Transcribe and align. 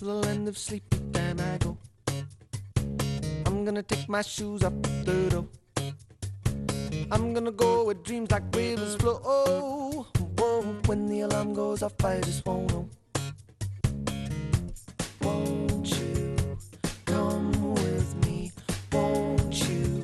to 0.00 0.06
the 0.06 0.14
land 0.14 0.48
of 0.48 0.56
sleep, 0.56 0.82
then 1.12 1.38
I 1.38 1.58
go. 1.58 1.76
I'm 3.44 3.66
gonna 3.66 3.82
take 3.82 4.08
my 4.08 4.22
shoes 4.22 4.62
up 4.64 4.72
the 5.04 5.28
door. 5.28 5.46
I'm 7.12 7.34
gonna 7.34 7.52
go 7.52 7.84
where 7.84 7.96
dreams 7.96 8.30
like 8.30 8.44
rivers 8.56 8.96
flow. 8.96 9.20
Whoa, 10.38 10.62
when 10.86 11.06
the 11.06 11.20
alarm 11.20 11.52
goes 11.52 11.82
off, 11.82 12.02
I 12.02 12.18
just 12.20 12.46
won't 12.46 12.72
know. 12.72 12.88
Won't 15.20 15.90
you 15.90 16.56
come 17.04 17.74
with 17.74 18.14
me? 18.24 18.52
Won't 18.92 19.52
you 19.68 20.02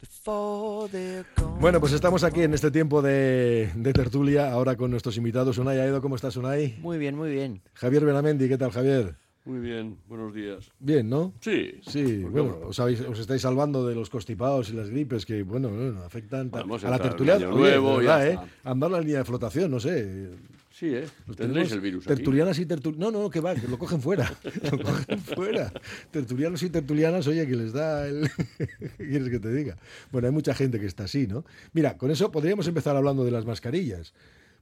before 0.00 0.88
they're 0.88 1.24
gone? 1.36 1.60
Bueno, 1.60 1.78
pues 1.78 1.92
estamos 1.92 2.24
aquí 2.24 2.42
en 2.42 2.52
este 2.52 2.72
tiempo 2.72 3.00
de, 3.00 3.70
de 3.76 3.92
tertulia, 3.92 4.50
ahora 4.50 4.74
con 4.74 4.90
nuestros 4.90 5.16
invitados. 5.16 5.58
Unai 5.58 5.78
Aedo, 5.78 6.02
¿cómo 6.02 6.16
estás, 6.16 6.36
Unai? 6.36 6.78
Muy 6.80 6.98
bien, 6.98 7.16
muy 7.16 7.30
bien. 7.30 7.62
Javier 7.74 8.04
Benamendi, 8.04 8.48
¿qué 8.48 8.58
tal, 8.58 8.72
Javier? 8.72 9.14
Muy 9.46 9.60
bien, 9.60 9.96
buenos 10.08 10.34
días. 10.34 10.72
Bien, 10.80 11.08
¿no? 11.08 11.32
Sí. 11.40 11.74
Sí, 11.86 12.18
¿por 12.22 12.32
qué 12.32 12.40
bueno, 12.40 12.58
no? 12.62 12.66
os, 12.66 12.80
habéis- 12.80 13.00
os 13.08 13.18
estáis 13.20 13.42
salvando 13.42 13.86
de 13.86 13.94
los 13.94 14.10
constipados 14.10 14.70
y 14.70 14.72
las 14.72 14.90
gripes 14.90 15.24
que, 15.24 15.44
bueno, 15.44 15.68
bueno, 15.68 16.02
afectan 16.02 16.50
ta- 16.50 16.58
Vamos 16.60 16.82
a 16.82 16.88
a 16.88 16.90
la 16.90 16.98
tertulia. 16.98 17.36
Oye, 17.36 17.46
nuevo, 17.46 18.02
ya 18.02 18.26
¿eh? 18.28 18.38
Andar 18.64 18.90
la 18.90 18.98
línea 19.00 19.18
de 19.18 19.24
flotación, 19.24 19.70
no 19.70 19.78
sé. 19.78 20.30
Sí, 20.72 20.86
¿eh? 20.94 21.04
Tendréis 21.36 21.70
el 21.70 21.80
virus 21.80 22.06
aquí. 22.06 22.16
Tertulianas 22.16 22.58
y 22.58 22.66
tertulianas. 22.66 23.12
No, 23.12 23.22
no, 23.22 23.30
que 23.30 23.38
va, 23.40 23.54
que 23.54 23.68
lo 23.68 23.78
cogen 23.78 24.00
fuera. 24.02 24.30
lo 24.72 24.78
cogen 24.82 25.18
fuera. 25.20 25.72
Tertulianos 26.10 26.62
y 26.64 26.68
tertulianas, 26.70 27.26
oye, 27.28 27.46
que 27.46 27.54
les 27.56 27.72
da 27.72 28.06
el. 28.08 28.28
¿Qué 28.98 29.08
quieres 29.08 29.28
que 29.30 29.38
te 29.38 29.52
diga? 29.54 29.76
Bueno, 30.10 30.26
hay 30.26 30.34
mucha 30.34 30.54
gente 30.54 30.80
que 30.80 30.86
está 30.86 31.04
así, 31.04 31.28
¿no? 31.28 31.44
Mira, 31.72 31.96
con 31.96 32.10
eso 32.10 32.32
podríamos 32.32 32.66
empezar 32.66 32.96
hablando 32.96 33.24
de 33.24 33.30
las 33.30 33.46
mascarillas. 33.46 34.12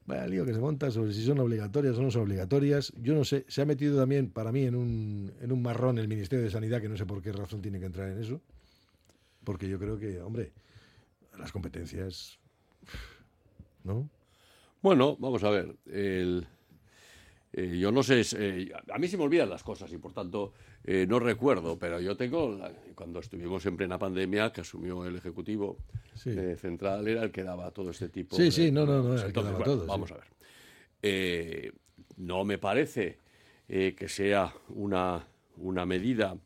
Vaya 0.07 0.27
lío 0.27 0.45
que 0.45 0.53
se 0.53 0.61
monta 0.61 0.91
sobre 0.91 1.13
si 1.15 1.25
son 1.25 1.39
obligatorias 1.39 1.97
o 1.97 2.03
no 2.03 2.11
son 2.11 2.23
obligatorias. 2.23 2.93
Yo 3.01 3.15
no 3.15 3.25
sé, 3.25 3.45
se 3.49 3.63
ha 3.63 3.65
metido 3.65 3.99
también 3.99 4.31
para 4.31 4.53
mí 4.53 4.65
en 4.65 4.75
un, 4.75 5.33
en 5.41 5.51
un 5.51 5.63
marrón 5.63 5.99
el 5.99 6.09
Ministerio 6.09 6.45
de 6.45 6.51
Sanidad, 6.51 6.81
que 6.83 6.89
no 6.91 6.97
sé 6.97 7.07
por 7.07 7.23
qué 7.23 7.33
razón 7.33 7.63
tiene 7.63 7.81
que 7.81 7.87
entrar 7.87 8.11
en 8.11 8.21
eso. 8.21 8.41
Porque 9.45 9.69
yo 9.69 9.79
creo 9.79 9.99
que, 9.99 10.21
hombre, 10.21 10.53
las 11.39 11.53
competencias. 11.53 12.39
¿No? 13.83 14.09
Bueno, 14.83 15.17
vamos 15.19 15.43
a 15.45 15.51
ver. 15.51 15.75
el- 15.87 16.47
eh, 17.57 17.79
yo 17.79 17.93
no 17.93 18.03
sé, 18.03 18.23
eh, 18.37 18.73
a 18.93 18.99
mí 18.99 19.07
se 19.09 19.17
me 19.17 19.23
olvidan 19.25 19.49
las 19.49 19.63
cosas 19.63 19.93
y 19.93 19.97
por 19.99 20.13
tanto 20.13 20.53
eh, 20.85 21.07
no 21.09 21.19
recuerdo, 21.19 21.79
pero 21.79 22.01
yo 22.01 22.17
tengo, 22.17 22.59
cuando 22.95 23.21
estuvimos 23.21 23.65
en 23.67 23.77
plena 23.77 23.99
pandemia, 23.99 24.53
que 24.53 24.61
asumió 24.61 25.05
el 25.07 25.17
Ejecutivo 25.17 25.79
Sí. 26.15 26.31
eh, 26.31 26.57
Central, 26.57 27.09
era 27.09 27.23
el 27.25 27.31
que 27.33 27.43
daba 27.43 27.71
todo 27.71 27.91
este 27.91 28.09
tipo 28.09 28.37
Sí, 28.37 28.45
de... 28.45 28.51
sí, 28.51 28.71
no, 28.71 28.85
no, 28.87 29.03
no, 29.03 29.09
Pues 29.11 29.23
el 29.23 29.33
que 29.33 29.41
entonces, 29.41 29.53
daba 29.53 29.59
bueno, 29.65 29.73
todo, 29.73 29.83
sí. 29.85 29.89
Vamos 29.89 30.13
a 30.13 30.15
ver. 30.17 30.25
Eh, 31.03 31.73
no 32.17 32.45
me 32.45 32.59
parece 32.59 33.19
que 33.67 34.09
sea 34.09 34.53
una, 34.69 35.27
una 35.57 35.87
medida... 35.87 36.37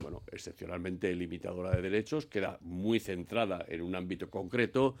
bueno, 0.00 0.22
excepcionalmente 0.30 1.12
limitadora 1.14 1.74
de 1.74 1.82
derechos, 1.82 2.26
queda 2.26 2.58
muy 2.60 3.00
centrada 3.00 3.64
en 3.68 3.82
un 3.82 3.94
ámbito 3.96 4.30
concreto, 4.30 4.96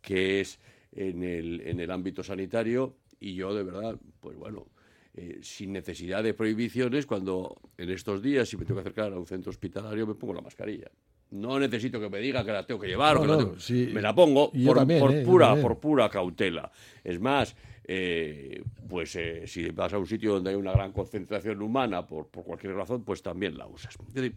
que 0.00 0.40
es 0.40 0.58
en 0.92 1.22
el, 1.22 1.60
en 1.62 1.80
el 1.80 1.90
ámbito 1.90 2.22
sanitario, 2.22 2.96
y 3.18 3.34
yo 3.34 3.54
de 3.54 3.62
verdad, 3.62 3.96
pues 4.20 4.36
bueno, 4.36 4.66
eh, 5.14 5.38
sin 5.42 5.72
necesidad 5.72 6.22
de 6.22 6.34
prohibiciones, 6.34 7.06
cuando 7.06 7.60
en 7.76 7.90
estos 7.90 8.22
días, 8.22 8.48
si 8.48 8.56
me 8.56 8.64
tengo 8.64 8.76
que 8.76 8.88
acercar 8.88 9.12
a 9.12 9.18
un 9.18 9.26
centro 9.26 9.50
hospitalario, 9.50 10.06
me 10.06 10.14
pongo 10.14 10.34
la 10.34 10.40
mascarilla. 10.40 10.90
No 11.32 11.58
necesito 11.58 11.98
que 12.00 12.10
me 12.10 12.18
diga 12.18 12.44
que 12.44 12.52
la 12.52 12.66
tengo 12.66 12.80
que 12.80 12.88
llevar, 12.88 13.16
o 13.16 13.20
No, 13.20 13.22
que 13.22 13.28
la 13.28 13.32
no, 13.36 13.38
tengo- 13.44 13.60
sí. 13.60 13.90
me 13.92 14.02
la 14.02 14.14
pongo 14.14 14.52
por, 14.52 14.76
también, 14.78 15.00
por 15.00 15.12
¿eh? 15.12 15.22
Pura, 15.24 15.56
por 15.56 15.80
pura 15.80 16.08
cautela. 16.10 16.70
Es 17.04 17.18
más, 17.20 17.56
eh, 17.84 18.62
pues 18.88 19.16
eh, 19.16 19.46
si 19.46 19.70
vas 19.70 19.92
a 19.92 19.98
un 19.98 20.06
sitio 20.06 20.34
donde 20.34 20.50
hay 20.50 20.56
una 20.56 20.72
gran 20.72 20.92
concentración 20.92 21.60
humana, 21.62 22.06
por, 22.06 22.28
por 22.28 22.44
cualquier 22.44 22.74
razón, 22.74 23.02
pues 23.04 23.22
también 23.22 23.56
la 23.56 23.66
usas. 23.66 23.96
Es 24.08 24.14
decir, 24.14 24.34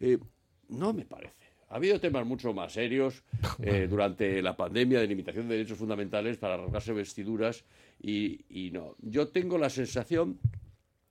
eh, 0.00 0.18
no 0.68 0.92
me 0.92 1.04
parece. 1.04 1.43
Ha 1.74 1.78
habido 1.78 1.98
temas 1.98 2.24
mucho 2.24 2.54
más 2.54 2.72
serios 2.72 3.24
eh, 3.60 3.88
durante 3.90 4.40
la 4.40 4.56
pandemia 4.56 5.00
de 5.00 5.08
limitación 5.08 5.48
de 5.48 5.56
derechos 5.56 5.76
fundamentales 5.76 6.36
para 6.36 6.54
arrancarse 6.54 6.92
vestiduras 6.92 7.64
y, 8.00 8.44
y 8.48 8.70
no. 8.70 8.94
Yo 9.00 9.26
tengo 9.26 9.58
la 9.58 9.68
sensación 9.68 10.38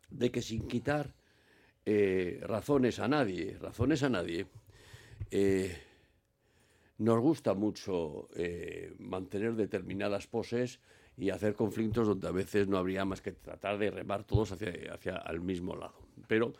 de 0.10 0.32
que 0.32 0.42
sin 0.42 0.66
quitar 0.66 1.14
eh, 1.86 2.40
razones 2.44 3.00
a 3.00 3.10
nadie, 3.10 3.58
razones 3.60 4.04
a 4.04 4.10
nadie, 4.10 4.46
eh, 5.32 5.78
nos 7.00 7.20
gusta 7.20 7.54
mucho 7.56 8.30
mantener 9.00 9.56
determinadas 9.56 10.28
poses 10.28 10.80
y 11.18 11.30
hacer 11.30 11.56
conflictos 11.56 12.08
donde 12.08 12.30
a 12.30 12.32
veces 12.32 12.70
no 12.70 12.78
habría 12.78 13.04
más 13.04 13.20
que 13.20 13.34
tratar 13.34 13.78
de 13.78 13.92
remar 13.92 14.24
todos 14.24 14.54
hacia, 14.54 14.72
hacia 14.94 15.18
el 15.30 15.42
mismo 15.42 15.76
lado. 15.76 15.96
Pero, 16.30 16.54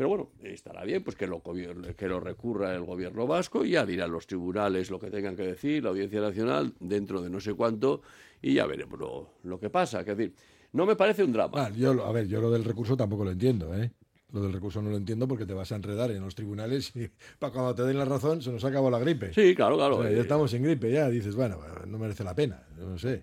pero 0.00 0.08
bueno, 0.08 0.30
estará 0.42 0.82
bien 0.82 1.04
pues 1.04 1.14
que 1.14 1.26
lo, 1.26 1.42
que 1.42 2.08
lo 2.08 2.20
recurra 2.20 2.74
el 2.74 2.84
gobierno 2.84 3.26
vasco 3.26 3.66
y 3.66 3.72
ya 3.72 3.84
dirán 3.84 4.10
los 4.10 4.26
tribunales 4.26 4.90
lo 4.90 4.98
que 4.98 5.10
tengan 5.10 5.36
que 5.36 5.42
decir, 5.42 5.84
la 5.84 5.90
Audiencia 5.90 6.22
Nacional, 6.22 6.72
dentro 6.80 7.20
de 7.20 7.28
no 7.28 7.38
sé 7.38 7.52
cuánto, 7.52 8.00
y 8.40 8.54
ya 8.54 8.64
veremos 8.64 8.98
lo, 8.98 9.34
lo 9.42 9.60
que 9.60 9.68
pasa. 9.68 10.00
Es 10.00 10.06
decir, 10.06 10.32
no 10.72 10.86
me 10.86 10.96
parece 10.96 11.22
un 11.22 11.34
drama. 11.34 11.68
Yo, 11.72 12.02
a 12.02 12.12
ver, 12.12 12.26
yo 12.28 12.40
lo 12.40 12.50
del 12.50 12.64
recurso 12.64 12.96
tampoco 12.96 13.24
lo 13.24 13.32
entiendo, 13.32 13.76
¿eh? 13.76 13.92
Lo 14.32 14.40
del 14.40 14.54
recurso 14.54 14.80
no 14.80 14.88
lo 14.88 14.96
entiendo 14.96 15.28
porque 15.28 15.44
te 15.44 15.52
vas 15.52 15.70
a 15.70 15.76
enredar 15.76 16.10
en 16.12 16.22
los 16.22 16.34
tribunales 16.34 16.96
y 16.96 17.06
para 17.38 17.52
cuando 17.52 17.74
te 17.74 17.82
den 17.82 17.98
la 17.98 18.06
razón 18.06 18.40
se 18.40 18.50
nos 18.50 18.64
acabó 18.64 18.88
la 18.88 19.00
gripe. 19.00 19.34
Sí, 19.34 19.54
claro, 19.54 19.76
claro. 19.76 19.98
O 19.98 20.02
sea, 20.02 20.10
eh, 20.10 20.14
ya 20.14 20.22
estamos 20.22 20.50
en 20.54 20.62
gripe, 20.62 20.90
ya 20.90 21.10
dices, 21.10 21.36
bueno, 21.36 21.58
no 21.86 21.98
merece 21.98 22.24
la 22.24 22.34
pena, 22.34 22.66
no 22.78 22.96
sé. 22.96 23.22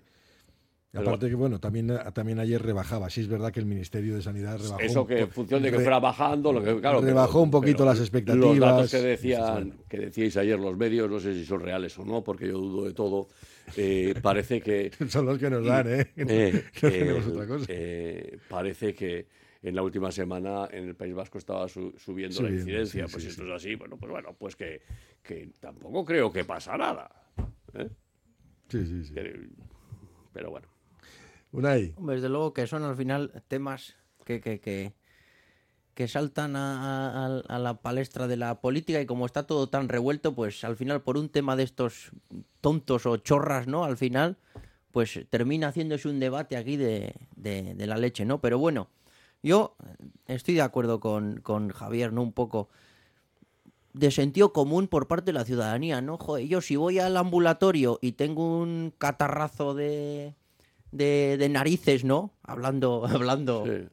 Pero- 0.98 1.08
Aparte 1.10 1.28
que, 1.28 1.34
bueno, 1.34 1.58
también, 1.58 1.90
también 2.14 2.38
ayer 2.38 2.62
rebajaba. 2.62 3.08
Sí 3.10 3.20
es 3.22 3.28
verdad 3.28 3.52
que 3.52 3.60
el 3.60 3.66
Ministerio 3.66 4.14
de 4.16 4.22
Sanidad 4.22 4.58
rebajó. 4.58 4.80
Eso 4.80 5.06
que 5.06 5.20
en 5.20 5.30
función 5.30 5.62
de 5.62 5.70
que 5.70 5.76
re- 5.78 5.82
fuera 5.84 5.98
bajando, 5.98 6.52
lo 6.52 6.62
que, 6.62 6.80
claro, 6.80 7.00
rebajó 7.00 7.40
un 7.42 7.50
poquito 7.50 7.84
las 7.84 7.98
expectativas. 8.00 8.46
Los 8.58 8.58
datos 8.60 8.90
que 8.90 8.98
decían, 9.00 9.78
que 9.88 9.98
decíais 9.98 10.36
ayer 10.36 10.58
los 10.58 10.76
medios, 10.76 11.10
no 11.10 11.18
sé 11.20 11.34
si 11.34 11.44
son 11.44 11.60
reales 11.60 11.98
o 11.98 12.04
no, 12.04 12.22
porque 12.22 12.46
yo 12.48 12.58
dudo 12.58 12.84
de 12.86 12.92
todo. 12.94 13.28
eh, 13.76 14.14
parece 14.22 14.60
que 14.60 14.90
Son 15.08 15.26
los 15.26 15.38
que 15.38 15.50
nos 15.50 15.64
dan, 15.64 15.86
¿eh? 15.88 16.06
eh, 16.16 16.64
no 16.82 16.90
tenemos 16.90 17.26
eh, 17.26 17.30
otra 17.30 17.46
cosa. 17.46 17.64
eh, 17.68 18.38
parece 18.48 18.94
que 18.94 19.26
en 19.62 19.74
la 19.74 19.82
última 19.82 20.10
semana 20.12 20.68
en 20.70 20.84
el 20.88 20.94
País 20.94 21.14
Vasco 21.14 21.36
estaba 21.38 21.68
su- 21.68 21.92
subiendo, 21.98 22.40
la 22.42 22.50
incidencia. 22.50 23.06
sí, 23.06 23.12
pues 23.12 23.24
sí, 23.24 23.30
esto 23.30 23.44
es 23.44 23.50
así, 23.50 23.74
bueno, 23.74 23.96
pues 23.96 24.10
bueno, 24.10 24.34
pues 24.38 24.54
que, 24.56 24.80
que 25.22 25.50
tampoco 25.60 26.04
creo 26.04 26.32
que 26.32 26.44
pasa 26.44 26.76
nada. 26.76 27.10
¿eh? 27.74 27.88
Sí, 28.68 28.86
sí, 28.86 29.04
sí. 29.04 29.14
Pero 30.32 30.50
bueno. 30.50 30.68
Desde 31.98 32.28
luego 32.28 32.52
que 32.52 32.66
son 32.66 32.82
al 32.84 32.96
final 32.96 33.42
temas 33.48 33.96
que, 34.24 34.40
que, 34.40 34.60
que, 34.60 34.92
que 35.94 36.08
saltan 36.08 36.54
a, 36.56 37.42
la 37.48 37.74
palestra 37.80 38.26
de 38.28 38.36
la 38.36 38.60
política 38.60 39.00
y 39.00 39.06
como 39.06 39.26
está 39.26 39.46
todo 39.46 39.68
tan 39.68 39.88
revuelto, 39.88 40.34
pues 40.34 40.62
al 40.64 40.76
final 40.76 41.02
por 41.02 41.16
un 41.16 41.28
tema 41.28 41.56
de 41.56 41.64
estos 41.64 42.10
tontos 42.60 43.06
o 43.06 43.16
chorras, 43.16 43.66
¿no? 43.66 43.84
Al 43.84 43.96
final, 43.96 44.36
pues 44.92 45.20
termina 45.30 45.68
haciéndose 45.68 46.08
un 46.08 46.20
debate 46.20 46.56
aquí 46.56 46.76
de, 46.76 47.14
de- 47.36 47.74
de 47.74 47.86
la 47.86 47.96
leche, 47.96 48.24
¿no? 48.24 48.40
Pero 48.40 48.58
bueno, 48.58 48.88
yo 49.42 49.74
estoy 50.26 50.54
de 50.54 50.62
acuerdo 50.62 51.00
con, 51.00 51.40
con 51.40 51.70
Javier, 51.70 52.12
¿no? 52.12 52.22
Un 52.22 52.32
poco 52.32 52.68
de 53.94 54.10
sentido 54.10 54.52
común 54.52 54.86
por 54.86 55.08
parte 55.08 55.26
de 55.26 55.32
la 55.32 55.44
ciudadanía, 55.44 56.00
¿no? 56.00 56.18
Joder, 56.18 56.46
yo 56.46 56.60
si 56.60 56.76
voy 56.76 56.98
al 56.98 57.16
ambulatorio 57.16 57.98
y 58.00 58.12
tengo 58.12 58.58
un 58.60 58.92
catarrazo 58.96 59.74
de, 59.74 60.34
de, 60.92 61.36
de 61.38 61.48
narices, 61.48 62.04
¿no? 62.04 62.32
Hablando, 62.42 63.06
hablando 63.10 63.64
sí, 63.66 63.86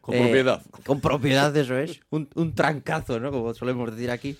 con 0.00 0.14
eh, 0.14 0.20
propiedad. 0.22 0.62
Con 0.86 1.00
propiedad, 1.00 1.56
eso 1.56 1.76
es. 1.78 2.00
Un, 2.10 2.28
un 2.34 2.54
trancazo, 2.54 3.20
¿no? 3.20 3.30
Como 3.30 3.54
solemos 3.54 3.90
decir 3.94 4.10
aquí. 4.10 4.36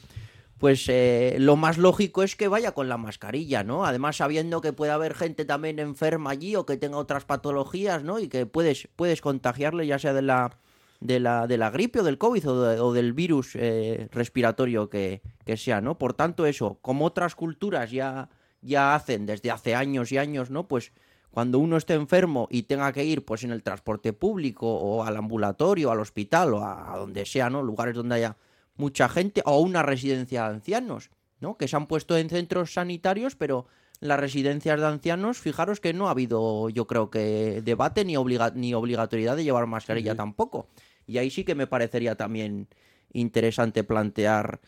Pues 0.59 0.85
eh, 0.89 1.37
lo 1.39 1.57
más 1.57 1.79
lógico 1.79 2.23
es 2.23 2.37
que 2.37 2.47
vaya 2.47 2.73
con 2.73 2.91
la 2.91 2.99
mascarilla, 2.99 3.65
¿no? 3.65 3.87
Además, 3.87 4.17
sabiendo 4.19 4.61
que 4.61 4.75
puede 4.75 4.93
haber 4.93 5.15
gente 5.15 5.47
también 5.47 5.79
enferma 5.79 6.31
allí 6.33 6.55
o 6.55 6.67
que 6.67 6.77
tenga 6.77 6.99
otras 6.99 7.25
patologías, 7.25 8.05
¿no? 8.05 8.19
Y 8.19 8.29
que 8.29 8.45
puedes, 8.45 8.87
puedes 8.95 9.23
contagiarle 9.23 9.87
ya 9.87 9.99
sea 9.99 10.13
de 10.13 10.21
la, 10.21 10.59
de 11.01 11.19
la, 11.19 11.47
de 11.47 11.57
la 11.57 11.71
gripe 11.71 12.01
o 12.01 12.05
del 12.05 12.19
COVID 12.19 12.47
o, 12.51 12.63
de- 12.63 12.79
o 12.81 12.93
del 12.93 13.15
virus 13.15 13.53
eh, 13.55 14.09
respiratorio 14.13 14.91
que, 14.91 15.23
que 15.47 15.57
sea, 15.57 15.81
¿no? 15.81 15.97
Por 15.97 16.13
tanto, 16.13 16.45
eso, 16.45 16.79
como 16.83 17.07
otras 17.07 17.35
culturas 17.35 17.91
ya, 17.91 18.29
ya 18.61 18.95
hacen 18.95 19.25
desde 19.25 19.51
hace 19.51 19.75
años 19.75 20.13
y 20.13 20.19
años, 20.19 20.51
¿no? 20.51 20.69
Pues 20.69 20.93
cuando 21.31 21.59
uno 21.59 21.77
esté 21.77 21.95
enfermo 21.95 22.49
y 22.51 22.65
tenga 22.65 22.93
que 22.93 23.05
ir 23.05 23.25
pues 23.25 23.45
en 23.45 23.51
el 23.53 23.63
transporte 23.63 24.13
público 24.13 24.67
o 24.67 25.05
al 25.05 25.17
ambulatorio, 25.17 25.91
al 25.91 26.01
hospital 26.01 26.55
o 26.55 26.65
a, 26.65 26.93
a 26.95 26.99
donde 26.99 27.25
sea, 27.27 27.51
¿no? 27.51 27.63
Lugares 27.63 27.95
donde 27.95 28.17
haya 28.17 28.37
mucha 28.77 29.09
gente 29.09 29.43
o 29.45 29.61
una 29.61 29.83
residencia 29.83 30.45
de 30.45 30.55
ancianos, 30.55 31.11
¿no? 31.41 31.57
Que 31.57 31.69
se 31.69 31.77
han 31.77 31.87
puesto 31.87 32.17
en 32.17 32.29
centros 32.31 32.73
sanitarios, 32.73 33.37
pero 33.37 33.67
las 34.01 34.19
residencias 34.19 34.81
de 34.81 34.87
ancianos, 34.87 35.39
fijaros 35.39 35.79
que 35.79 35.93
no 35.93 36.09
ha 36.09 36.13
habido, 36.13 36.71
yo 36.71 36.87
creo 36.87 37.11
que 37.11 37.61
debate 37.63 38.05
ni, 38.05 38.17
obliga- 38.17 38.53
ni 38.55 38.73
obligatoriedad 38.75 39.37
de 39.37 39.45
llevar 39.45 39.67
mascarilla 39.67 40.15
tampoco. 40.15 40.69
Y 41.07 41.19
ahí 41.19 41.31
sí 41.31 41.45
que 41.45 41.55
me 41.55 41.67
parecería 41.67 42.15
también 42.15 42.69
interesante 43.13 43.85
plantear 43.85 44.61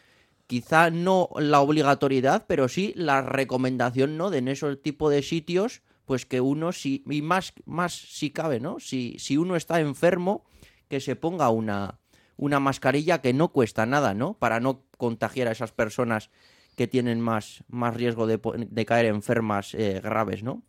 quizá 0.47 0.91
no 0.91 1.31
la 1.39 1.61
obligatoriedad, 1.61 2.45
pero 2.47 2.69
sí 2.69 2.93
la 2.95 3.23
recomendación, 3.23 4.19
¿no? 4.19 4.29
De 4.31 4.39
en 4.39 4.49
ese 4.49 4.77
tipo 4.77 5.09
de 5.09 5.23
sitios, 5.23 5.81
pues 6.05 6.27
que 6.27 6.41
uno 6.41 6.73
sí, 6.73 7.05
y 7.09 7.23
más, 7.23 7.53
más 7.65 7.93
si 7.93 8.31
cabe, 8.31 8.61
¿no? 8.61 8.81
Si, 8.81 9.17
si 9.19 9.37
uno 9.37 9.57
está 9.57 9.81
enfermo, 9.81 10.45
que 10.89 11.01
se 11.01 11.17
ponga 11.17 11.49
una, 11.51 12.01
una 12.37 12.61
mascarilla 12.61 13.21
que 13.21 13.33
no 13.33 13.53
cuesta 13.53 13.87
nada, 13.87 14.15
¿no? 14.15 14.35
Para 14.35 14.61
no 14.61 14.85
contagiar 14.99 15.49
a 15.49 15.53
esas 15.53 15.73
personas 15.73 16.31
que 16.77 16.87
tienen 16.87 17.21
más, 17.21 17.65
más 17.69 17.95
riesgo 17.95 18.27
de, 18.27 18.41
de 18.69 18.87
caer 18.87 19.07
enfermas 19.07 19.75
eh, 19.75 20.01
graves, 20.03 20.43
¿no? 20.43 20.63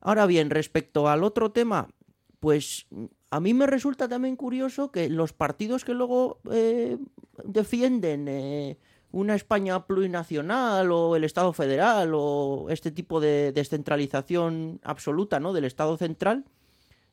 Ahora 0.00 0.26
bien, 0.26 0.50
respecto 0.50 1.08
al 1.08 1.24
otro 1.24 1.50
tema, 1.50 1.88
pues 2.40 2.86
a 3.30 3.40
mí 3.40 3.54
me 3.54 3.66
resulta 3.66 4.08
también 4.08 4.36
curioso 4.36 4.90
que 4.90 5.08
los 5.08 5.32
partidos 5.32 5.84
que 5.84 5.94
luego 5.94 6.40
eh, 6.50 6.98
defienden 7.44 8.28
eh, 8.28 8.78
una 9.10 9.34
España 9.34 9.86
plurinacional 9.86 10.92
o 10.92 11.16
el 11.16 11.24
Estado 11.24 11.52
federal 11.52 12.12
o 12.14 12.66
este 12.68 12.90
tipo 12.90 13.20
de 13.20 13.52
descentralización 13.52 14.80
absoluta 14.82 15.40
¿no? 15.40 15.52
del 15.52 15.64
Estado 15.64 15.96
central, 15.96 16.44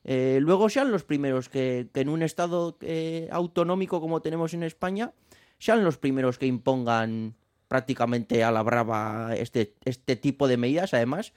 eh, 0.04 0.38
luego 0.40 0.68
sean 0.68 0.90
los 0.90 1.04
primeros 1.04 1.48
que, 1.48 1.88
en 1.94 2.08
un 2.08 2.22
Estado 2.22 2.76
eh, 2.80 3.28
autonómico 3.32 4.00
como 4.00 4.20
tenemos 4.20 4.54
en 4.54 4.62
España, 4.62 5.12
sean 5.58 5.84
los 5.84 5.98
primeros 5.98 6.38
que 6.38 6.46
impongan 6.46 7.34
prácticamente 7.66 8.44
a 8.44 8.52
la 8.52 8.62
brava 8.62 9.34
este, 9.34 9.74
este 9.84 10.16
tipo 10.16 10.46
de 10.46 10.56
medidas, 10.56 10.94
además, 10.94 11.32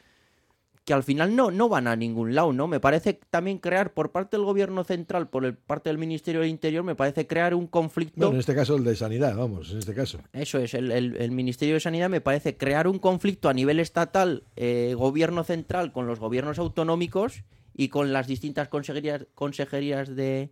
que 0.89 0.95
al 0.95 1.03
final 1.03 1.35
no, 1.35 1.51
no 1.51 1.69
van 1.69 1.85
a 1.85 1.95
ningún 1.95 2.33
lado, 2.33 2.51
¿no? 2.51 2.65
Me 2.67 2.79
parece 2.79 3.13
también 3.29 3.59
crear 3.59 3.93
por 3.93 4.11
parte 4.11 4.37
del 4.37 4.43
gobierno 4.43 4.83
central, 4.83 5.29
por 5.29 5.45
el, 5.45 5.53
parte 5.55 5.87
del 5.91 5.99
Ministerio 5.99 6.41
del 6.41 6.49
Interior, 6.49 6.83
me 6.83 6.95
parece 6.95 7.27
crear 7.27 7.53
un 7.53 7.67
conflicto. 7.67 8.15
Bueno, 8.21 8.33
en 8.33 8.39
este 8.39 8.55
caso 8.55 8.75
el 8.75 8.83
de 8.83 8.95
sanidad, 8.95 9.37
vamos, 9.37 9.69
en 9.71 9.77
este 9.77 9.93
caso. 9.93 10.17
Eso 10.33 10.57
es, 10.57 10.73
el, 10.73 10.91
el- 10.91 11.15
el 11.17 11.29
Ministerio 11.29 11.75
de 11.75 11.79
Sanidad 11.79 12.09
me 12.09 12.21
parece 12.21 12.57
crear 12.57 12.87
un 12.87 12.97
conflicto 12.97 13.49
a 13.49 13.53
nivel 13.53 13.79
estatal, 13.79 14.45
eh, 14.55 14.95
gobierno 14.97 15.43
central 15.43 15.91
con 15.91 16.07
los 16.07 16.19
gobiernos 16.19 16.57
autonómicos 16.57 17.43
y 17.75 17.89
con 17.89 18.11
las 18.11 18.25
distintas 18.25 18.67
consejerías, 18.67 19.27
consejerías 19.35 20.15
de, 20.15 20.49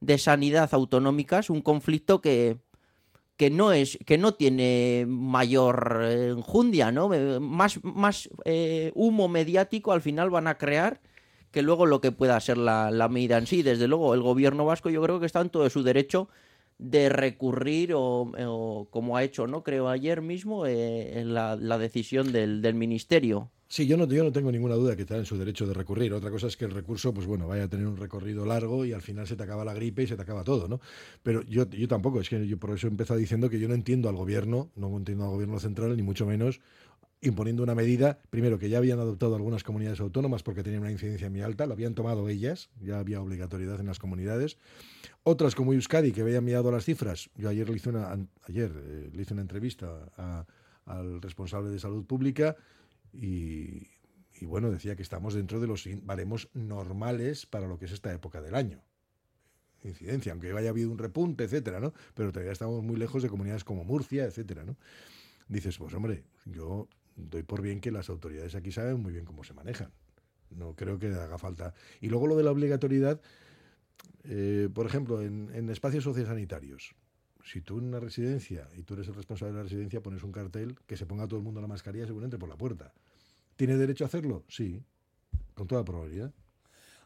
de 0.00 0.18
sanidad 0.18 0.72
autonómicas, 0.72 1.50
un 1.50 1.60
conflicto 1.60 2.20
que, 2.20 2.58
que 3.42 3.50
no 3.50 3.72
es 3.72 3.98
que 4.06 4.18
no 4.18 4.34
tiene 4.34 5.04
mayor 5.08 6.02
eh, 6.04 6.28
enjundia, 6.28 6.92
¿no? 6.92 7.12
Eh, 7.12 7.40
Más, 7.40 7.82
más 7.82 8.30
eh, 8.44 8.92
humo 8.94 9.26
mediático 9.26 9.90
al 9.90 10.00
final 10.00 10.30
van 10.30 10.46
a 10.46 10.58
crear 10.58 11.00
que 11.50 11.60
luego 11.60 11.86
lo 11.86 12.00
que 12.00 12.12
pueda 12.12 12.38
ser 12.38 12.56
la, 12.56 12.92
la 12.92 13.08
medida 13.08 13.38
en 13.38 13.48
sí. 13.48 13.64
Desde 13.64 13.88
luego, 13.88 14.14
el 14.14 14.22
gobierno 14.22 14.64
vasco 14.64 14.90
yo 14.90 15.02
creo 15.02 15.18
que 15.18 15.26
está 15.26 15.40
en 15.40 15.50
todo 15.50 15.68
su 15.70 15.82
derecho 15.82 16.28
de 16.78 17.08
recurrir 17.08 17.94
o, 17.96 18.86
como 18.90 19.16
ha 19.16 19.24
hecho, 19.24 19.48
¿no? 19.48 19.64
Creo 19.64 19.88
ayer 19.88 20.22
mismo, 20.22 20.64
eh, 20.64 21.24
la, 21.26 21.56
la 21.56 21.78
decisión 21.78 22.30
del, 22.30 22.62
del 22.62 22.76
ministerio. 22.76 23.50
Sí, 23.72 23.86
yo 23.86 23.96
no, 23.96 24.06
yo 24.06 24.22
no 24.22 24.32
tengo 24.32 24.52
ninguna 24.52 24.74
duda 24.74 24.94
que 24.96 25.00
está 25.00 25.16
en 25.16 25.24
su 25.24 25.38
derecho 25.38 25.66
de 25.66 25.72
recurrir. 25.72 26.12
Otra 26.12 26.30
cosa 26.30 26.46
es 26.46 26.58
que 26.58 26.66
el 26.66 26.72
recurso, 26.72 27.14
pues 27.14 27.26
bueno, 27.26 27.48
vaya 27.48 27.64
a 27.64 27.68
tener 27.68 27.86
un 27.86 27.96
recorrido 27.96 28.44
largo 28.44 28.84
y 28.84 28.92
al 28.92 29.00
final 29.00 29.26
se 29.26 29.34
te 29.34 29.44
acaba 29.44 29.64
la 29.64 29.72
gripe 29.72 30.02
y 30.02 30.06
se 30.06 30.14
te 30.14 30.20
acaba 30.20 30.44
todo, 30.44 30.68
¿no? 30.68 30.78
Pero 31.22 31.40
yo, 31.44 31.66
yo 31.70 31.88
tampoco, 31.88 32.20
es 32.20 32.28
que 32.28 32.46
yo 32.46 32.58
por 32.58 32.72
eso 32.72 32.86
he 32.86 32.90
empezado 32.90 33.18
diciendo 33.18 33.48
que 33.48 33.58
yo 33.58 33.68
no 33.68 33.74
entiendo 33.74 34.10
al 34.10 34.16
gobierno, 34.16 34.70
no 34.76 34.94
entiendo 34.94 35.24
al 35.24 35.30
gobierno 35.30 35.58
central, 35.58 35.96
ni 35.96 36.02
mucho 36.02 36.26
menos 36.26 36.60
imponiendo 37.22 37.62
una 37.62 37.74
medida, 37.74 38.20
primero 38.28 38.58
que 38.58 38.68
ya 38.68 38.76
habían 38.76 38.98
adoptado 38.98 39.36
algunas 39.36 39.64
comunidades 39.64 40.00
autónomas 40.00 40.42
porque 40.42 40.62
tenían 40.62 40.82
una 40.82 40.92
incidencia 40.92 41.30
muy 41.30 41.40
alta, 41.40 41.64
lo 41.64 41.72
habían 41.72 41.94
tomado 41.94 42.28
ellas, 42.28 42.68
ya 42.78 42.98
había 42.98 43.22
obligatoriedad 43.22 43.80
en 43.80 43.86
las 43.86 43.98
comunidades. 43.98 44.58
Otras 45.22 45.54
como 45.54 45.72
Euskadi, 45.72 46.12
que 46.12 46.20
habían 46.20 46.44
mirado 46.44 46.70
las 46.70 46.84
cifras, 46.84 47.30
yo 47.36 47.48
ayer 47.48 47.70
le 47.70 47.76
hice 47.76 47.88
una, 47.88 48.12
ayer, 48.46 48.70
eh, 48.76 49.26
una 49.30 49.40
entrevista 49.40 50.12
al 50.84 51.22
responsable 51.22 51.70
de 51.70 51.78
salud 51.78 52.04
pública 52.04 52.54
y, 53.12 53.86
bueno, 54.42 54.70
decía 54.70 54.96
que 54.96 55.02
estamos 55.02 55.34
dentro 55.34 55.60
de 55.60 55.66
los 55.66 55.88
baremos 56.04 56.48
normales 56.54 57.46
para 57.46 57.66
lo 57.66 57.78
que 57.78 57.84
es 57.84 57.92
esta 57.92 58.12
época 58.12 58.40
del 58.40 58.54
año. 58.54 58.82
Incidencia, 59.84 60.32
aunque 60.32 60.52
haya 60.52 60.70
habido 60.70 60.90
un 60.90 60.98
repunte, 60.98 61.44
etcétera, 61.44 61.80
¿no? 61.80 61.92
Pero 62.14 62.30
todavía 62.30 62.52
estamos 62.52 62.82
muy 62.82 62.96
lejos 62.96 63.22
de 63.22 63.28
comunidades 63.28 63.64
como 63.64 63.84
Murcia, 63.84 64.24
etcétera, 64.24 64.64
¿no? 64.64 64.76
Dices, 65.48 65.76
pues 65.78 65.92
hombre, 65.94 66.24
yo 66.46 66.88
doy 67.16 67.42
por 67.42 67.62
bien 67.62 67.80
que 67.80 67.90
las 67.90 68.08
autoridades 68.08 68.54
aquí 68.54 68.72
saben 68.72 69.00
muy 69.00 69.12
bien 69.12 69.24
cómo 69.24 69.44
se 69.44 69.54
manejan. 69.54 69.92
No 70.50 70.74
creo 70.76 70.98
que 70.98 71.08
haga 71.08 71.38
falta. 71.38 71.74
Y 72.00 72.08
luego 72.08 72.26
lo 72.26 72.36
de 72.36 72.44
la 72.44 72.52
obligatoriedad, 72.52 73.20
eh, 74.24 74.68
por 74.72 74.86
ejemplo, 74.86 75.20
en 75.22 75.68
espacios 75.70 76.04
sociosanitarios. 76.04 76.94
Si 77.44 77.60
tú 77.60 77.78
en 77.78 77.86
una 77.86 78.00
residencia 78.00 78.68
y 78.76 78.82
tú 78.82 78.94
eres 78.94 79.08
el 79.08 79.14
responsable 79.14 79.52
de 79.52 79.58
la 79.58 79.62
residencia, 79.64 80.00
pones 80.02 80.22
un 80.22 80.32
cartel 80.32 80.76
que 80.86 80.96
se 80.96 81.06
ponga 81.06 81.26
todo 81.26 81.38
el 81.38 81.44
mundo 81.44 81.60
la 81.60 81.66
mascarilla 81.66 82.06
según 82.06 82.24
entre 82.24 82.38
por 82.38 82.48
la 82.48 82.56
puerta. 82.56 82.92
¿Tiene 83.56 83.76
derecho 83.76 84.04
a 84.04 84.06
hacerlo? 84.06 84.44
Sí, 84.48 84.82
con 85.54 85.66
toda 85.66 85.84
probabilidad. 85.84 86.32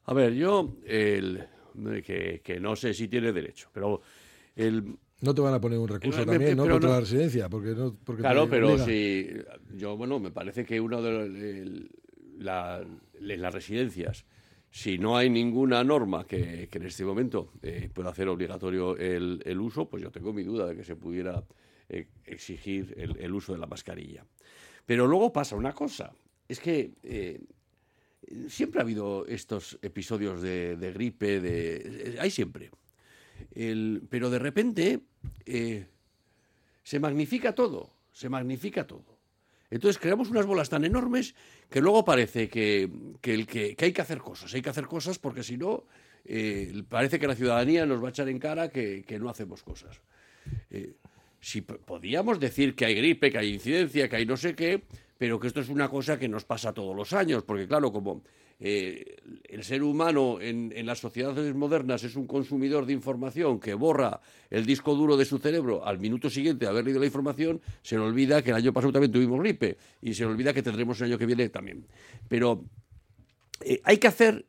A 0.04 0.14
ver, 0.14 0.34
yo, 0.34 0.76
el, 0.84 1.44
que, 2.04 2.40
que 2.44 2.60
no 2.60 2.76
sé 2.76 2.94
si 2.94 3.08
tiene 3.08 3.32
derecho, 3.32 3.68
pero 3.72 4.02
el, 4.54 4.96
No 5.20 5.34
te 5.34 5.40
van 5.40 5.54
a 5.54 5.60
poner 5.60 5.78
un 5.78 5.88
recurso 5.88 6.22
Eh, 6.22 6.26
también, 6.26 6.56
¿no? 6.56 6.68
Contra 6.68 6.88
no- 6.90 6.94
la 6.94 7.00
residencia, 7.00 7.48
porque 7.48 7.70
no. 7.74 7.94
Porque 8.04 8.20
Claro, 8.22 8.48
pero 8.48 8.78
si 8.84 9.28
yo, 9.74 9.96
bueno, 9.96 10.20
me 10.20 10.30
parece 10.30 10.64
que 10.64 10.80
uno 10.80 11.02
de 11.02 11.10
los- 11.10 11.28
el- 11.28 11.90
la- 12.38 12.82
en 12.82 13.42
las 13.42 13.52
residencias, 13.54 14.24
si 14.76 14.98
no 14.98 15.16
hay 15.16 15.30
ninguna 15.30 15.82
norma 15.82 16.26
que, 16.26 16.68
en 16.70 16.82
este 16.82 17.02
momento 17.02 17.50
eh, 17.62 17.88
pueda 17.90 18.10
hacer 18.10 18.28
obligatorio 18.28 18.94
el, 18.94 19.58
uso, 19.58 19.88
pues 19.88 20.02
yo 20.02 20.10
tengo 20.10 20.34
mi 20.34 20.42
duda 20.42 20.66
de 20.66 20.76
que 20.76 20.84
se 20.84 20.96
pudiera 20.96 21.42
eh, 21.88 22.08
exigir 22.26 22.94
el, 22.98 23.32
uso 23.32 23.54
de 23.54 23.58
la 23.58 23.66
mascarilla. 23.66 24.26
Pero 24.84 25.06
luego 25.06 25.32
pasa 25.32 25.56
una 25.56 25.72
cosa, 25.72 26.12
es 26.46 26.60
que 26.60 26.92
eh, 27.04 27.40
siempre 28.50 28.80
ha 28.80 28.82
habido 28.82 29.24
estos 29.26 29.78
episodios 29.80 30.42
de, 30.42 30.92
gripe, 30.92 31.40
de, 31.40 32.18
hay 32.20 32.30
siempre. 32.30 32.70
Pero 34.10 34.28
de 34.28 34.38
repente 34.38 35.00
se 36.82 37.00
magnifica 37.00 37.54
todo, 37.54 37.94
se 38.12 38.28
magnifica 38.28 38.86
todo. 38.86 39.15
Entonces 39.70 39.98
creamos 39.98 40.30
unas 40.30 40.46
bolas 40.46 40.68
tan 40.68 40.84
enormes 40.84 41.34
que 41.70 41.80
luego 41.80 42.04
parece 42.04 42.48
que, 42.48 42.90
que 43.20 43.34
el 43.34 43.46
que, 43.46 43.76
hay 43.78 43.92
que 43.92 44.02
hacer 44.02 44.18
cosas, 44.18 44.54
hay 44.54 44.62
que 44.62 44.70
hacer 44.70 44.86
cosas 44.86 45.18
porque 45.18 45.42
si 45.42 45.56
no, 45.56 45.84
eh, 46.24 46.82
parece 46.88 47.18
que 47.18 47.26
la 47.26 47.34
ciudadanía 47.34 47.86
nos 47.86 48.02
va 48.02 48.08
a 48.08 48.10
echar 48.10 48.28
en 48.28 48.38
cara 48.38 48.68
que, 48.68 49.04
no 49.20 49.28
hacemos 49.28 49.62
cosas. 49.62 50.00
Eh, 50.70 50.94
si 51.40 51.62
podíamos 51.62 52.40
decir 52.40 52.74
que 52.74 52.86
hay 52.86 52.94
gripe, 52.94 53.30
que 53.30 53.38
hay 53.38 53.54
incidencia, 53.54 54.08
que 54.08 54.16
hay 54.16 54.26
no 54.26 54.36
sé 54.36 54.54
qué, 54.54 54.84
pero 55.18 55.40
que 55.40 55.46
esto 55.46 55.60
es 55.60 55.68
una 55.68 55.88
cosa 55.88 56.18
que 56.18 56.28
nos 56.28 56.44
pasa 56.44 56.72
todos 56.72 56.94
los 56.94 57.12
años, 57.12 57.42
porque 57.42 57.66
claro, 57.66 57.92
como 57.92 58.22
eh, 58.58 59.16
el 59.44 59.64
ser 59.64 59.82
humano 59.82 60.38
en, 60.40 60.72
las 60.86 60.98
sociedades 60.98 61.54
modernas 61.54 62.04
es 62.04 62.16
un 62.16 62.26
consumidor 62.26 62.86
de 62.86 62.92
información 62.92 63.60
que 63.60 63.74
borra 63.74 64.20
el 64.50 64.64
disco 64.64 64.94
duro 64.94 65.16
de 65.16 65.24
su 65.24 65.38
cerebro 65.38 65.84
al 65.84 65.98
minuto 65.98 66.30
siguiente 66.30 66.64
de 66.64 66.70
haber 66.70 66.84
leído 66.84 67.00
la 67.00 67.06
información, 67.06 67.60
se 67.82 67.96
le 67.96 68.02
olvida 68.02 68.42
que 68.42 68.50
el 68.50 68.56
año 68.56 68.72
pasado 68.72 68.92
también 68.92 69.12
tuvimos 69.12 69.40
gripe 69.40 69.76
y 70.00 70.14
se 70.14 70.24
le 70.24 70.30
olvida 70.30 70.52
que 70.54 70.62
tendremos 70.62 71.00
el 71.00 71.08
año 71.08 71.18
que 71.18 71.26
viene 71.26 71.48
también. 71.48 71.86
Pero 72.28 72.64
eh, 73.60 73.80
hay 73.84 73.98
que 73.98 74.08
hacer 74.08 74.46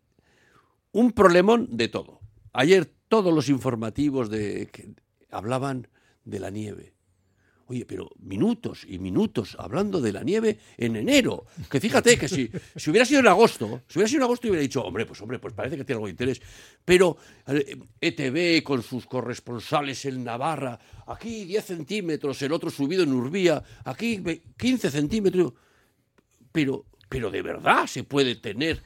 un 0.92 1.12
problemón 1.12 1.68
de 1.76 1.88
todo. 1.88 2.20
Ayer 2.54 2.90
todos 3.08 3.34
los 3.34 3.50
informativos 3.50 4.30
de, 4.30 4.70
hablaban 5.32 5.88
de 6.26 6.40
la 6.40 6.50
nieve. 6.50 6.97
Oye, 7.70 7.86
pero 7.86 8.10
minutos 8.20 8.86
y 8.88 8.98
minutos 8.98 9.58
hablando 9.60 10.00
de 10.00 10.14
la 10.14 10.24
nieve 10.24 10.58
en 10.78 10.96
enero. 10.96 11.46
Que 11.70 11.82
fíjate 11.82 12.18
que 12.18 12.30
si, 12.30 12.50
si 12.78 12.90
hubiera 12.90 13.06
sido 13.06 13.20
en 13.20 13.28
agosto, 13.28 13.82
si 13.88 14.00
hubiera 14.00 14.08
sido 14.08 14.20
en 14.20 14.24
agosto 14.24 14.48
hubiera 14.48 14.62
dicho, 14.62 14.82
hombre, 14.84 15.06
pues 15.06 15.22
hombre, 15.22 15.38
pues 15.40 15.54
parece 15.54 15.76
que 15.76 15.84
tiene 15.84 15.98
algo 15.98 16.06
de 16.08 16.12
interés. 16.12 16.42
Pero 16.86 17.18
eh, 17.48 17.78
ETV 18.00 18.64
con 18.64 18.82
sus 18.82 19.06
corresponsales 19.06 20.06
en 20.06 20.24
Navarra, 20.24 20.80
aquí 21.08 21.44
10 21.44 21.66
centímetros, 21.66 22.42
el 22.42 22.54
otro 22.54 22.70
subido 22.70 23.04
en 23.04 23.12
Urbía, 23.12 23.62
aquí 23.84 24.18
ve- 24.22 24.44
15 24.58 24.90
centímetros. 24.90 25.52
Pero, 26.54 26.86
pero 27.10 27.30
de 27.30 27.42
verdad 27.42 27.86
se 27.88 28.04
puede 28.04 28.36
tener 28.36 28.82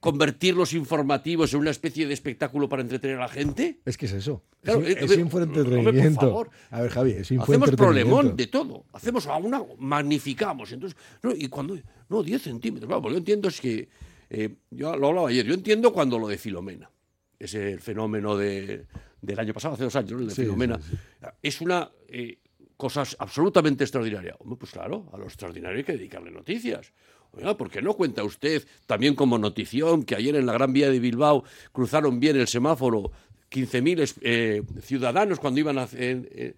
convertir 0.00 0.54
los 0.54 0.72
informativos 0.72 1.52
en 1.54 1.60
una 1.60 1.70
especie 1.70 2.06
de 2.06 2.14
espectáculo 2.14 2.68
para 2.68 2.82
entretener 2.82 3.16
a 3.16 3.20
la 3.20 3.28
gente? 3.28 3.80
Es 3.84 3.96
que 3.96 4.06
es 4.06 4.12
eso. 4.12 4.42
Claro, 4.62 4.80
es, 4.80 4.96
eh, 4.96 4.98
es 5.00 5.28
por 5.28 6.14
favor. 6.14 6.50
A 6.70 6.82
ver, 6.82 6.90
Javi, 6.90 7.12
es 7.12 7.32
Hacemos 7.32 7.70
problemón 7.70 8.36
de 8.36 8.46
todo. 8.46 8.84
Hacemos 8.92 9.26
a 9.26 9.36
una, 9.36 9.62
magnificamos. 9.78 10.72
Entonces, 10.72 10.98
no, 11.22 11.32
y 11.34 11.48
cuando, 11.48 11.78
no, 12.08 12.22
10 12.22 12.42
centímetros. 12.42 12.90
Vamos, 12.90 13.12
yo 13.12 13.18
entiendo 13.18 13.48
es 13.48 13.60
que, 13.60 13.88
eh, 14.30 14.56
yo 14.70 14.96
lo 14.96 15.08
hablaba 15.08 15.28
ayer, 15.28 15.46
yo 15.46 15.54
entiendo 15.54 15.92
cuando 15.92 16.18
lo 16.18 16.28
de 16.28 16.38
Filomena, 16.38 16.90
ese 17.38 17.78
fenómeno 17.78 18.36
de, 18.36 18.86
del 19.20 19.38
año 19.38 19.54
pasado, 19.54 19.74
hace 19.74 19.84
dos 19.84 19.96
años, 19.96 20.12
¿no? 20.12 20.18
el 20.20 20.28
de 20.28 20.34
Sí, 20.34 20.42
Filomena, 20.42 20.78
sí, 20.80 20.96
es 21.42 21.60
una 21.60 21.90
eh, 22.08 22.38
cosa 22.76 23.04
absolutamente 23.18 23.84
extraordinaria. 23.84 24.36
Hombre, 24.38 24.56
pues 24.58 24.72
claro, 24.72 25.10
a 25.12 25.18
lo 25.18 25.24
extraordinario 25.24 25.78
hay 25.78 25.84
que 25.84 25.92
dedicarle 25.92 26.30
noticias. 26.30 26.92
Oiga, 27.32 27.56
¿por 27.56 27.70
qué 27.70 27.82
no 27.82 27.94
cuenta 27.94 28.24
usted 28.24 28.64
también 28.86 29.14
como 29.14 29.38
notición 29.38 30.02
que 30.02 30.16
ayer 30.16 30.34
en 30.36 30.46
la 30.46 30.52
Gran 30.52 30.72
Vía 30.72 30.90
de 30.90 30.98
Bilbao 30.98 31.44
cruzaron 31.72 32.20
bien 32.20 32.36
el 32.36 32.48
semáforo 32.48 33.12
15.000 33.50 34.14
eh, 34.22 34.62
ciudadanos 34.80 35.38
cuando 35.38 35.60
iban 35.60 35.78
a 35.78 35.82
hacer... 35.82 36.28
eh, 36.32 36.54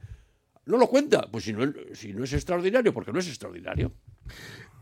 no 0.70 0.78
lo 0.78 0.86
cuenta. 0.86 1.28
Pues 1.30 1.44
si 1.44 1.52
no, 1.52 2.24
es 2.24 2.32
extraordinario, 2.32 2.94
porque 2.94 3.12
no 3.12 3.18
es 3.18 3.28
extraordinario. 3.28 3.92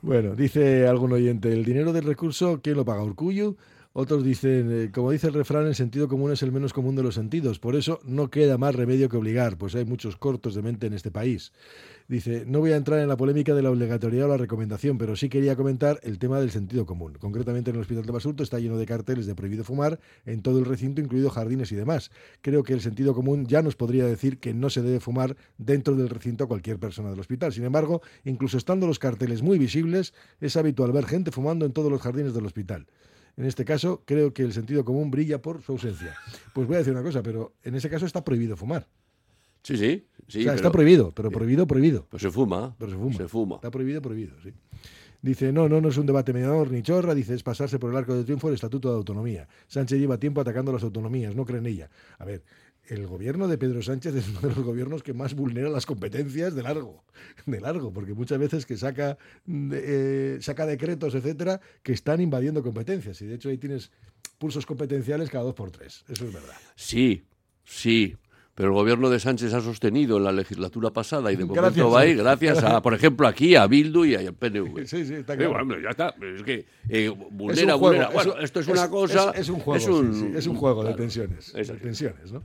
Bueno, 0.03 0.37
dice 0.37 0.87
algún 0.87 1.13
oyente, 1.13 1.53
¿el 1.53 1.65
dinero 1.65 1.93
del 1.93 2.05
recurso 2.05 2.61
quién 2.63 2.77
lo 2.77 2.85
paga? 2.85 3.03
¿Urcuyu 3.03 3.57
Otros 3.95 4.23
dicen, 4.23 4.71
eh, 4.71 4.91
como 4.93 5.11
dice 5.11 5.29
el 5.29 5.35
refrán, 5.35 5.67
el 5.67 5.75
sentido 5.75 6.09
común 6.09 6.31
es 6.31 6.43
el 6.43 6.53
menos 6.53 6.73
común 6.73 6.95
de 6.95 7.03
los 7.03 7.15
sentidos. 7.15 7.59
Por 7.59 7.75
eso 7.75 8.01
no 8.05 8.29
queda 8.31 8.59
más 8.59 8.75
remedio 8.75 9.09
que 9.09 9.17
obligar, 9.17 9.57
pues 9.57 9.75
hay 9.75 9.85
muchos 9.85 10.17
cortos 10.17 10.55
de 10.55 10.63
mente 10.63 10.87
en 10.87 10.93
este 10.93 11.11
país. 11.11 11.53
Dice, 12.07 12.45
no 12.47 12.61
voy 12.61 12.73
a 12.73 12.77
entrar 12.77 13.01
en 13.01 13.09
la 13.09 13.17
polémica 13.17 13.55
de 13.55 13.63
la 13.63 13.71
obligatoriedad 13.71 14.27
o 14.27 14.31
la 14.31 14.37
recomendación, 14.37 14.99
pero 14.99 15.17
sí 15.17 15.29
quería 15.29 15.57
comentar 15.57 16.01
el 16.03 16.19
tema 16.19 16.39
del 16.39 16.51
sentido 16.51 16.87
común. 16.87 17.15
Concretamente 17.19 17.71
en 17.71 17.77
el 17.77 17.83
Hospital 17.83 18.07
de 18.07 18.13
Basurto 18.13 18.43
está 18.43 18.59
lleno 18.59 18.79
de 18.79 18.87
carteles 18.87 19.27
de 19.27 19.35
prohibido 19.35 19.65
fumar 19.65 19.99
en 20.27 20.43
todo 20.43 20.59
el 20.59 20.65
recinto, 20.65 21.01
incluido 21.01 21.29
jardines 21.29 21.73
y 21.73 21.75
demás. 21.75 22.11
Creo 22.41 22.63
que 22.63 22.75
el 22.75 22.81
sentido 22.83 23.15
común 23.15 23.47
ya 23.47 23.63
nos 23.63 23.75
podría 23.75 24.07
decir 24.07 24.39
que 24.39 24.55
no 24.55 24.71
se 24.71 24.83
debe 24.83 25.01
fumar 25.01 25.37
dentro 25.57 25.97
del 25.97 26.09
recinto 26.09 26.45
a 26.45 26.49
cualquier 26.49 26.79
persona 26.79 27.11
del 27.11 27.21
hospital. 27.21 27.53
Sin 27.53 27.65
embargo, 27.65 28.01
incluso 28.25 28.59
estando 28.59 28.87
los 28.87 28.99
carteles 28.99 29.43
muy 29.43 29.59
visibles, 29.59 30.15
es 30.41 30.57
habitual 30.57 30.93
ver 30.93 31.07
gente 31.07 31.31
fumando 31.31 31.67
en 31.67 31.73
todos 31.73 31.91
los 31.91 32.01
jardines 32.01 32.33
del 32.33 32.47
hospital. 32.47 32.87
En 33.39 33.45
este 33.45 33.65
caso, 33.65 34.03
creo 34.05 34.35
que 34.35 34.43
el 34.43 34.53
sentido 34.53 34.85
común 34.85 35.13
brilla 35.13 35.41
por 35.41 35.63
su 35.63 35.71
ausencia. 35.73 36.13
Pues 36.53 36.67
voy 36.67 36.75
a 36.75 36.79
decir 36.79 36.93
una 36.93 37.05
cosa, 37.05 37.23
pero 37.23 37.55
en 37.63 37.77
ese 37.77 37.89
caso 37.89 38.05
está 38.05 38.25
prohibido 38.25 38.57
fumar. 38.57 38.89
Sí, 39.63 39.77
sí. 39.77 40.07
sí 40.27 40.41
o 40.41 40.43
sea, 40.43 40.53
pero- 40.53 40.57
está 40.57 40.73
prohibido, 40.73 41.13
pero 41.13 41.31
prohibido, 41.31 41.65
prohibido. 41.65 42.07
Pues 42.11 42.21
se 42.21 42.33
fuma. 42.33 42.75
Pero 42.79 42.91
se 42.91 42.97
fuma. 42.97 43.17
Se 43.17 43.29
fuma. 43.29 43.55
Está 43.57 43.71
prohibido, 43.71 44.03
prohibido, 44.03 44.35
sí. 44.43 44.53
Dice, 45.23 45.53
no, 45.53 45.69
no, 45.69 45.81
no 45.81 45.89
es 45.89 45.97
un 45.97 46.07
debate 46.07 46.33
mediador 46.33 46.71
ni 46.73 46.83
chorra, 46.83 47.15
dice, 47.15 47.35
es 47.35 47.45
pasarse 47.45 47.79
por 47.79 47.91
el 47.91 47.97
arco 47.97 48.15
de 48.15 48.25
triunfo 48.25 48.49
el 48.49 48.55
Estatuto 48.55 48.91
de 48.91 48.97
Autonomía. 48.97 49.49
Sánchez 49.69 50.01
lleva 50.01 50.19
tiempo 50.19 50.41
atacando 50.41 50.73
las 50.73 50.83
autonomías, 50.83 51.37
no 51.37 51.45
cree 51.45 51.59
en 51.61 51.67
ella. 51.67 51.91
A 52.19 52.25
ver, 52.25 52.43
el 52.89 53.07
gobierno 53.07 53.49
de 53.49 53.59
Pedro 53.59 53.83
Sánchez 53.83 54.15
es 54.15 54.29
uno 54.29 54.41
de 54.41 54.49
los 54.49 54.65
gobiernos 54.65 55.03
que 55.03 55.13
más 55.13 55.35
vulnera 55.35 55.69
las 55.69 55.87
competencias 55.87 56.55
de 56.55 56.63
largo, 56.63 57.05
de 57.47 57.61
largo, 57.61 57.93
porque 57.93 58.15
muchas 58.15 58.39
veces 58.39 58.67
que 58.67 58.77
saca, 58.77 59.19
eh, 59.47 60.39
saca 60.41 60.67
decretos, 60.67 61.15
etcétera, 61.15 61.61
que 61.83 61.93
están 61.93 62.21
invadiendo 62.21 62.63
competencias. 62.63 63.21
Y 63.23 63.27
de 63.27 63.35
hecho 63.35 63.51
ahí 63.51 63.59
tienes 63.59 63.91
pulsos 64.39 64.67
competenciales 64.67 65.31
cada 65.31 65.45
dos 65.45 65.55
por 65.55 65.71
tres. 65.71 66.05
Eso 66.09 66.27
es 66.27 66.33
verdad. 66.33 66.57
Sí, 66.77 67.25
sí. 67.65 68.17
Pero 68.59 68.71
el 68.71 68.75
gobierno 68.75 69.09
de 69.09 69.21
Sánchez 69.21 69.55
ha 69.55 69.61
sostenido 69.61 70.17
en 70.17 70.25
la 70.25 70.33
legislatura 70.33 70.91
pasada 70.91 71.31
y 71.31 71.37
de 71.37 71.45
momento 71.45 71.63
Gracias 71.63 71.87
va 71.87 72.01
a- 72.01 72.07
ir 72.07 72.17
gracias 72.17 72.61
a, 72.65 72.83
por 72.83 72.93
ejemplo, 72.93 73.29
aquí 73.29 73.55
a 73.55 73.69
Bildu 73.69 74.05
y 74.05 74.17
al 74.17 74.35
PNV. 74.35 74.85
Sí, 74.87 75.05
sí, 75.07 75.15
está 75.15 75.35
Eh, 75.35 75.37
claro. 75.37 75.65
bueno, 75.65 75.81
ya 75.81 75.91
está. 75.91 76.13
Es 76.37 76.43
que 76.43 76.67
eh, 76.89 77.09
vulnera, 77.31 77.77
un 77.77 77.81
juego, 77.81 77.95
vulnera. 77.95 78.09
es 78.09 78.15
Bueno, 78.15 78.35
un- 78.37 78.43
esto 78.45 78.59
es, 78.59 78.67
una 78.67 78.91
cosa. 78.91 79.31
Es, 79.31 79.43
es 79.43 79.49
un 79.49 79.61
juego, 79.61 79.77
es 79.77 79.87
un, 79.87 80.13
sí, 80.15 80.31
es 80.35 80.47
un 80.49 80.57
juego 80.57 80.83
de 80.83 80.95
tensiones. 80.95 81.53
de 81.53 81.65
tensiones, 81.65 82.33
¿no? 82.33 82.43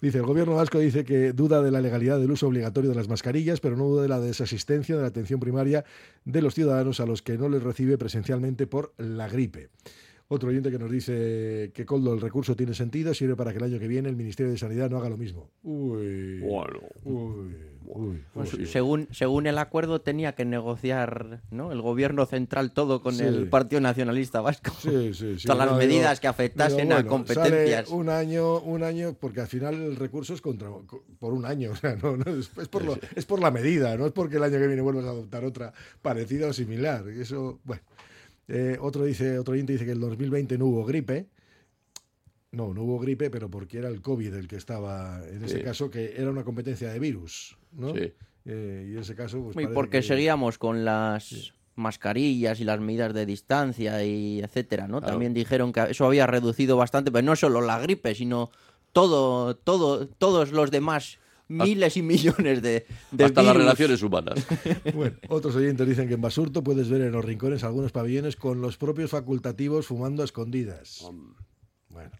Dice, 0.00 0.18
el 0.18 0.24
gobierno 0.24 0.56
vasco 0.56 0.80
dice 0.80 1.04
que 1.04 1.32
duda 1.32 1.62
de 1.62 1.70
la 1.70 1.80
legalidad 1.80 2.18
del 2.18 2.32
uso 2.32 2.48
obligatorio 2.48 2.90
de 2.90 2.96
las 2.96 3.06
mascarillas, 3.08 3.60
pero 3.60 3.76
no 3.76 3.84
duda 3.84 4.02
de 4.02 4.08
la 4.08 4.18
desasistencia 4.18 4.96
de 4.96 5.02
la 5.02 5.08
atención 5.08 5.38
primaria 5.38 5.84
de 6.24 6.42
los 6.42 6.54
ciudadanos 6.56 6.98
a 6.98 7.06
los 7.06 7.22
que 7.22 7.38
no 7.38 7.48
les 7.48 7.62
recibe 7.62 7.96
presencialmente 7.98 8.66
por 8.66 8.94
la 8.98 9.28
gripe. 9.28 9.68
Otro 10.32 10.48
oyente 10.48 10.70
que 10.70 10.78
nos 10.78 10.90
dice 10.90 11.70
que 11.74 11.84
Coldo, 11.84 12.14
el 12.14 12.20
recurso 12.22 12.56
tiene 12.56 12.72
sentido, 12.72 13.12
sirve 13.12 13.36
para 13.36 13.52
que 13.52 13.58
el 13.58 13.64
año 13.64 13.78
que 13.78 13.86
viene 13.86 14.08
el 14.08 14.16
Ministerio 14.16 14.50
de 14.50 14.56
Sanidad 14.56 14.88
no 14.88 14.96
haga 14.96 15.10
lo 15.10 15.18
mismo. 15.18 15.50
Uy. 15.62 16.38
Bueno. 16.40 16.80
Uy. 17.04 17.54
Uy. 17.84 18.22
Pues, 18.32 18.54
uy. 18.54 18.64
según, 18.64 19.08
según 19.10 19.46
el 19.46 19.58
acuerdo 19.58 20.00
tenía 20.00 20.34
que 20.34 20.46
negociar 20.46 21.42
¿no? 21.50 21.70
el 21.72 21.82
gobierno 21.82 22.24
central 22.24 22.72
todo 22.72 23.02
con 23.02 23.14
Sí. 23.14 23.24
el 23.24 23.48
Partido 23.50 23.82
Nacionalista 23.82 24.40
Vasco. 24.40 24.72
Sí, 24.80 25.12
sí, 25.12 25.38
sí. 25.38 25.46
Todas 25.46 25.58
las 25.66 25.72
No, 25.72 25.76
medidas 25.76 26.12
digo- 26.12 26.20
que 26.22 26.28
afectasen 26.28 26.88
digo, 26.88 27.00
a 27.00 27.04
competencias. 27.04 27.88
sale 27.88 27.98
un 28.00 28.08
año, 28.08 28.60
un 28.60 28.82
año, 28.84 29.14
porque 29.20 29.42
al 29.42 29.48
final 29.48 29.74
el 29.74 29.96
recurso 29.96 30.32
es 30.32 30.40
contra, 30.40 30.70
por 31.18 31.34
un 31.34 31.44
año, 31.44 31.70
o 31.72 31.76
sea, 31.76 31.94
no, 31.96 32.16
no, 32.16 32.24
es, 32.32 32.50
es 32.58 32.68
por 32.68 32.82
lo- 32.84 32.96
es 33.14 33.26
por 33.26 33.40
la 33.40 33.50
medida, 33.50 33.94
no 33.98 34.06
es 34.06 34.12
porque 34.12 34.36
el 34.36 34.44
año 34.44 34.58
que 34.58 34.66
viene 34.68 34.80
vuelvas 34.80 35.04
a 35.04 35.10
adoptar 35.10 35.44
otra 35.44 35.74
parecida 36.00 36.46
o 36.46 36.52
similar. 36.54 37.06
Eso, 37.08 37.60
bueno. 37.64 37.82
Eh, 38.48 38.76
otro 38.80 39.04
dice, 39.04 39.38
otro 39.38 39.52
oyente 39.54 39.72
dice 39.72 39.84
que 39.84 39.92
el 39.92 40.00
2020 40.00 40.58
no 40.58 40.66
hubo 40.66 40.84
gripe. 40.84 41.26
No, 42.50 42.74
no 42.74 42.82
hubo 42.82 42.98
gripe, 42.98 43.30
pero 43.30 43.48
porque 43.50 43.78
era 43.78 43.88
el 43.88 44.02
COVID 44.02 44.34
el 44.34 44.46
que 44.48 44.56
estaba, 44.56 45.20
en 45.26 45.42
ese 45.44 45.58
Sí. 45.58 45.62
caso, 45.64 45.90
que 45.90 46.14
era 46.16 46.30
una 46.30 46.44
competencia 46.44 46.92
de 46.92 46.98
virus, 46.98 47.56
¿no? 47.72 47.94
Sí. 47.94 48.12
Eh, 48.44 48.88
y 48.90 48.92
en 48.92 48.98
ese 48.98 49.14
caso, 49.14 49.40
pues 49.42 49.56
Y 49.64 49.72
porque 49.72 49.98
que- 49.98 50.02
seguíamos 50.02 50.58
con 50.58 50.84
las 50.84 51.54
mascarillas 51.76 52.60
y 52.60 52.64
las 52.64 52.80
medidas 52.80 53.14
de 53.14 53.24
distancia 53.24 54.04
y 54.04 54.40
etcétera, 54.40 54.86
¿no? 54.86 54.98
Claro. 54.98 55.12
También 55.14 55.32
dijeron 55.32 55.72
que 55.72 55.82
eso 55.90 56.04
había 56.04 56.26
reducido 56.26 56.76
bastante, 56.76 57.10
pero 57.10 57.24
no 57.24 57.36
solo 57.36 57.62
la 57.62 57.78
gripe, 57.80 58.14
sino 58.14 58.50
todo, 58.92 59.56
todo, 59.56 60.06
todos 60.06 60.52
los 60.52 60.70
demás 60.70 61.18
miles 61.52 61.96
y 61.96 62.02
millones 62.02 62.62
de, 62.62 62.86
de 63.10 63.24
Hasta 63.24 63.42
las 63.42 63.56
relaciones 63.56 64.02
humanas. 64.02 64.46
Bueno, 64.94 65.16
otros 65.28 65.54
oyentes 65.56 65.86
dicen 65.86 66.08
que 66.08 66.14
en 66.14 66.20
Basurto 66.20 66.62
puedes 66.62 66.88
ver 66.88 67.02
en 67.02 67.12
los 67.12 67.24
rincones 67.24 67.64
algunos 67.64 67.92
pabellones 67.92 68.36
con 68.36 68.60
los 68.60 68.76
propios 68.76 69.10
facultativos 69.10 69.86
fumando 69.86 70.22
a 70.22 70.24
escondidas. 70.24 71.04
Bueno, 71.88 72.10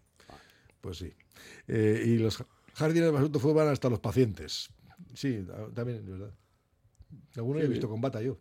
pues 0.81 0.97
sí. 0.97 1.13
Eh, 1.67 2.03
y 2.05 2.17
los 2.17 2.43
jardines 2.73 3.05
de 3.05 3.11
Basurto 3.11 3.39
fuman 3.39 3.67
hasta 3.67 3.89
los 3.89 3.99
pacientes. 3.99 4.69
Sí, 5.13 5.45
también 5.73 5.99
es 5.99 6.05
verdad. 6.05 6.33
Alguno 7.35 7.59
he 7.59 7.67
visto 7.67 7.89
con 7.89 8.01
bata 8.01 8.21
yo. 8.21 8.39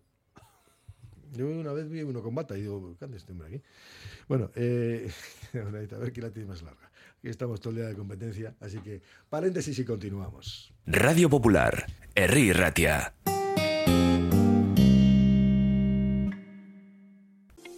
Yo 1.33 1.47
una 1.47 1.73
vez 1.73 1.89
vi 1.89 2.03
uno 2.03 2.23
con 2.23 2.35
bata 2.35 2.57
y 2.59 2.63
digo, 2.63 2.95
¿qué 2.99 3.07
este 3.17 3.33
hombre 3.33 3.49
aquí? 3.49 3.63
Bueno, 4.29 4.51
eh, 4.55 5.11
a 5.55 5.99
ver 5.99 6.13
quién 6.13 6.27
la 6.27 6.33
tiene 6.33 6.49
más 6.49 6.63
larga. 6.63 6.92
Aquí 7.23 7.31
estamos 7.31 7.61
todo 7.61 7.71
el 7.71 7.77
día 7.77 7.87
de 7.87 7.95
competencia, 7.95 8.57
así 8.59 8.79
que 8.79 9.01
paréntesis 9.31 9.79
y 9.79 9.85
continuamos. 9.85 10.75
Radio 10.87 11.31
Popular, 11.31 11.87
Herri 12.17 12.53
Ratia. 12.53 13.15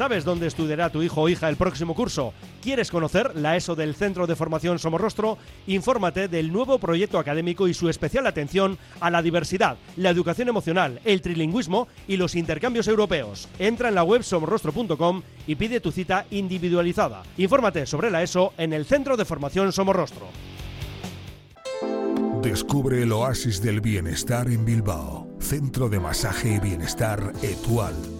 ¿Sabes 0.00 0.24
dónde 0.24 0.46
estudiará 0.46 0.88
tu 0.88 1.02
hijo 1.02 1.20
o 1.20 1.28
hija 1.28 1.46
el 1.50 1.56
próximo 1.56 1.94
curso? 1.94 2.32
¿Quieres 2.62 2.90
conocer 2.90 3.36
la 3.36 3.58
ESO 3.58 3.76
del 3.76 3.94
Centro 3.94 4.26
de 4.26 4.34
Formación 4.34 4.78
Somorrostro? 4.78 5.36
Infórmate 5.66 6.26
del 6.26 6.50
nuevo 6.50 6.78
proyecto 6.78 7.18
académico 7.18 7.68
y 7.68 7.74
su 7.74 7.90
especial 7.90 8.26
atención 8.26 8.78
a 8.98 9.10
la 9.10 9.20
diversidad, 9.20 9.76
la 9.98 10.08
educación 10.08 10.48
emocional, 10.48 11.02
el 11.04 11.20
trilingüismo 11.20 11.86
y 12.08 12.16
los 12.16 12.34
intercambios 12.34 12.88
europeos. 12.88 13.46
Entra 13.58 13.90
en 13.90 13.94
la 13.94 14.02
web 14.02 14.22
somorrostro.com 14.22 15.20
y 15.46 15.56
pide 15.56 15.80
tu 15.80 15.92
cita 15.92 16.24
individualizada. 16.30 17.22
Infórmate 17.36 17.84
sobre 17.84 18.10
la 18.10 18.22
ESO 18.22 18.54
en 18.56 18.72
el 18.72 18.86
Centro 18.86 19.18
de 19.18 19.26
Formación 19.26 19.70
Somorrostro. 19.70 20.28
Descubre 22.40 23.02
el 23.02 23.12
oasis 23.12 23.60
del 23.60 23.82
bienestar 23.82 24.48
en 24.48 24.64
Bilbao. 24.64 25.28
Centro 25.40 25.90
de 25.90 26.00
Masaje 26.00 26.54
y 26.54 26.58
Bienestar 26.58 27.34
Etual. 27.42 28.19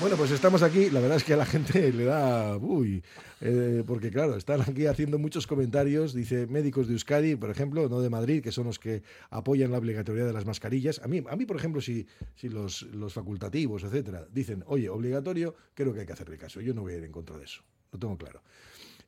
Bueno, 0.00 0.16
pues 0.16 0.30
estamos 0.30 0.62
aquí. 0.62 0.90
La 0.90 1.00
verdad 1.00 1.16
es 1.16 1.24
que 1.24 1.34
a 1.34 1.36
la 1.36 1.44
gente 1.44 1.92
le 1.92 2.04
da. 2.04 2.56
Uy, 2.56 3.02
eh, 3.40 3.82
porque 3.84 4.12
claro, 4.12 4.36
están 4.36 4.60
aquí 4.60 4.86
haciendo 4.86 5.18
muchos 5.18 5.48
comentarios. 5.48 6.14
Dice 6.14 6.46
médicos 6.46 6.86
de 6.86 6.92
Euskadi, 6.92 7.34
por 7.34 7.50
ejemplo, 7.50 7.88
no 7.88 8.00
de 8.00 8.08
Madrid, 8.08 8.40
que 8.40 8.52
son 8.52 8.66
los 8.66 8.78
que 8.78 9.02
apoyan 9.30 9.72
la 9.72 9.78
obligatoriedad 9.78 10.28
de 10.28 10.32
las 10.32 10.46
mascarillas. 10.46 11.00
A 11.02 11.08
mí, 11.08 11.24
a 11.28 11.34
mí 11.34 11.46
por 11.46 11.56
ejemplo, 11.56 11.80
si, 11.80 12.06
si 12.36 12.48
los, 12.48 12.82
los 12.82 13.12
facultativos, 13.12 13.82
etcétera, 13.82 14.24
dicen, 14.30 14.62
oye, 14.68 14.88
obligatorio, 14.88 15.56
creo 15.74 15.92
que 15.92 16.00
hay 16.00 16.06
que 16.06 16.12
hacerle 16.12 16.38
caso. 16.38 16.60
Yo 16.60 16.74
no 16.74 16.82
voy 16.82 16.92
a 16.92 16.98
ir 16.98 17.04
en 17.04 17.12
contra 17.12 17.36
de 17.36 17.44
eso. 17.44 17.64
Lo 17.90 17.98
tengo 17.98 18.16
claro. 18.16 18.40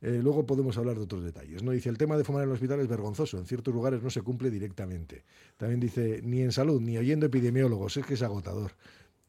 Eh, 0.02 0.18
luego 0.23 0.47
podemos 0.47 0.76
hablar 0.78 0.97
de 0.97 1.02
otros 1.02 1.23
detalles. 1.23 1.62
¿no? 1.62 1.70
Dice, 1.73 1.88
el 1.88 1.99
tema 1.99 2.16
de 2.16 2.25
fumar 2.25 2.42
en 2.42 2.49
el 2.49 2.54
hospital 2.54 2.80
es 2.80 2.88
vergonzoso. 2.88 3.38
En 3.38 3.47
ciertos 3.47 3.73
lugares 3.73 4.02
no 4.02 4.11
se 4.11 4.23
cumple 4.23 4.50
directamente. 4.50 5.25
También 5.56 5.78
dice, 5.78 6.20
ni 6.25 6.40
en 6.40 6.50
salud, 6.50 6.81
ni 6.81 6.96
oyendo 6.98 7.26
epidemiólogos. 7.26 7.96
Es 7.96 8.07
que 8.07 8.14
es 8.14 8.22
agotador. 8.22 8.72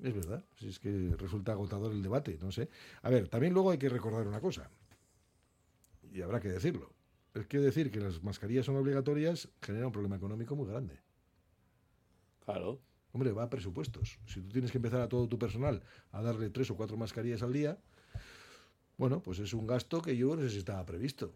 Es 0.01 0.13
verdad, 0.13 0.43
si 0.55 0.69
es 0.69 0.79
que 0.79 1.15
resulta 1.17 1.51
agotador 1.51 1.91
el 1.91 2.01
debate, 2.01 2.37
no 2.41 2.51
sé. 2.51 2.69
A 3.03 3.09
ver, 3.09 3.27
también 3.27 3.53
luego 3.53 3.71
hay 3.71 3.77
que 3.77 3.89
recordar 3.89 4.27
una 4.27 4.39
cosa, 4.39 4.69
y 6.11 6.21
habrá 6.21 6.39
que 6.39 6.49
decirlo. 6.49 6.93
Es 7.33 7.47
que 7.47 7.59
decir 7.59 7.91
que 7.91 7.99
las 7.99 8.21
mascarillas 8.23 8.65
son 8.65 8.75
obligatorias 8.75 9.47
genera 9.61 9.87
un 9.87 9.93
problema 9.93 10.17
económico 10.17 10.55
muy 10.55 10.67
grande. 10.67 10.99
Claro. 12.43 12.81
Hombre, 13.13 13.31
va 13.31 13.43
a 13.43 13.49
presupuestos. 13.49 14.19
Si 14.25 14.41
tú 14.41 14.49
tienes 14.49 14.71
que 14.71 14.77
empezar 14.77 15.01
a 15.01 15.07
todo 15.07 15.27
tu 15.27 15.37
personal 15.37 15.81
a 16.11 16.21
darle 16.21 16.49
tres 16.49 16.71
o 16.71 16.75
cuatro 16.75 16.97
mascarillas 16.97 17.43
al 17.43 17.53
día, 17.53 17.77
bueno, 18.97 19.21
pues 19.21 19.39
es 19.39 19.53
un 19.53 19.65
gasto 19.67 20.01
que 20.01 20.17
yo 20.17 20.35
no 20.35 20.41
sé 20.41 20.49
si 20.49 20.57
estaba 20.57 20.85
previsto. 20.85 21.33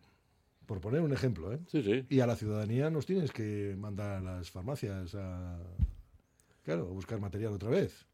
Por 0.65 0.82
poner 0.82 1.01
un 1.01 1.13
ejemplo, 1.13 1.54
¿eh? 1.54 1.60
Sí, 1.67 1.84
sí. 1.84 2.06
Y 2.10 2.19
a 2.19 2.28
la 2.28 2.36
ciudadanía 2.36 2.89
nos 2.89 3.06
tienes 3.06 3.32
que 3.32 3.75
mandar 3.78 4.17
a 4.17 4.21
las 4.21 4.51
farmacias 4.51 5.13
a, 5.15 5.60
claro, 6.63 6.88
a 6.88 6.91
buscar 6.91 7.19
material 7.19 7.54
otra 7.54 7.69
vez. 7.69 8.06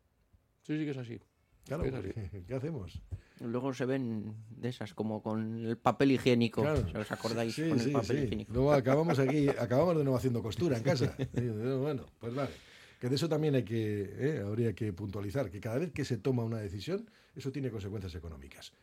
Sí, 0.61 0.77
sí 0.77 0.85
que 0.85 0.91
es 0.91 0.97
así. 0.97 1.19
Claro, 1.65 1.85
Es 1.85 1.93
así. 1.93 2.09
¿qué, 2.47 2.53
hacemos? 2.53 3.01
Luego 3.39 3.73
se 3.73 3.85
ven 3.85 4.35
de 4.49 4.69
esas 4.69 4.93
como 4.93 5.21
con 5.21 5.65
el 5.65 5.77
papel 5.77 6.11
higiénico. 6.11 6.61
Claro. 6.61 6.85
¿Os 6.99 7.11
acordáis? 7.11 7.55
Sí, 7.55 7.69
con 7.69 7.79
sí, 7.79 7.87
el 7.87 7.91
papel 7.93 8.17
sí. 8.17 8.23
higiénico. 8.23 8.53
Luego 8.53 8.73
acabamos 8.73 9.19
aquí, 9.19 9.49
acabamos 9.49 9.97
de 9.97 10.03
nuevo 10.03 10.17
haciendo 10.17 10.41
costura 10.41 10.77
en 10.77 10.83
casa. 10.83 11.15
Bueno, 11.81 12.05
pues 12.19 12.33
vale. 12.33 12.51
Que 12.99 13.09
de 13.09 13.15
eso 13.15 13.27
también 13.27 13.55
hay 13.55 13.63
que, 13.63 14.13
eh, 14.15 14.43
habría 14.45 14.73
que 14.73 14.93
puntualizar, 14.93 15.49
que 15.49 15.59
cada 15.59 15.79
vez 15.79 15.91
que 15.91 16.05
se 16.05 16.17
toma 16.17 16.43
una 16.43 16.59
decisión, 16.59 17.09
eso 17.35 17.51
tiene 17.51 17.71
consecuencias 17.71 18.13
económicas. 18.13 18.73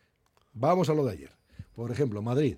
Vamos 0.55 0.91
a 0.91 0.95
lo 0.95 1.05
de 1.05 1.13
ayer. 1.13 1.31
Por 1.75 1.93
ejemplo, 1.93 2.21
Madrid. 2.21 2.57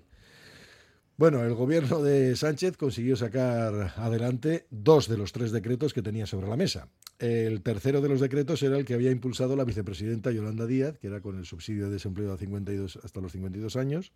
Bueno, 1.21 1.43
el 1.43 1.53
gobierno 1.53 2.01
de 2.01 2.35
Sánchez 2.35 2.77
consiguió 2.77 3.15
sacar 3.15 3.93
adelante 3.95 4.65
dos 4.71 5.07
de 5.07 5.17
los 5.17 5.31
tres 5.31 5.51
decretos 5.51 5.93
que 5.93 6.01
tenía 6.01 6.25
sobre 6.25 6.47
la 6.47 6.57
mesa. 6.57 6.87
El 7.19 7.61
tercero 7.61 8.01
de 8.01 8.09
los 8.09 8.19
decretos 8.19 8.63
era 8.63 8.75
el 8.75 8.85
que 8.85 8.95
había 8.95 9.11
impulsado 9.11 9.55
la 9.55 9.63
vicepresidenta 9.63 10.31
Yolanda 10.31 10.65
Díaz, 10.65 10.97
que 10.97 11.05
era 11.05 11.21
con 11.21 11.37
el 11.37 11.45
subsidio 11.45 11.85
de 11.85 11.91
desempleo 11.91 12.33
a 12.33 12.37
52, 12.37 13.01
hasta 13.03 13.21
los 13.21 13.33
52 13.33 13.75
años, 13.75 14.13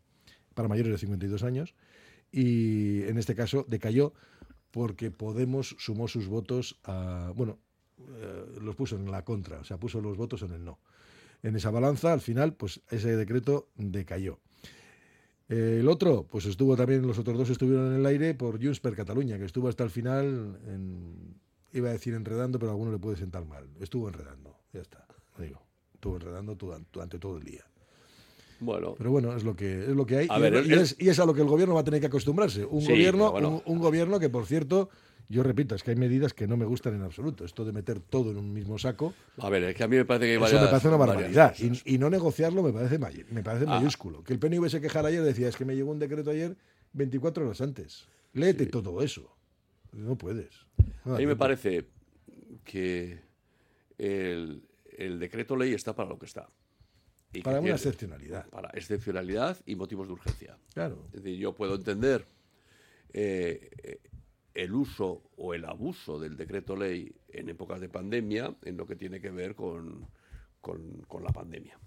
para 0.56 0.68
mayores 0.68 0.94
de 0.94 0.98
52 0.98 1.44
años, 1.44 1.76
y 2.32 3.04
en 3.04 3.20
este 3.20 3.36
caso 3.36 3.68
decayó 3.68 4.16
porque 4.72 5.12
Podemos 5.12 5.76
sumó 5.78 6.08
sus 6.08 6.26
votos 6.26 6.80
a. 6.86 7.32
Bueno, 7.36 7.60
eh, 8.00 8.58
los 8.64 8.76
puso 8.76 8.96
en 8.96 9.12
la 9.12 9.24
contra, 9.24 9.60
o 9.60 9.64
sea, 9.64 9.78
puso 9.78 10.02
los 10.02 10.18
votos 10.18 10.42
en 10.42 10.54
el 10.54 10.66
no. 10.66 10.80
En 11.44 11.56
esa 11.56 11.70
balanza, 11.70 12.14
al 12.14 12.22
final, 12.22 12.56
pues 12.56 12.82
ese 12.90 13.16
decreto 13.16 13.70
decayó. 13.76 14.40
Eh, 15.50 15.78
el 15.80 15.88
otro, 15.88 16.26
pues 16.30 16.46
estuvo 16.46 16.76
también, 16.76 17.06
los 17.06 17.20
otros 17.20 17.38
dos 17.38 17.50
estuvieron 17.50 17.92
en 17.94 18.00
el 18.00 18.06
aire 18.06 18.34
por 18.34 18.62
Junts 18.62 18.80
per 18.80 18.96
Cataluña, 18.96 19.38
que 19.38 19.46
estuvo 19.46 19.68
hasta 19.68 19.84
el 19.84 19.90
final, 19.92 20.60
en- 20.68 21.36
iba 21.74 21.90
a 21.90 21.92
decir 21.94 22.14
enredando, 22.14 22.58
pero 22.58 22.72
a 22.72 22.74
alguno 22.74 22.92
le 22.92 22.98
puede 22.98 23.18
sentar 23.18 23.46
mal. 23.46 23.68
Estuvo 23.80 24.08
enredando, 24.08 24.56
ya 24.74 24.82
está, 24.82 25.06
digo. 25.38 25.62
Estuvo 25.94 26.16
enredando 26.16 26.56
durante 26.92 27.20
todo 27.20 27.38
el 27.38 27.44
día. 27.44 27.64
Bueno, 28.60 28.96
Pero 28.98 29.12
bueno, 29.12 29.36
es 29.36 29.44
lo 29.44 29.56
que, 29.56 29.82
es 29.84 29.90
lo 29.96 30.06
que 30.06 30.18
hay. 30.18 30.28
A 30.30 30.38
y, 30.40 30.42
ver, 30.42 30.56
es, 30.56 30.66
el- 30.66 30.72
y 30.72 30.74
es, 30.76 30.96
y 31.00 31.10
es 31.10 31.20
a 31.20 31.26
lo 31.26 31.34
que 31.34 31.42
el 31.42 31.48
gobierno 31.48 31.76
va 31.76 31.82
a 31.82 31.84
tener 31.84 32.00
que 32.00 32.08
acostumbrarse. 32.08 32.64
Un 32.66 32.82
Sí, 32.82 32.88
gobierno, 32.92 33.32
pero 33.34 33.50
bueno. 33.50 33.64
un, 33.66 33.74
un 33.76 33.80
gobierno 33.82 34.20
que, 34.20 34.30
por 34.30 34.46
cierto, 34.46 34.90
yo 35.30 35.42
repito, 35.44 35.74
es 35.76 35.84
que 35.84 35.92
hay 35.92 35.98
medidas 35.98 36.34
que 36.34 36.48
no 36.48 36.56
me 36.58 36.66
gustan 36.66 36.94
en 36.96 37.02
absoluto. 37.02 37.46
Esto 37.46 37.66
de 37.66 37.72
meter 37.72 38.00
todo 38.00 38.32
en 38.32 38.38
un 38.38 38.54
mismo 38.54 38.78
saco, 38.78 39.14
a 39.40 39.50
ver, 39.50 39.64
es 39.64 39.76
que 39.76 39.84
a 39.84 39.88
mí 39.88 39.96
me 39.96 40.06
parece 40.06 40.26
que 40.26 40.32
hay 40.32 40.36
eso 40.38 40.44
varias, 40.44 40.62
me 40.62 40.68
parece 40.70 40.88
una 40.88 40.98
barbaridad. 40.98 41.56
Y, 41.60 41.96
y 41.96 41.98
no 41.98 42.10
negociarlo 42.10 42.62
me 42.64 42.72
parece, 42.74 43.00
may- 43.00 43.26
me 43.32 43.42
parece 43.44 43.66
Ah. 43.68 43.80
mayúsculo. 43.80 44.24
Que 44.24 44.34
el 44.34 44.40
PNV 44.40 44.70
se 44.70 44.82
quejara 44.82 45.08
ayer 45.10 45.24
decía, 45.24 45.48
es 45.50 45.56
que 45.58 45.66
me 45.66 45.76
llegó 45.76 45.92
un 45.92 46.00
decreto 46.00 46.30
ayer 46.32 46.56
24 46.94 47.46
horas 47.46 47.62
antes. 47.62 48.06
Léete 48.34 48.66
todo 48.68 49.02
eso. 49.02 49.36
No 49.94 50.18
puedes. 50.18 50.50
No 51.06 51.12
da 51.12 51.16
A 51.18 51.20
mí 51.20 51.26
me 51.26 51.36
parece 51.36 51.86
que 52.64 53.20
el, 53.98 54.62
el 54.98 55.20
decreto 55.20 55.56
ley 55.56 55.74
está 55.74 55.96
para 55.96 56.10
lo 56.10 56.20
que 56.20 56.26
está. 56.26 56.50
Para 57.44 57.60
una 57.60 57.72
excepcionalidad. 57.72 58.48
Para 58.50 58.70
excepcionalidad 58.70 59.58
y 59.66 59.76
motivos 59.76 60.08
de 60.08 60.14
urgencia. 60.14 60.58
Claro. 60.74 61.08
Es 61.14 61.24
decir, 61.24 61.38
yo 61.40 61.54
puedo 61.54 61.76
entender 61.76 62.26
eh, 63.14 63.70
eh, 63.84 64.00
el 64.56 64.74
uso 64.74 65.22
o 65.36 65.54
el 65.54 65.66
abuso 65.66 66.18
del 66.20 66.38
decreto 66.38 66.76
ley 66.76 67.14
en 67.28 67.50
épocas 67.50 67.82
de 67.82 67.90
pandemia 67.90 68.56
en 68.64 68.78
lo 68.78 68.88
que 68.88 68.96
tiene 68.96 69.20
que 69.20 69.30
ver 69.30 69.54
con, 69.54 70.08
con- 70.62 71.06
la 71.22 71.32
pandemia. 71.32 71.78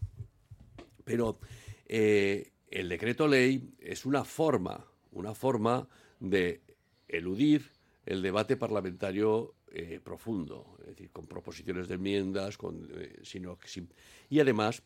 Pero 1.05 1.39
eh, 1.87 2.53
el 2.71 2.89
decreto 2.89 3.27
ley 3.27 3.75
es 3.81 4.05
una 4.05 4.23
forma, 4.25 4.85
una 5.13 5.35
forma 5.35 5.89
de 6.21 6.61
eludir 7.09 7.71
el 8.05 8.21
debate 8.23 8.57
parlamentario 8.57 9.55
eh, 9.73 10.01
profundo, 10.03 10.77
es 10.81 10.89
decir, 10.89 11.11
con 11.11 11.27
proposiciones 11.27 11.89
de 11.89 11.95
enmiendas, 11.95 12.57
con, 12.59 12.89
eh, 12.95 13.19
sino 13.23 13.59
sin- 13.65 13.93
y 14.29 14.41
además 14.41 14.83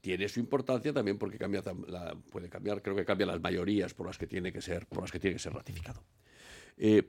tiene 0.00 0.30
su 0.30 0.40
importancia 0.40 0.94
también 0.94 1.18
porque 1.18 1.36
cambia 1.36 1.62
la- 1.88 2.14
puede 2.30 2.48
cambiar, 2.48 2.80
creo 2.80 2.96
que 2.96 3.04
cambia 3.04 3.26
las 3.26 3.40
mayorías 3.40 3.92
por 3.92 4.06
las 4.06 4.16
que 4.16 4.26
tiene 4.26 4.50
que 4.50 4.62
ser, 4.62 4.86
por 4.86 5.02
las 5.02 5.12
que 5.12 5.18
tiene 5.20 5.34
que 5.36 5.42
ser 5.42 5.52
ratificado. 5.52 6.02
Eh, 6.78 7.02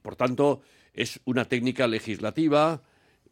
por 0.00 0.16
tanto, 0.16 0.62
es 0.92 1.20
una 1.24 1.44
técnica 1.44 1.86
legislativa 1.86 2.82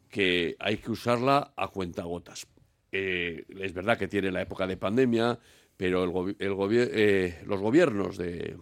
que 0.09 0.55
hay 0.59 0.77
que 0.77 0.91
usarla 0.91 1.53
a 1.55 1.69
cuentagotas. 1.69 2.47
Eh, 2.91 3.45
es 3.59 3.73
verdad 3.73 3.97
que 3.97 4.07
tiene 4.07 4.31
la 4.31 4.41
época 4.41 4.67
de 4.67 4.77
pandemia, 4.77 5.39
pero 5.75 6.03
el 6.03 6.89
eh, 6.93 7.43
los 7.45 7.59
gobiernos 7.59 8.17
de, 8.17 8.57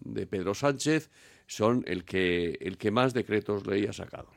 de 0.00 0.26
Pedro 0.26 0.54
Sánchez 0.54 1.10
son 1.46 1.84
el 1.86 2.04
que, 2.04 2.58
el 2.60 2.78
que 2.78 2.90
más 2.90 3.12
decretos 3.12 3.66
ley 3.66 3.86
ha 3.86 3.92
sacado. 3.92 4.30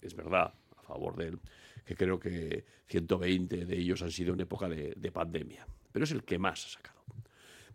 Es 0.00 0.14
verdad, 0.14 0.54
a 0.76 0.82
favor 0.82 1.16
de 1.16 1.28
él, 1.28 1.38
que 1.84 1.96
creo 1.96 2.18
que 2.18 2.64
120 2.86 3.64
de 3.64 3.76
ellos 3.78 4.02
han 4.02 4.10
sido 4.10 4.34
en 4.34 4.40
época 4.40 4.68
de 4.68 5.12
pandemia, 5.12 5.66
pero 5.90 6.04
es 6.04 6.12
el 6.12 6.24
que 6.24 6.38
más 6.38 6.66
ha 6.66 6.68
sacado. 6.68 7.02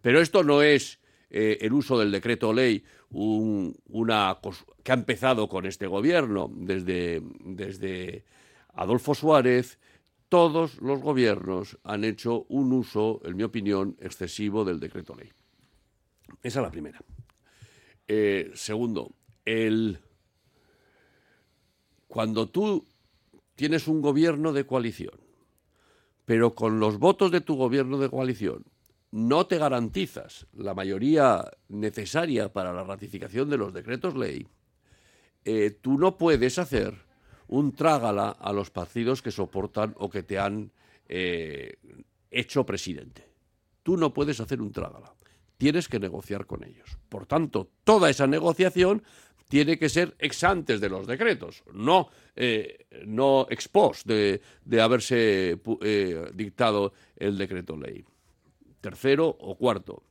Pero 0.01 0.21
esto 0.21 0.43
no 0.43 0.62
es 0.62 0.99
eh, 1.29 1.57
el 1.61 1.73
uso 1.73 1.97
del 1.99 2.11
decreto 2.11 2.53
ley 2.53 2.83
un- 3.09 3.75
una 3.89 4.37
que 4.83 4.91
ha 4.91 4.95
empezado 4.95 5.47
con 5.49 5.65
este 5.65 5.87
gobierno 5.87 6.49
desde, 6.53 7.21
desde 7.41 8.23
Adolfo 8.73 9.13
Suárez. 9.15 9.79
Todos 10.29 10.81
los 10.81 11.01
gobiernos 11.01 11.77
han 11.83 12.03
hecho 12.03 12.45
un 12.49 12.73
uso, 12.73 13.21
en 13.23 13.37
mi 13.37 13.43
opinión, 13.43 13.95
excesivo 14.01 14.65
del 14.65 14.79
decreto 14.79 15.15
ley. 15.15 15.29
Esa 16.43 16.59
es 16.59 16.63
la 16.63 16.71
primera. 16.71 16.99
Eh, 18.07 18.51
segundo, 18.53 19.11
el, 19.45 19.99
cuando 22.07 22.47
tú 22.49 22.85
tienes 23.55 23.87
un 23.87 24.01
gobierno 24.01 24.53
de 24.53 24.65
coalición, 24.65 25.19
pero 26.25 26.53
con 26.55 26.79
los 26.79 26.99
votos 26.99 27.31
de 27.31 27.41
tu 27.41 27.55
gobierno 27.55 27.97
de 27.97 28.09
coalición 28.09 28.65
no 29.11 29.47
te 29.47 29.57
garantizas 29.57 30.47
la 30.53 30.73
mayoría 30.73 31.49
necesaria 31.69 32.51
para 32.51 32.73
la 32.73 32.83
ratificación 32.83 33.49
de 33.49 33.57
los 33.57 33.73
decretos 33.73 34.15
ley, 34.15 34.47
eh, 35.45 35.71
tú 35.81 35.97
no 35.97 36.17
puedes 36.17 36.59
hacer 36.59 36.93
un 37.47 37.73
trágala 37.73 38.31
a 38.31 38.51
los 38.51 38.69
partidos 38.69 39.21
que 39.21 39.31
soportan 39.31 39.95
o 39.97 40.09
que 40.09 40.23
te 40.23 40.37
han 40.37 40.71
eh, 41.07 41.77
hecho 42.29 42.65
presidente. 42.65 43.25
Tú 43.83 43.95
no 43.95 44.13
puedes 44.13 44.41
hacer 44.41 44.61
un 44.61 44.73
trágala. 44.73 45.13
Tienes 45.57 45.87
que 45.87 45.99
negociar 45.99 46.45
con 46.45 46.65
ellos. 46.65 46.97
Por 47.07 47.25
tanto, 47.25 47.71
toda 47.85 48.09
esa 48.09 48.27
negociación 48.27 49.03
tiene 49.47 49.79
que 49.79 49.87
ser 49.87 50.15
ex 50.19 50.43
antes 50.43 50.81
de 50.81 50.89
los 50.89 51.07
decretos, 51.07 51.63
no, 51.71 52.09
eh, 52.35 52.85
no 53.05 53.47
ex 53.49 53.69
post 53.69 54.05
de, 54.05 54.41
de 54.65 54.81
haberse 54.81 55.57
dictado 56.33 56.91
el 57.15 57.37
decreto 57.37 57.77
ley. 57.77 58.03
Tercero 58.81 59.27
o 59.27 59.57
cuarto, 59.57 60.03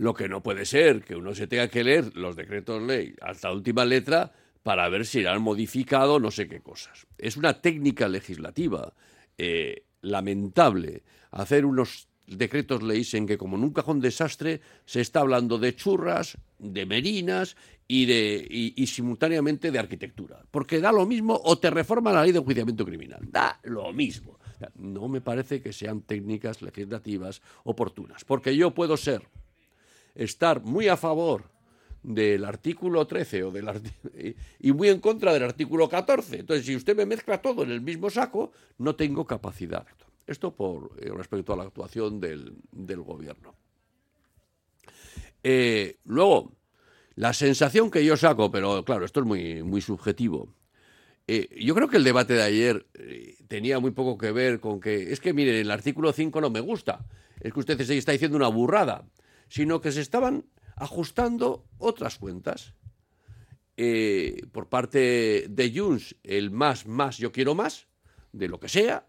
lo 0.00 0.14
que 0.14 0.30
no 0.30 0.42
puede 0.42 0.64
ser 0.64 1.02
que 1.02 1.14
uno 1.14 1.34
se 1.34 1.46
tenga 1.46 1.68
que 1.68 1.84
leer 1.84 2.16
los 2.16 2.34
decretos 2.34 2.82
ley 2.82 3.14
hasta 3.20 3.52
última 3.52 3.84
letra 3.84 4.32
para 4.62 4.88
ver 4.88 5.04
si 5.04 5.26
han 5.26 5.42
modificado 5.42 6.18
no 6.18 6.30
sé 6.30 6.48
qué 6.48 6.60
cosas. 6.60 7.06
Es 7.18 7.36
una 7.36 7.60
técnica 7.60 8.08
legislativa 8.08 8.94
eh, 9.36 9.84
lamentable 10.00 11.02
hacer 11.30 11.66
unos 11.66 12.08
decretos 12.26 12.82
leyes 12.82 13.12
en 13.12 13.26
que 13.26 13.36
como 13.36 13.56
en 13.56 13.64
un 13.64 13.72
cajón 13.72 14.00
desastre 14.00 14.62
se 14.86 15.02
está 15.02 15.20
hablando 15.20 15.58
de 15.58 15.76
churras, 15.76 16.38
de 16.58 16.86
merinas 16.86 17.56
y, 17.86 18.06
de, 18.06 18.46
y, 18.48 18.82
y 18.82 18.86
simultáneamente 18.86 19.70
de 19.70 19.78
arquitectura. 19.78 20.42
Porque 20.50 20.80
da 20.80 20.92
lo 20.92 21.04
mismo 21.04 21.38
o 21.44 21.58
te 21.58 21.68
reforma 21.68 22.10
la 22.10 22.22
ley 22.22 22.32
de 22.32 22.38
enjuiciamiento 22.38 22.86
criminal. 22.86 23.20
Da 23.30 23.60
lo 23.64 23.92
mismo. 23.92 24.39
No 24.74 25.08
me 25.08 25.20
parece 25.20 25.60
que 25.60 25.72
sean 25.72 26.02
técnicas 26.02 26.62
legislativas 26.62 27.42
oportunas. 27.64 28.24
Porque 28.24 28.56
yo 28.56 28.72
puedo 28.72 28.96
ser 28.96 29.22
estar 30.14 30.62
muy 30.62 30.88
a 30.88 30.96
favor 30.96 31.44
del 32.02 32.44
artículo 32.44 33.06
13 33.06 33.44
o 33.44 33.50
del 33.50 33.68
y 34.58 34.72
muy 34.72 34.88
en 34.88 35.00
contra 35.00 35.32
del 35.32 35.44
artículo 35.44 35.88
14. 35.88 36.40
Entonces, 36.40 36.66
si 36.66 36.76
usted 36.76 36.96
me 36.96 37.06
mezcla 37.06 37.42
todo 37.42 37.62
en 37.62 37.70
el 37.70 37.80
mismo 37.80 38.10
saco, 38.10 38.52
no 38.78 38.94
tengo 38.96 39.26
capacidad. 39.26 39.86
Esto 40.26 40.54
por 40.54 40.92
eh, 40.98 41.10
respecto 41.14 41.52
a 41.52 41.56
la 41.56 41.64
actuación 41.64 42.20
del, 42.20 42.54
del 42.70 43.00
gobierno. 43.02 43.54
Eh, 45.42 45.98
luego, 46.04 46.52
la 47.16 47.32
sensación 47.32 47.90
que 47.90 48.04
yo 48.04 48.16
saco, 48.16 48.50
pero 48.50 48.84
claro, 48.84 49.04
esto 49.04 49.20
es 49.20 49.26
muy, 49.26 49.62
muy 49.62 49.80
subjetivo. 49.80 50.54
Eh, 51.32 51.48
yo 51.64 51.76
creo 51.76 51.86
que 51.86 51.96
el 51.96 52.02
debate 52.02 52.34
de 52.34 52.42
ayer 52.42 52.86
eh, 52.94 53.36
tenía 53.46 53.78
muy 53.78 53.92
poco 53.92 54.18
que 54.18 54.32
ver 54.32 54.58
con 54.58 54.80
que, 54.80 55.12
es 55.12 55.20
que 55.20 55.32
miren, 55.32 55.54
el 55.54 55.70
artículo 55.70 56.12
5 56.12 56.40
no 56.40 56.50
me 56.50 56.58
gusta, 56.58 57.06
es 57.38 57.52
que 57.52 57.60
usted 57.60 57.80
se 57.80 57.96
está 57.96 58.10
diciendo 58.10 58.36
una 58.36 58.48
burrada, 58.48 59.06
sino 59.48 59.80
que 59.80 59.92
se 59.92 60.00
estaban 60.00 60.44
ajustando 60.74 61.66
otras 61.78 62.18
cuentas. 62.18 62.74
Eh, 63.76 64.42
por 64.50 64.68
parte 64.68 65.46
de 65.48 65.72
Junts, 65.72 66.16
el 66.24 66.50
más, 66.50 66.88
más, 66.88 67.18
yo 67.18 67.30
quiero 67.30 67.54
más, 67.54 67.86
de 68.32 68.48
lo 68.48 68.58
que 68.58 68.68
sea. 68.68 69.06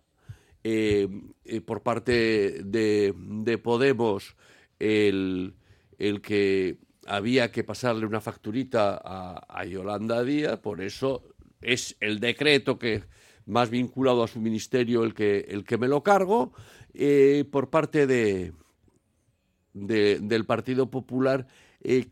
Por 1.65 1.81
parte 1.81 2.62
de, 2.63 3.15
de 3.17 3.57
Podemos, 3.57 4.36
el, 4.77 5.55
el 5.97 6.21
que 6.21 6.77
había 7.07 7.51
que 7.51 7.63
pasarle 7.63 8.05
una 8.05 8.21
facturita 8.21 9.01
a, 9.03 9.43
a 9.49 9.65
Yolanda 9.65 10.23
Díaz, 10.23 10.60
por 10.60 10.81
eso 10.81 11.30
es 11.62 11.95
el 12.00 12.19
decreto 12.19 12.78
que 12.80 13.04
más 13.45 13.69
vinculado 13.69 14.24
a 14.24 14.28
su 14.28 14.39
ministerio 14.39 15.04
el 15.04 15.13
que, 15.13 15.39
el 15.50 15.63
que 15.63 15.78
me 15.78 15.88
lo 15.88 16.04
cargo. 16.04 16.54
Eh, 16.93 17.45
por 17.50 17.69
parte 17.69 18.06
de, 18.06 18.52
de- 19.74 20.19
del 20.19 20.45
Partido 20.45 20.89
Popular 20.91 21.47
eh, 21.82 22.08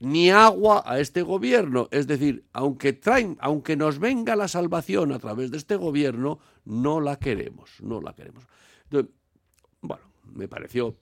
ni 0.00 0.30
agua 0.30 0.82
a 0.84 0.98
este 1.00 1.22
gobierno. 1.22 1.88
Es 1.90 2.06
decir, 2.06 2.44
aunque 2.52 3.00
aunque 3.38 3.76
nos 3.76 3.98
venga 3.98 4.36
la 4.36 4.48
salvación 4.48 5.12
a 5.12 5.18
través 5.18 5.50
de 5.50 5.56
este 5.58 5.76
gobierno, 5.76 6.38
no 6.64 7.00
la 7.00 7.18
queremos, 7.18 7.70
no 7.80 8.00
la 8.00 8.14
queremos. 8.14 8.44
Entonces, 8.84 9.10
bueno, 9.80 10.04
me 10.24 10.48
pareció 10.48 10.96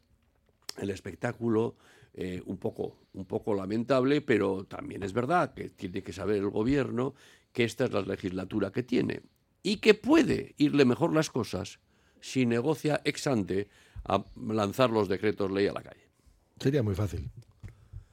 el 0.79 0.91
espectáculo 0.91 1.77
eh, 2.13 2.43
un, 2.47 2.59
poco, 2.59 2.99
un 3.15 3.25
poco 3.25 3.55
lamentable, 3.55 4.21
pero 4.21 4.65
también 4.65 5.03
es 5.03 5.13
verdad 5.13 5.55
que 5.55 5.71
tiene 5.71 6.03
que 6.03 6.13
saber 6.13 6.37
el 6.37 6.51
gobierno 6.51 7.15
que 7.55 7.64
esta 7.64 7.85
es 7.85 7.93
la 7.93 8.03
legislatura 8.03 8.73
que 8.73 8.83
tiene 8.83 9.23
y 9.62 9.77
que 9.79 9.95
puede 9.95 10.55
irle 10.59 10.85
mejor 10.85 11.14
las 11.14 11.31
cosas 11.31 11.79
si 12.21 12.45
negocia 12.45 13.01
ex 13.05 13.27
ante 13.27 13.69
a 14.05 14.23
lanzar 14.37 14.90
los 14.90 15.09
decretos 15.09 15.51
ley 15.51 15.69
a 15.69 15.73
la 15.73 15.83
calle. 15.83 16.07
Sería 16.59 16.83
muy 16.83 16.95
fácil. 16.95 17.31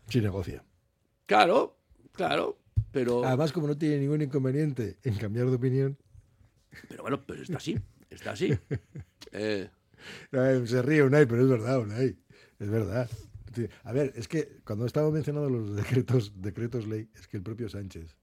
Si 0.07 0.21
negocia. 0.21 0.63
Claro, 1.25 1.77
claro, 2.11 2.59
pero... 2.91 3.25
Además, 3.25 3.51
como 3.51 3.67
no 3.67 3.77
tiene 3.77 3.97
ningún 3.97 4.21
inconveniente 4.21 4.97
en 5.03 5.15
cambiar 5.15 5.47
de 5.49 5.55
opinión. 5.55 5.97
Pero 6.87 7.01
bueno, 7.01 7.19
pues 7.21 7.41
está 7.41 7.57
así, 7.57 7.77
está 8.09 8.31
así. 8.31 8.53
Eh, 9.33 9.69
Eh, 10.31 10.63
Se 10.65 10.81
ríe 10.81 11.03
Unai, 11.03 11.25
pero 11.25 11.43
es 11.43 11.49
verdad, 11.49 11.79
Unai. 11.79 12.17
Es 12.59 12.69
verdad. 12.69 13.09
A 13.83 13.91
ver, 13.93 14.13
es 14.15 14.27
que 14.27 14.59
cuando 14.65 14.85
estaba 14.85 15.09
mencionando 15.09 15.49
los 15.49 15.75
decretos, 15.75 16.33
decretos 16.41 16.87
ley, 16.87 17.09
es 17.15 17.27
que 17.27 17.37
el 17.37 17.43
propio 17.43 17.69
Sánchez 17.69 18.17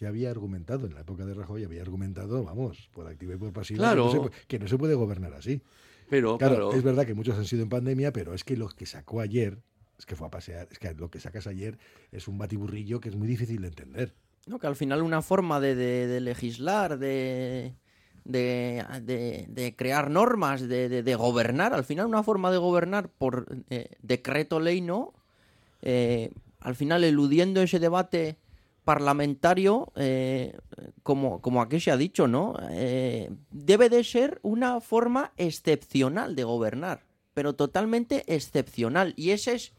ya 0.00 0.08
había 0.08 0.30
argumentado, 0.30 0.86
en 0.86 0.94
la 0.94 1.00
época 1.02 1.24
de 1.26 1.34
Rajoy, 1.34 1.62
había 1.64 1.82
argumentado, 1.82 2.42
vamos, 2.42 2.88
por 2.92 3.06
activa 3.06 3.34
y 3.34 3.36
por 3.36 3.52
pasiva, 3.52 3.78
Claro. 3.78 4.10
que, 4.10 4.16
no 4.16 4.22
se, 4.24 4.28
pu- 4.30 4.32
que 4.48 4.58
no 4.58 4.66
se 4.68 4.78
puede 4.78 4.94
gobernar 4.94 5.34
así. 5.34 5.60
Pero, 6.08 6.38
claro, 6.38 6.54
claro. 6.56 6.72
es 6.72 6.82
verdad 6.82 7.06
que 7.06 7.14
muchos 7.14 7.36
han 7.38 7.44
sido 7.44 7.62
en 7.62 7.68
pandemia, 7.68 8.12
pero 8.12 8.34
es 8.34 8.42
que 8.42 8.56
los 8.56 8.74
que 8.74 8.86
sacó 8.86 9.20
ayer, 9.20 9.58
es 9.98 10.06
que 10.06 10.16
fue 10.16 10.26
a 10.26 10.30
pasear, 10.30 10.66
es 10.72 10.78
que 10.78 10.92
lo 10.94 11.10
que 11.10 11.20
sacas 11.20 11.46
ayer 11.46 11.78
es 12.10 12.26
un 12.28 12.38
batiburrillo 12.38 12.98
que 13.00 13.10
es 13.10 13.16
muy 13.16 13.28
difícil 13.28 13.60
de 13.60 13.68
entender. 13.68 14.14
No, 14.46 14.58
que 14.58 14.66
al 14.66 14.74
final 14.74 15.02
una 15.02 15.20
forma 15.22 15.60
de, 15.60 15.74
de- 15.76 16.06
de 16.06 16.20
legislar, 16.20 16.98
de, 16.98 17.74
de, 18.24 19.46
de- 19.48 19.76
crear 19.76 20.10
normas, 20.10 20.62
de, 20.66 20.88
de- 20.88 21.02
de 21.02 21.14
gobernar, 21.14 21.74
al 21.74 21.84
final 21.84 22.06
una 22.06 22.22
forma 22.22 22.50
de 22.50 22.56
gobernar 22.58 23.10
por 23.10 23.46
eh, 23.68 23.90
decreto 24.02 24.60
ley, 24.60 24.80
¿no? 24.80 25.12
Eh, 25.82 26.30
al 26.60 26.74
final 26.74 27.04
eludiendo 27.04 27.60
ese 27.62 27.78
debate 27.78 28.36
parlamentario, 28.94 29.92
eh, 29.94 30.56
como, 31.02 31.40
como 31.40 31.62
aquí 31.62 31.78
se 31.80 31.90
ha 31.92 31.96
dicho, 31.96 32.26
¿no? 32.26 32.54
Eh, 32.70 33.30
debe 33.50 33.88
de 33.88 34.02
ser 34.04 34.40
una 34.42 34.80
forma 34.80 35.32
excepcional 35.36 36.34
de 36.34 36.42
gobernar, 36.44 36.98
pero 37.34 37.54
totalmente 37.54 38.24
excepcional. 38.26 39.14
Y 39.16 39.30
ese 39.30 39.54
es 39.54 39.72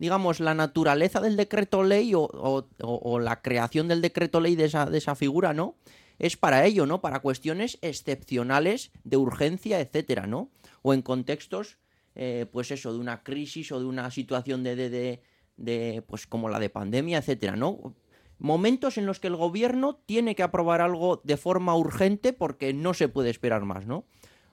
digamos, 0.00 0.38
la 0.38 0.54
naturaleza 0.54 1.20
del 1.20 1.36
decreto 1.36 1.82
ley 1.82 2.12
o, 2.14 3.18
la 3.20 3.42
creación 3.42 3.88
del 3.88 4.00
decreto 4.00 4.40
ley 4.40 4.54
de 4.54 4.66
esa, 4.66 4.86
de 4.86 4.98
esa 4.98 5.14
figura, 5.16 5.52
¿no? 5.52 5.74
Es 6.20 6.36
para 6.36 6.64
ello, 6.66 6.86
¿no? 6.86 7.00
Para 7.00 7.18
cuestiones 7.20 7.78
excepcionales 7.82 8.90
de 9.02 9.16
urgencia, 9.16 9.80
etcétera, 9.80 10.26
¿no? 10.28 10.50
O 10.82 10.94
en 10.94 11.02
contextos, 11.02 11.78
eh, 12.14 12.46
pues 12.52 12.70
eso, 12.70 12.92
de 12.92 12.98
una 13.00 13.22
crisis 13.24 13.72
o 13.72 13.80
de 13.80 13.86
una 13.86 14.10
situación 14.12 14.62
de, 14.62 14.76
de, 14.76 14.88
de- 14.90 15.20
de, 15.56 16.02
pues 16.06 16.28
como 16.28 16.48
la 16.48 16.60
de 16.60 16.70
pandemia, 16.70 17.18
etcétera, 17.18 17.56
¿no? 17.56 17.92
Momentos 18.38 18.98
en 18.98 19.06
los 19.06 19.20
que 19.20 19.26
el 19.26 19.36
gobierno 19.36 20.00
tiene 20.06 20.34
que 20.34 20.42
aprobar 20.42 20.80
algo 20.80 21.20
de 21.24 21.36
forma 21.36 21.76
urgente 21.76 22.32
porque 22.32 22.72
no 22.72 22.94
se 22.94 23.08
puede 23.08 23.30
esperar 23.30 23.64
más, 23.64 23.86
¿no? 23.86 24.04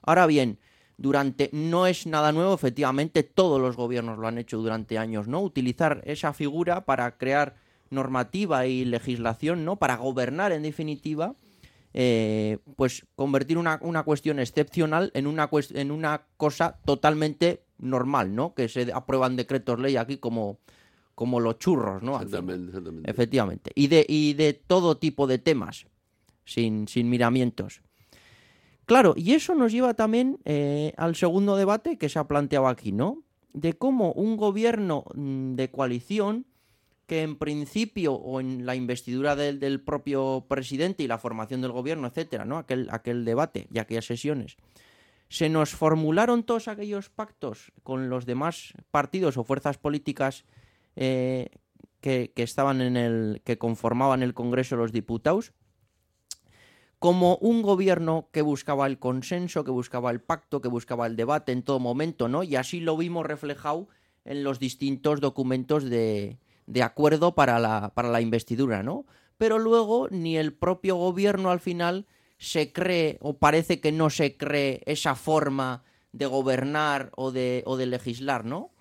Ahora 0.02 0.26
bien, 0.26 0.58
durante 0.96 1.50
no 1.52 1.86
es 1.86 2.06
nada 2.06 2.32
nuevo, 2.32 2.54
efectivamente 2.54 3.22
todos 3.22 3.60
los 3.60 3.76
gobiernos 3.76 4.18
lo 4.18 4.26
han 4.26 4.38
hecho 4.38 4.58
durante 4.58 4.98
años, 4.98 5.28
¿no? 5.28 5.42
Utilizar 5.42 6.02
esa 6.04 6.32
figura 6.32 6.84
para 6.84 7.16
crear 7.16 7.54
normativa 7.90 8.66
y 8.66 8.84
legislación, 8.84 9.64
¿no? 9.64 9.76
Para 9.76 9.96
gobernar 9.96 10.52
en 10.52 10.62
definitiva, 10.62 11.34
eh, 11.92 12.58
pues 12.76 13.06
convertir 13.14 13.58
una, 13.58 13.78
una 13.82 14.02
cuestión 14.02 14.38
excepcional 14.38 15.10
en 15.14 15.26
una, 15.26 15.48
en 15.70 15.90
una 15.90 16.22
cosa 16.36 16.78
totalmente 16.84 17.62
normal, 17.78 18.34
¿no? 18.34 18.54
Que 18.54 18.68
se 18.68 18.92
aprueban 18.92 19.36
decretos 19.36 19.78
ley 19.78 19.96
aquí 19.96 20.16
como, 20.16 20.58
como 21.16 21.40
los 21.40 21.58
churros, 21.58 22.02
¿no? 22.02 22.16
Exactamente, 22.16 22.68
exactamente. 22.68 23.10
Efectivamente. 23.10 23.72
Y 23.74 23.88
de, 23.88 24.04
y 24.06 24.34
de 24.34 24.52
todo 24.52 24.98
tipo 24.98 25.26
de 25.26 25.38
temas, 25.38 25.86
sin, 26.44 26.86
sin 26.86 27.08
miramientos. 27.08 27.80
Claro, 28.84 29.14
y 29.16 29.32
eso 29.32 29.54
nos 29.54 29.72
lleva 29.72 29.94
también 29.94 30.38
eh, 30.44 30.92
al 30.98 31.16
segundo 31.16 31.56
debate 31.56 31.96
que 31.96 32.10
se 32.10 32.18
ha 32.18 32.28
planteado 32.28 32.68
aquí, 32.68 32.92
¿no? 32.92 33.22
De 33.54 33.72
cómo 33.72 34.12
un 34.12 34.36
gobierno 34.36 35.04
mm, 35.14 35.54
de 35.54 35.70
coalición, 35.70 36.46
que 37.06 37.22
en 37.22 37.36
principio, 37.36 38.12
o 38.12 38.38
en 38.38 38.66
la 38.66 38.76
investidura 38.76 39.36
del, 39.36 39.58
del 39.58 39.80
propio 39.80 40.44
presidente 40.46 41.02
y 41.02 41.08
la 41.08 41.16
formación 41.16 41.62
del 41.62 41.72
gobierno, 41.72 42.08
etcétera, 42.08 42.44
¿no? 42.44 42.58
Aquel, 42.58 42.88
aquel 42.90 43.24
debate 43.24 43.68
y 43.72 43.78
aquellas 43.78 44.04
sesiones, 44.04 44.58
se 45.30 45.48
nos 45.48 45.70
formularon 45.70 46.44
todos 46.44 46.68
aquellos 46.68 47.08
pactos 47.08 47.72
con 47.82 48.10
los 48.10 48.26
demás 48.26 48.74
partidos 48.90 49.38
o 49.38 49.44
fuerzas 49.44 49.78
políticas 49.78 50.44
eh, 50.96 51.50
que, 52.00 52.32
estaban 52.36 52.80
en 52.80 52.96
el. 52.96 53.42
que 53.44 53.58
conformaban 53.58 54.22
el 54.22 54.34
Congreso 54.34 54.76
los 54.76 54.92
Diputados 54.92 55.52
como 56.98 57.36
un 57.36 57.62
gobierno 57.62 58.28
que 58.32 58.42
buscaba 58.42 58.86
el 58.86 58.98
consenso, 58.98 59.64
que 59.64 59.70
buscaba 59.70 60.10
el 60.10 60.20
pacto, 60.20 60.60
que 60.60 60.68
buscaba 60.68 61.06
el 61.06 61.14
debate 61.16 61.52
en 61.52 61.62
todo 61.62 61.78
momento, 61.78 62.28
¿no? 62.28 62.42
Y 62.42 62.56
así 62.56 62.80
lo 62.80 62.96
vimos 62.96 63.26
reflejado 63.26 63.88
en 64.24 64.42
los 64.42 64.58
distintos 64.58 65.20
documentos 65.20 65.84
de, 65.84 66.38
de 66.66 66.82
acuerdo 66.82 67.34
para 67.34 67.58
la, 67.58 67.92
para 67.94 68.08
la 68.08 68.20
investidura, 68.20 68.82
¿no? 68.82 69.04
Pero 69.38 69.58
luego 69.58 70.08
ni 70.10 70.36
el 70.36 70.54
propio 70.54 70.96
gobierno 70.96 71.50
al 71.50 71.60
final 71.60 72.06
se 72.38 72.72
cree, 72.72 73.18
o 73.20 73.38
parece 73.38 73.80
que 73.80 73.92
no 73.92 74.10
se 74.10 74.36
cree, 74.36 74.82
esa 74.86 75.14
forma 75.14 75.84
de 76.12 76.26
gobernar 76.26 77.10
o 77.16 77.30
de, 77.30 77.62
o 77.66 77.76
de 77.76 77.86
legislar, 77.86 78.44
¿no? 78.44 78.72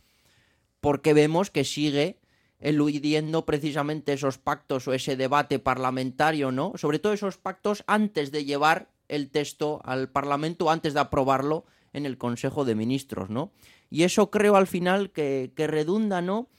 Porque 0.85 1.15
vemos 1.15 1.49
que 1.49 1.63
sigue 1.63 2.19
eludiendo 2.59 3.43
precisamente 3.43 4.13
esos 4.13 4.37
pactos 4.37 4.87
o 4.87 4.93
ese 4.93 5.15
debate 5.15 5.57
parlamentario, 5.57 6.51
¿no? 6.51 6.73
Sobre 6.75 6.99
todo 6.99 7.11
esos 7.11 7.39
pactos 7.39 7.83
antes 7.87 8.31
de 8.31 8.45
llevar 8.45 8.91
el 9.07 9.31
texto 9.31 9.81
al 9.83 10.09
Parlamento, 10.09 10.69
antes 10.69 10.93
de 10.93 10.99
aprobarlo 10.99 11.65
en 11.91 12.05
el 12.05 12.19
Consejo 12.19 12.65
de 12.65 12.75
Ministros, 12.75 13.31
¿no? 13.31 13.51
Y 13.89 14.03
eso 14.03 14.29
creo 14.29 14.57
al 14.57 14.67
final 14.67 15.09
que, 15.09 15.51
redunda, 15.57 16.21
¿no? 16.21 16.49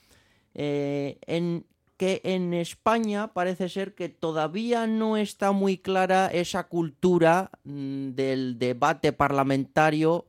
Eh, 0.54 1.20
en 1.28 1.64
que 1.96 2.20
en 2.24 2.52
España 2.52 3.32
parece 3.32 3.68
ser 3.68 3.94
que 3.94 4.08
todavía 4.08 4.88
no 4.88 5.16
está 5.16 5.52
muy 5.52 5.78
clara 5.78 6.26
esa 6.32 6.64
cultura 6.64 7.52
mm, 7.62 8.10
del 8.10 8.58
debate 8.58 9.12
parlamentario 9.12 10.26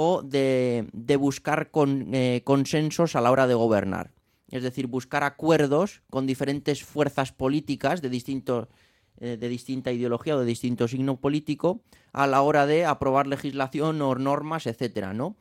o 0.00 0.22
de, 0.22 0.86
buscar 1.18 1.70
eh, 1.74 2.42
consensos 2.44 3.16
a 3.16 3.20
la 3.20 3.32
hora 3.32 3.48
de 3.48 3.54
gobernar 3.54 4.12
es 4.48 4.62
decir, 4.62 4.86
buscar 4.86 5.24
acuerdos 5.24 6.02
con 6.08 6.24
diferentes 6.24 6.84
fuerzas 6.84 7.32
políticas 7.32 8.00
de, 8.00 8.08
eh, 9.20 9.36
de 9.36 9.48
distinta 9.48 9.90
ideología 9.90 10.36
o 10.36 10.40
de 10.40 10.46
distinto 10.46 10.86
signo 10.86 11.16
político 11.16 11.82
a 12.12 12.28
la 12.28 12.42
hora 12.42 12.64
de 12.64 12.86
aprobar 12.86 13.26
legislación 13.26 14.00
o 14.00 14.14
normas, 14.14 14.66
etcétera, 14.66 15.12
¿no? 15.12 15.34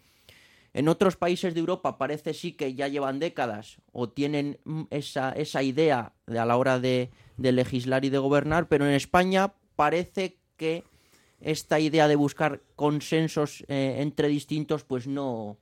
En 0.74 0.90
otros 0.90 1.18
países 1.18 1.54
de 1.54 1.60
Europa 1.60 1.98
parece 1.98 2.34
sí 2.34 2.54
que 2.54 2.74
ya 2.74 2.88
llevan 2.88 3.20
décadas 3.20 3.78
o 3.94 4.10
tienen 4.10 4.60
esa, 4.90 5.32
esa 5.32 5.64
idea 5.64 6.14
de, 6.26 6.40
a 6.40 6.46
la 6.46 6.58
hora 6.58 6.80
de 6.80 7.12
legislar 7.38 8.06
y 8.06 8.10
de 8.10 8.18
gobernar, 8.18 8.68
pero 8.68 8.86
en 8.86 8.94
España 8.94 9.54
parece 9.76 10.38
que 10.58 10.84
esta 11.40 11.80
idea 11.80 12.08
de 12.08 12.16
buscar 12.16 12.62
consensos 12.76 13.64
eh, 13.68 13.98
entre 14.00 14.28
distintos, 14.28 14.84
pues 14.84 15.08
no, 15.08 15.58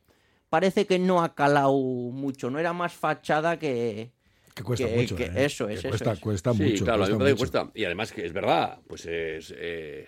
parece 0.49 0.85
que 0.85 0.99
no 0.99 1.21
ha 1.23 1.35
calado 1.35 1.73
mucho, 1.73 2.49
no 2.49 2.59
era 2.59 2.73
más 2.73 2.93
fachada 2.93 3.59
que... 3.59 4.11
Que 4.53 4.63
cuesta 4.63 4.87
mucho. 4.87 5.15
que- 5.17 5.25
¿eh? 5.25 5.45
Eso 5.45 5.67
es, 5.67 5.81
Que 5.81 5.87
eso 5.87 5.89
cuesta, 5.89 6.11
es. 6.13 6.19
cuesta 6.19 6.53
Sí, 6.53 6.63
mucho. 6.63 6.85
claro, 6.85 6.99
cuesta 6.99 7.17
mucho. 7.17 7.35
cuesta. 7.37 7.71
Y 7.75 7.83
además 7.83 8.13
que 8.13 8.25
es 8.25 8.31
verdad, 8.31 8.79
pues 8.87 9.05
es 9.05 9.53
eh, 9.57 10.07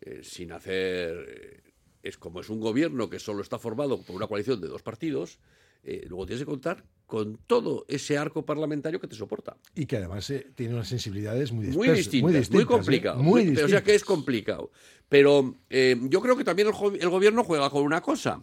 eh, 0.00 0.20
sin 0.22 0.52
hacer... 0.52 1.26
eh, 1.28 1.62
es 2.02 2.16
como 2.16 2.40
es 2.40 2.48
un 2.48 2.60
gobierno 2.60 3.10
que 3.10 3.18
solo 3.18 3.42
está 3.42 3.58
formado 3.58 4.00
por 4.00 4.16
una 4.16 4.28
coalición 4.28 4.60
de 4.60 4.68
dos 4.68 4.82
partidos, 4.82 5.40
eh, 5.82 6.04
luego 6.08 6.24
tienes 6.24 6.40
que 6.42 6.46
contar 6.50 6.84
con 7.06 7.38
todo 7.46 7.84
ese 7.88 8.18
arco 8.18 8.44
parlamentario 8.44 9.00
que 9.00 9.06
te 9.06 9.14
soporta. 9.14 9.56
Y 9.74 9.86
que 9.86 9.96
además 9.96 10.28
eh, 10.30 10.48
tiene 10.54 10.74
unas 10.74 10.88
sensibilidades 10.88 11.52
muy, 11.52 11.68
Muy 11.68 11.88
distintas, 11.90 12.22
muy, 12.22 12.38
distintas, 12.38 12.62
¿eh? 12.62 12.66
complicado. 12.66 13.22
Muy 13.22 13.44
Muy- 13.46 13.62
o 13.62 13.68
sea 13.68 13.82
que 13.82 13.94
es 13.94 14.04
complicado. 14.04 14.70
Pero 15.08 15.54
eh, 15.70 15.96
yo 16.02 16.20
creo 16.20 16.36
que 16.36 16.42
también 16.42 16.68
el, 16.68 17.08
gobierno 17.08 17.44
juega 17.44 17.70
con 17.70 17.84
una 17.84 18.00
cosa, 18.00 18.42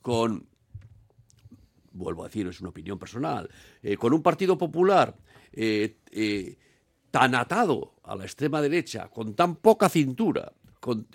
con, 0.00 0.46
vuelvo 1.90 2.22
a 2.22 2.28
decir, 2.28 2.46
es 2.46 2.60
una 2.60 2.70
opinión 2.70 3.00
personal, 3.00 3.50
con 3.98 4.12
un 4.12 4.22
partido 4.22 4.56
popular 4.56 5.16
tan 7.10 7.34
atado 7.34 7.94
a 8.04 8.14
la 8.14 8.24
extrema 8.24 8.62
derecha, 8.62 9.08
con 9.08 9.34
tan 9.34 9.56
poca 9.56 9.88
cintura, 9.88 10.52
con, 10.78 11.08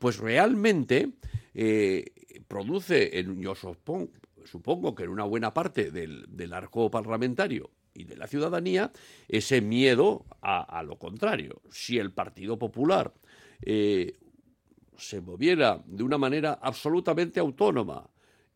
pues 0.00 0.18
realmente 0.18 1.12
produce, 2.48 3.20
en, 3.20 3.40
yo 3.40 3.54
supongo, 3.54 4.10
supongo 4.50 4.94
que 4.94 5.04
en 5.04 5.10
una 5.10 5.24
buena 5.24 5.54
parte 5.54 5.90
del, 5.90 6.52
arco 6.52 6.90
parlamentario 6.90 7.70
y 7.94 8.04
de 8.04 8.16
la 8.16 8.26
ciudadanía, 8.26 8.92
ese 9.28 9.60
miedo 9.60 10.24
a, 10.42 10.82
lo 10.82 10.98
contrario. 10.98 11.62
Si 11.70 11.98
el 11.98 12.12
Partido 12.12 12.58
Popular 12.58 13.12
eh, 13.62 14.18
se 14.96 15.20
moviera 15.20 15.82
de 15.86 16.02
una 16.02 16.18
manera 16.18 16.58
absolutamente 16.62 17.40
autónoma 17.40 18.08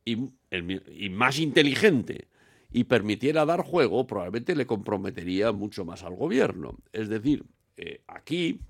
y 0.05 1.09
más 1.11 1.39
inteligente 1.39 2.29
y 2.75 2.85
permitiera 2.85 3.47
dar 3.47 3.63
juego, 3.63 4.05
probablemente 4.07 4.57
le 4.57 4.67
comprometería 4.67 5.53
mucho 5.53 5.85
más 5.85 6.03
al 6.03 6.17
gobierno. 6.17 6.77
Es 6.93 7.09
decir, 7.09 7.45
eh, 7.77 8.03
aquí 8.09 8.61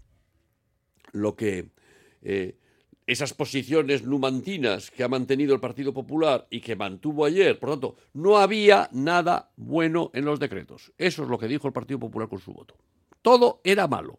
lo 1.13 1.35
que 1.35 1.71
eh, 2.21 2.59
esas 3.07 3.35
posiciones 3.35 4.05
numantinas 4.05 4.91
que 4.91 5.05
ha 5.05 5.09
mantenido 5.09 5.55
el 5.55 5.61
Partido 5.61 5.93
Popular 5.93 6.47
y 6.51 6.61
que 6.61 6.77
mantuvo 6.77 7.25
ayer, 7.25 7.59
por 7.59 7.71
tanto, 7.71 7.97
no 8.15 8.39
había 8.39 8.89
nada 8.93 9.51
bueno 9.57 10.11
en 10.15 10.25
los 10.25 10.41
decretos. 10.41 10.93
Eso 10.97 11.23
es 11.23 11.29
lo 11.29 11.39
que 11.39 11.49
dijo 11.49 11.67
el 11.67 11.73
Partido 11.73 11.99
Popular 12.01 12.29
con 12.29 12.41
su 12.41 12.53
voto. 12.53 12.77
Todo 13.21 13.61
era 13.65 13.87
malo. 13.87 14.19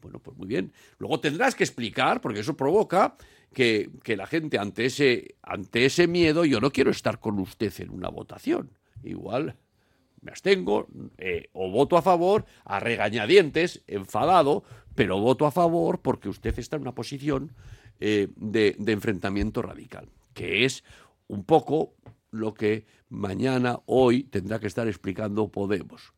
Bueno, 0.00 0.20
pues 0.20 0.36
muy 0.36 0.46
bien. 0.46 0.72
Luego 0.98 1.18
tendrás 1.18 1.54
que 1.54 1.64
explicar, 1.64 2.20
porque 2.20 2.40
eso 2.40 2.56
provoca 2.56 3.16
que, 3.52 3.90
que 4.02 4.16
la 4.16 4.26
gente 4.26 4.58
ante 4.58 4.84
ese, 4.84 5.36
ante 5.42 5.86
ese 5.86 6.06
miedo, 6.06 6.44
yo 6.44 6.60
no 6.60 6.70
quiero 6.70 6.90
estar 6.90 7.18
con 7.18 7.38
usted 7.40 7.72
en 7.80 7.90
una 7.90 8.08
votación. 8.08 8.70
Igual 9.02 9.56
me 10.30 10.86
eh, 11.18 11.48
o 11.52 11.70
voto 11.70 11.96
a 11.96 12.02
favor 12.02 12.44
a 12.64 12.80
regañadientes, 12.80 13.82
enfadado, 13.86 14.64
pero 14.94 15.20
voto 15.20 15.46
a 15.46 15.50
favor 15.50 16.00
porque 16.00 16.28
usted 16.28 16.58
está 16.58 16.76
en 16.76 16.82
una 16.82 16.94
posición 16.94 17.52
eh, 18.00 18.28
de, 18.36 18.76
enfrentamiento 18.86 19.62
radical, 19.62 20.08
que 20.34 20.64
es 20.64 20.84
un 21.26 21.44
poco 21.44 21.94
lo 22.30 22.54
que 22.54 22.86
mañana, 23.08 23.80
hoy, 23.86 24.24
tendrá 24.24 24.58
que 24.58 24.66
estar 24.66 24.86
explicando 24.86 25.48
Podemos 25.48 26.12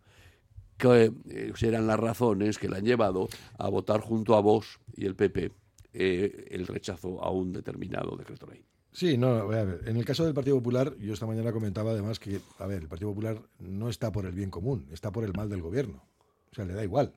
que 0.77 1.12
eh, 1.29 1.53
serán 1.57 1.87
las 1.87 2.01
razones 2.01 2.59
que 2.59 2.68
le 2.68 2.79
han 2.79 2.87
llevado 2.87 3.29
a 3.59 3.68
votar 3.68 4.01
junto 4.01 4.35
a 4.35 4.40
Vox 4.40 4.81
y 4.96 5.05
el 5.05 5.14
PP 5.14 5.53
el 5.92 6.66
rechazo 6.68 7.23
a 7.23 7.31
un 7.31 7.53
determinado 7.53 8.16
decreto 8.16 8.46
ley. 8.46 8.64
Sí, 8.92 9.16
no, 9.16 9.29
a 9.29 9.44
ver, 9.44 9.83
en 9.87 9.96
el 9.96 10.05
caso 10.05 10.24
del 10.24 10.35
Partido 10.35 10.57
Popular, 10.57 10.96
yo 10.98 11.12
esta 11.12 11.26
mañana 11.26 11.53
comentaba 11.53 11.92
además 11.92 12.18
que, 12.18 12.40
a 12.59 12.66
ver, 12.66 12.83
el 12.83 12.88
Partido 12.88 13.11
Popular 13.11 13.40
no 13.61 13.88
está 13.88 14.11
por 14.11 14.26
el 14.26 14.33
bien 14.33 14.50
común, 14.50 14.88
está 14.90 15.12
por 15.12 15.24
el 15.24 15.33
mal 15.33 15.48
del 15.48 15.62
gobierno. 15.62 16.03
O 16.50 16.55
sea, 16.55 16.64
le 16.64 16.74
da 16.74 16.83
igual, 16.83 17.14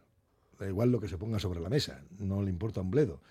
da 0.60 0.68
igual 0.68 0.92
lo 0.92 1.00
que 1.00 1.08
se 1.08 1.18
ponga 1.18 1.40
sobre 1.40 1.60
la 1.60 1.70
mesa, 1.70 2.04
no 2.20 2.44
le 2.44 2.52
importa 2.52 2.82
un 2.82 2.92
bledo. 2.92 3.22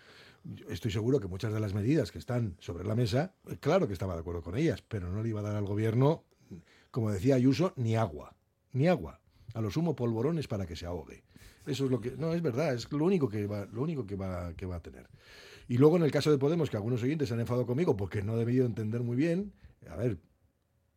Estoy 0.69 0.91
seguro 0.91 1.21
que 1.21 1.29
muchas 1.29 1.53
de 1.53 1.61
las 1.61 1.73
medidas 1.73 2.11
que 2.11 2.19
están 2.19 2.57
sobre 2.59 2.85
la 2.85 2.97
mesa, 2.97 3.33
eh, 3.49 3.59
claro 3.61 3.87
que 3.87 3.93
estaba 3.93 4.15
de 4.15 4.21
acuerdo 4.21 4.43
con 4.43 4.57
ellas, 4.57 4.83
pero 4.83 5.09
no 5.09 5.23
le 5.23 5.29
iba 5.29 5.39
a 5.39 5.45
dar 5.45 5.55
al 5.55 5.65
gobierno, 5.65 6.25
como 6.91 7.13
decía 7.13 7.37
Ayuso, 7.37 7.73
ni 7.77 7.95
agua, 7.95 8.35
ni 8.73 8.89
agua. 8.89 9.21
A 9.55 9.61
lo 9.61 9.71
sumo 9.71 9.95
polvorones 9.95 10.49
para 10.49 10.67
que 10.67 10.75
se 10.75 10.87
ahogue. 10.87 11.23
Eso 11.65 11.85
es 11.85 11.91
lo 11.93 12.01
que, 12.01 12.11
no, 12.17 12.33
es 12.33 12.43
verdad, 12.43 12.75
es 12.75 12.91
lo 12.91 13.05
único 13.05 13.29
que 13.29 13.47
va, 13.47 13.67
lo 13.67 13.83
único 13.83 14.05
que 14.05 14.17
va, 14.17 14.53
que 14.55 14.67
va 14.67 14.77
a 14.77 14.83
tener. 14.83 15.07
Y 15.69 15.79
luego 15.79 15.97
en 15.97 16.03
el 16.03 16.11
caso 16.11 16.31
de 16.31 16.39
Podemos, 16.39 16.71
que 16.71 16.77
algunos 16.77 17.03
oyentes 17.03 17.29
se 17.29 17.35
han 17.35 17.41
enfadado 17.41 17.67
conmigo 17.67 17.97
porque 17.97 18.23
no 18.23 18.35
he 18.35 18.39
debido 18.39 18.67
entender 18.67 19.03
muy 19.03 19.17
bien, 19.17 19.53
a 19.89 19.97
ver, 19.97 20.19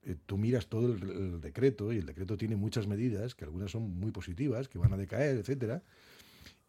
eh, 0.04 0.15
tú 0.25 0.38
miras 0.38 0.67
todo 0.67 0.93
el, 0.93 1.10
el 1.10 1.41
decreto 1.41 1.93
y 1.93 1.97
el 1.97 2.06
decreto 2.06 2.38
tiene 2.38 2.56
muchas 2.56 2.88
medidas, 2.88 3.36
que 3.36 3.45
algunas 3.45 3.71
son 3.71 3.99
muy 3.99 4.12
positivas, 4.12 4.67
que 4.67 4.78
van 4.78 4.93
a 4.93 4.97
decaer, 4.97 5.38
etcétera, 5.38 5.84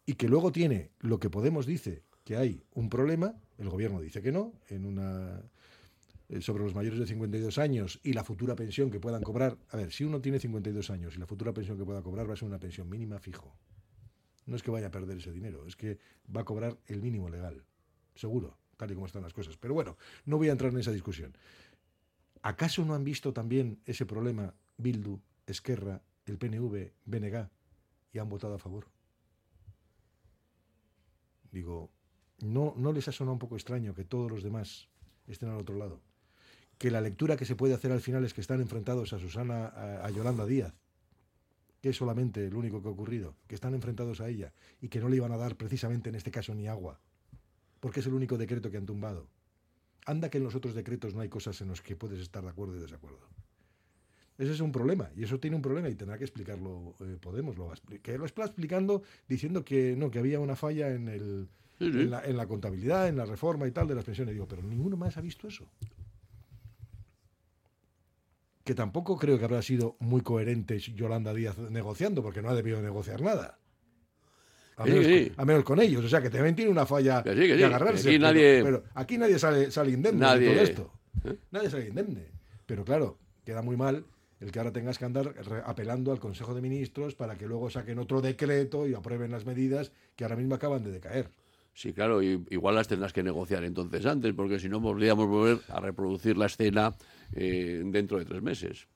y 0.05 0.13
que 0.13 0.27
luego 0.27 0.51
tiene 0.51 0.91
lo 0.99 1.19
que 1.19 1.29
Podemos 1.29 1.65
dice 1.65 2.03
que 2.23 2.35
hay 2.35 2.61
un 2.73 2.89
problema, 2.89 3.35
el 3.57 3.69
gobierno 3.69 4.01
dice 4.01 4.21
que 4.21 4.31
no, 4.31 4.53
en 4.69 4.85
una 4.85 5.41
eh, 6.29 6.41
sobre 6.41 6.63
los 6.63 6.75
mayores 6.75 6.99
de 6.99 7.07
52 7.07 7.57
años 7.57 8.01
y 8.03 8.11
la 8.11 8.23
futura 8.23 8.53
pensión 8.55 8.91
que 8.91 8.99
puedan 8.99 9.21
cobrar. 9.23 9.57
A 9.69 9.77
ver, 9.77 9.93
si 9.93 10.03
uno 10.03 10.19
tiene 10.19 10.39
52 10.39 10.89
años 10.89 11.15
y 11.15 11.19
la 11.19 11.25
futura 11.25 11.53
pensión 11.53 11.77
que 11.77 11.85
pueda 11.85 12.01
cobrar 12.01 12.29
va 12.29 12.33
a 12.33 12.35
ser 12.35 12.49
una 12.49 12.59
pensión 12.59 12.89
mínima 12.89 13.17
fijo. 13.19 13.55
No 14.45 14.57
es 14.57 14.63
que 14.63 14.71
vaya 14.71 14.87
a 14.87 14.91
perder 14.91 15.17
ese 15.17 15.31
dinero, 15.31 15.65
es 15.65 15.77
que 15.77 15.99
va 16.35 16.41
a 16.41 16.45
cobrar 16.45 16.77
el 16.87 17.01
mínimo 17.01 17.29
legal, 17.29 17.63
seguro, 18.17 18.57
tal 18.75 18.91
y 18.91 18.93
como 18.93 19.05
están 19.05 19.23
las 19.23 19.33
cosas. 19.33 19.57
Pero 19.57 19.73
bueno, 19.73 19.97
no 20.25 20.37
voy 20.37 20.49
a 20.49 20.51
entrar 20.51 20.71
en 20.71 20.79
esa 20.79 20.91
discusión. 20.91 21.37
¿Acaso 22.41 22.85
no 22.85 22.93
han 22.93 23.03
visto 23.03 23.33
también 23.33 23.79
ese 23.85 24.05
problema 24.05 24.53
Bildu, 24.77 25.19
Esquerra, 25.45 26.01
el 26.25 26.37
PNV, 26.37 26.91
BNG 27.05 27.49
y 28.13 28.19
han 28.19 28.29
votado 28.29 28.55
a 28.55 28.59
favor? 28.59 28.87
Digo, 31.51 31.89
¿no, 32.39 32.73
¿no 32.77 32.91
les 32.91 33.07
ha 33.07 33.11
sonado 33.11 33.33
un 33.33 33.39
poco 33.39 33.55
extraño 33.55 33.93
que 33.93 34.03
todos 34.03 34.29
los 34.29 34.43
demás 34.43 34.87
estén 35.27 35.49
al 35.49 35.57
otro 35.57 35.75
lado? 35.75 36.01
Que 36.77 36.91
la 36.91 37.01
lectura 37.01 37.37
que 37.37 37.45
se 37.45 37.55
puede 37.55 37.73
hacer 37.73 37.91
al 37.91 38.01
final 38.01 38.23
es 38.23 38.33
que 38.33 38.41
están 38.41 38.61
enfrentados 38.61 39.13
a 39.13 39.19
Susana, 39.19 39.67
a, 39.67 40.05
a 40.05 40.09
Yolanda 40.11 40.45
Díaz, 40.45 40.75
que 41.81 41.89
es 41.89 41.97
solamente 41.97 42.49
lo 42.49 42.59
único 42.59 42.81
que 42.81 42.87
ha 42.87 42.91
ocurrido, 42.91 43.35
que 43.47 43.55
están 43.55 43.73
enfrentados 43.73 44.21
a 44.21 44.29
ella 44.29 44.53
y 44.81 44.89
que 44.89 44.99
no 44.99 45.09
le 45.09 45.17
iban 45.17 45.31
a 45.31 45.37
dar 45.37 45.55
precisamente 45.55 46.09
en 46.09 46.15
este 46.15 46.31
caso 46.31 46.53
ni 46.53 46.67
agua, 46.67 46.99
porque 47.87 48.01
es 48.01 48.05
el 48.05 48.13
único 48.15 48.37
decreto 48.37 48.69
que 48.69 48.75
han 48.75 48.85
tumbado. 48.85 49.29
Anda 50.05 50.29
que 50.29 50.39
en 50.39 50.43
los 50.43 50.55
otros 50.55 50.75
decretos 50.75 51.15
no 51.15 51.21
hay 51.21 51.29
cosas 51.29 51.61
en 51.61 51.69
las 51.69 51.81
que 51.81 51.95
puedes 51.95 52.19
estar 52.19 52.43
de 52.43 52.49
acuerdo 52.49 52.75
y 52.75 52.81
desacuerdo. 52.81 53.29
Ese 54.37 54.51
es 54.51 54.59
un 54.59 54.73
problema, 54.73 55.09
y 55.15 55.23
eso 55.23 55.39
tiene 55.39 55.55
un 55.55 55.61
problema 55.61 55.87
y 55.87 55.95
tendrá 55.95 56.17
que 56.17 56.25
explicarlo 56.25 56.95
eh, 56.99 57.15
Podemos. 57.21 57.57
Lo 57.57 57.67
va 57.67 57.75
que 58.03 58.17
lo 58.17 58.25
está 58.25 58.43
explicando 58.43 59.03
diciendo 59.25 59.63
que 59.63 59.95
no, 59.95 60.11
que 60.11 60.19
había 60.19 60.41
una 60.41 60.57
falla 60.57 60.89
en, 60.89 61.07
el, 61.07 61.47
Sí, 61.79 61.93
sí. 61.93 62.01
en, 62.01 62.11
la, 62.11 62.25
en 62.25 62.35
la 62.35 62.45
contabilidad, 62.45 63.07
en 63.07 63.15
la 63.15 63.25
reforma 63.25 63.65
y 63.65 63.71
tal 63.71 63.87
de 63.87 63.95
las 63.95 64.03
pensiones. 64.03 64.33
Digo, 64.33 64.49
pero 64.49 64.61
ninguno 64.61 64.97
más 64.97 65.15
ha 65.15 65.21
visto 65.21 65.47
eso. 65.47 65.65
Que 68.65 68.75
tampoco 68.75 69.17
creo 69.17 69.39
que 69.39 69.45
habrá 69.45 69.61
sido 69.61 69.95
muy 70.01 70.19
coherente 70.19 70.77
Yolanda 70.77 71.33
Díaz 71.33 71.57
negociando, 71.57 72.21
porque 72.21 72.41
no 72.41 72.49
ha 72.49 72.53
debido 72.53 72.81
negociar 72.81 73.21
nada. 73.21 73.59
A 74.77 74.83
sí, 74.85 74.89
menos, 74.91 75.05
sí. 75.05 75.29
con, 75.31 75.39
a 75.41 75.45
menos 75.45 75.63
con 75.63 75.81
ellos. 75.81 76.05
O 76.05 76.09
sea, 76.09 76.21
que 76.21 76.29
también 76.29 76.55
tiene 76.55 76.71
una 76.71 76.85
falla 76.85 77.23
Que 77.23 77.33
de 77.35 77.65
agarrarse. 77.65 78.09
aquí 78.09 78.19
nadie- 78.19 78.61
pero 78.63 78.83
aquí 78.93 79.17
nadie 79.17 79.39
sale, 79.39 79.71
sale 79.71 79.91
indemne 79.91 80.21
Nadie- 80.21 80.49
de 80.49 80.53
todo 80.53 80.63
esto. 80.63 80.93
¿Eh? 81.25 81.35
Nadie 81.51 81.69
sale 81.69 81.87
indemne. 81.87 82.25
Pero 82.65 82.85
claro, 82.85 83.17
queda 83.43 83.61
muy 83.61 83.75
mal 83.75 84.05
el 84.39 84.51
que 84.51 84.59
ahora 84.59 84.71
tengas 84.71 84.99
que 84.99 85.05
andar 85.05 85.33
apelando 85.65 86.11
al 86.11 86.19
Consejo 86.19 86.53
de 86.53 86.61
Ministros 86.61 87.15
para 87.15 87.35
que 87.37 87.47
luego 87.47 87.71
saquen 87.71 87.97
otro 87.97 88.21
decreto 88.21 88.87
y 88.87 88.93
aprueben 88.93 89.31
las 89.31 89.45
medidas 89.47 89.91
que 90.15 90.23
ahora 90.25 90.35
mismo 90.35 90.53
acaban 90.55 90.83
de 90.83 90.91
decaer. 90.91 91.31
Sí, 91.73 91.93
claro, 91.93 92.21
y- 92.21 92.45
igual 92.51 92.75
las 92.75 92.87
tendrás 92.87 93.13
que 93.13 93.23
negociar 93.23 93.63
entonces 93.63 94.05
antes, 94.05 94.31
porque 94.33 94.59
si 94.59 94.69
no 94.69 94.79
podríamos 94.81 95.27
volver 95.27 95.59
a 95.69 95.79
reproducir 95.79 96.37
la 96.37 96.45
escena 96.47 96.93
eh, 97.33 97.81
dentro 97.85 98.19
de 98.19 98.25
tres 98.25 98.41
meses. 98.43 98.87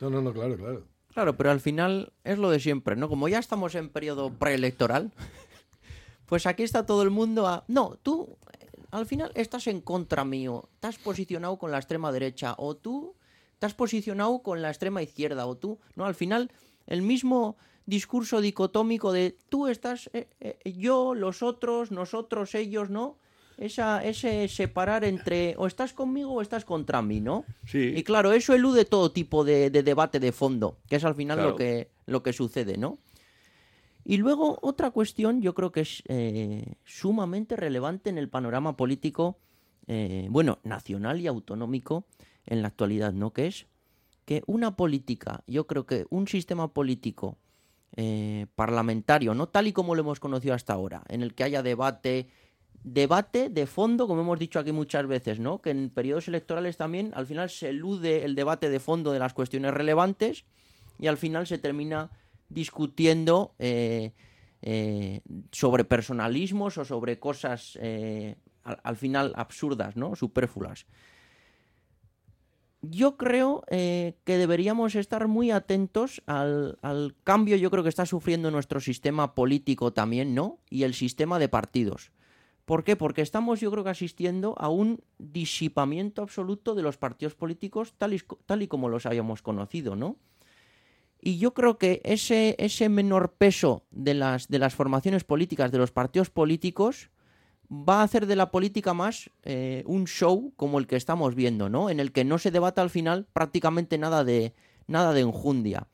No, 0.00 0.10
no, 0.10 0.20
no, 0.20 0.32
claro, 0.32 0.56
claro. 0.56 0.84
Claro, 1.12 1.36
pero 1.36 1.50
al 1.50 1.60
final 1.60 2.12
es 2.24 2.38
lo 2.38 2.50
de 2.50 2.60
siempre, 2.60 2.96
¿no? 2.96 3.08
Como 3.08 3.28
ya 3.28 3.38
estamos 3.38 3.74
en 3.74 3.88
periodo 3.88 4.32
preelectoral, 4.32 5.12
pues 6.26 6.46
aquí 6.46 6.62
está 6.62 6.86
todo 6.86 7.02
el 7.02 7.10
mundo 7.10 7.46
a... 7.46 7.64
No, 7.68 7.98
tú 8.02 8.36
eh, 8.58 8.66
al 8.90 9.06
final 9.06 9.32
estás 9.34 9.66
en 9.66 9.80
contra 9.80 10.24
mío, 10.24 10.68
te 10.78 10.86
has 10.86 10.98
posicionado 10.98 11.58
con 11.58 11.72
la 11.72 11.78
extrema 11.78 12.12
derecha, 12.12 12.54
o 12.58 12.76
tú 12.76 13.14
te 13.58 13.66
has 13.66 13.74
posicionado 13.74 14.42
con 14.42 14.62
la 14.62 14.68
extrema 14.68 15.02
izquierda, 15.02 15.46
o 15.46 15.56
tú... 15.56 15.78
No, 15.96 16.04
al 16.04 16.14
final 16.14 16.50
el 16.86 17.02
mismo 17.02 17.56
discurso 17.86 18.40
dicotómico 18.40 19.12
de 19.12 19.36
tú 19.48 19.66
estás, 19.66 20.10
eh, 20.12 20.28
eh, 20.40 20.72
yo, 20.72 21.14
los 21.14 21.42
otros, 21.42 21.90
nosotros, 21.90 22.54
ellos, 22.54 22.88
¿no? 22.88 23.16
Esa, 23.60 24.02
ese 24.02 24.48
separar 24.48 25.04
entre 25.04 25.54
o 25.58 25.66
estás 25.66 25.92
conmigo 25.92 26.32
o 26.32 26.40
estás 26.40 26.64
contra 26.64 27.02
mí, 27.02 27.20
¿no? 27.20 27.44
Sí. 27.66 27.92
Y 27.94 28.02
claro, 28.04 28.32
eso 28.32 28.54
elude 28.54 28.86
todo 28.86 29.12
tipo 29.12 29.44
de, 29.44 29.68
de 29.68 29.82
debate 29.82 30.18
de 30.18 30.32
fondo, 30.32 30.78
que 30.88 30.96
es 30.96 31.04
al 31.04 31.14
final 31.14 31.36
Claro. 31.36 31.50
lo, 31.50 31.56
que, 31.56 31.90
lo 32.06 32.22
que 32.22 32.32
sucede, 32.32 32.78
¿no? 32.78 32.98
Y 34.02 34.16
luego 34.16 34.58
otra 34.62 34.90
cuestión, 34.90 35.42
yo 35.42 35.54
creo 35.54 35.72
que 35.72 35.82
es 35.82 36.02
eh, 36.08 36.72
sumamente 36.84 37.54
relevante 37.54 38.08
en 38.08 38.16
el 38.16 38.30
panorama 38.30 38.76
político, 38.78 39.36
eh, 39.86 40.26
bueno, 40.30 40.58
nacional 40.64 41.20
y 41.20 41.26
autonómico 41.26 42.06
en 42.46 42.62
la 42.62 42.68
actualidad, 42.68 43.12
¿no? 43.12 43.34
Que 43.34 43.46
es 43.46 43.66
que 44.24 44.42
una 44.46 44.74
política, 44.74 45.42
yo 45.46 45.66
creo 45.66 45.84
que 45.84 46.06
un 46.08 46.28
sistema 46.28 46.72
político 46.72 47.36
eh, 47.96 48.46
parlamentario, 48.54 49.34
no 49.34 49.48
tal 49.48 49.66
y 49.66 49.72
como 49.74 49.94
lo 49.94 50.00
hemos 50.00 50.18
conocido 50.18 50.54
hasta 50.54 50.72
ahora, 50.72 51.02
en 51.08 51.22
el 51.22 51.34
que 51.34 51.44
haya 51.44 51.62
debate, 51.62 52.28
debate 52.82 53.48
de 53.50 53.66
fondo, 53.66 54.06
como 54.06 54.22
hemos 54.22 54.38
dicho 54.38 54.58
aquí 54.58 54.72
muchas 54.72 55.06
veces, 55.06 55.38
¿no? 55.38 55.60
Que 55.60 55.70
en 55.70 55.90
periodos 55.90 56.28
electorales 56.28 56.76
también 56.76 57.12
al 57.14 57.26
final 57.26 57.50
se 57.50 57.68
elude 57.68 58.24
el 58.24 58.34
debate 58.34 58.70
de 58.70 58.80
fondo 58.80 59.12
de 59.12 59.18
las 59.18 59.34
cuestiones 59.34 59.74
relevantes 59.74 60.44
y 60.98 61.06
al 61.06 61.16
final 61.16 61.46
se 61.46 61.58
termina 61.58 62.10
discutiendo 62.48 63.54
eh, 63.58 64.12
eh, 64.62 65.20
sobre 65.52 65.84
personalismos 65.84 66.78
o 66.78 66.84
sobre 66.84 67.18
cosas 67.18 67.78
eh, 67.80 68.36
al, 68.64 68.80
al 68.82 68.96
final 68.96 69.32
absurdas, 69.36 69.96
¿no? 69.96 70.16
Superfluas. 70.16 70.86
Yo 72.82 73.18
creo 73.18 73.62
que 73.68 74.14
deberíamos 74.24 74.94
estar 74.94 75.28
muy 75.28 75.50
atentos 75.50 76.22
al, 76.24 76.78
al 76.80 77.14
cambio, 77.24 77.56
yo 77.56 77.70
creo 77.70 77.82
que 77.82 77.90
está 77.90 78.06
sufriendo 78.06 78.50
nuestro 78.50 78.80
sistema 78.80 79.34
político 79.34 79.92
también, 79.92 80.34
¿no? 80.34 80.60
Y 80.70 80.84
el 80.84 80.94
sistema 80.94 81.38
de 81.38 81.50
partidos. 81.50 82.10
¿Por 82.70 82.84
qué? 82.84 82.94
Porque 82.94 83.20
estamos, 83.20 83.58
yo 83.58 83.68
creo 83.72 83.82
que 83.82 83.90
asistiendo 83.90 84.54
a 84.56 84.68
un 84.68 85.02
disipamiento 85.18 86.22
absoluto 86.22 86.76
de 86.76 86.82
los 86.82 86.96
partidos 86.98 87.34
políticos 87.34 87.94
tal 87.96 88.12
y, 88.62 88.68
como 88.68 88.88
los 88.88 89.06
habíamos 89.06 89.42
conocido, 89.42 89.96
¿no? 89.96 90.18
Y 91.20 91.38
yo 91.38 91.52
creo 91.52 91.78
que 91.78 92.00
ese, 92.04 92.88
menor 92.88 93.32
peso 93.32 93.82
de 93.90 94.14
las, 94.14 94.46
de 94.46 94.60
las 94.60 94.76
formaciones 94.76 95.24
políticas, 95.24 95.72
de 95.72 95.78
los 95.78 95.90
partidos 95.90 96.30
políticos, 96.30 97.10
va 97.68 98.02
a 98.02 98.04
hacer 98.04 98.26
de 98.26 98.36
la 98.36 98.52
política 98.52 98.94
más 98.94 99.30
eh, 99.42 99.82
un 99.86 100.06
show 100.06 100.52
como 100.54 100.78
el 100.78 100.86
que 100.86 100.94
estamos 100.94 101.34
viendo, 101.34 101.68
¿no? 101.68 101.90
En 101.90 101.98
el 101.98 102.12
que 102.12 102.24
no 102.24 102.38
se 102.38 102.52
debata 102.52 102.82
al 102.82 102.90
final 102.90 103.26
prácticamente 103.32 103.98
nada 103.98 104.22
de, 104.22 104.54
nada 104.86 105.12
de 105.12 105.22
enjundia. 105.22 105.88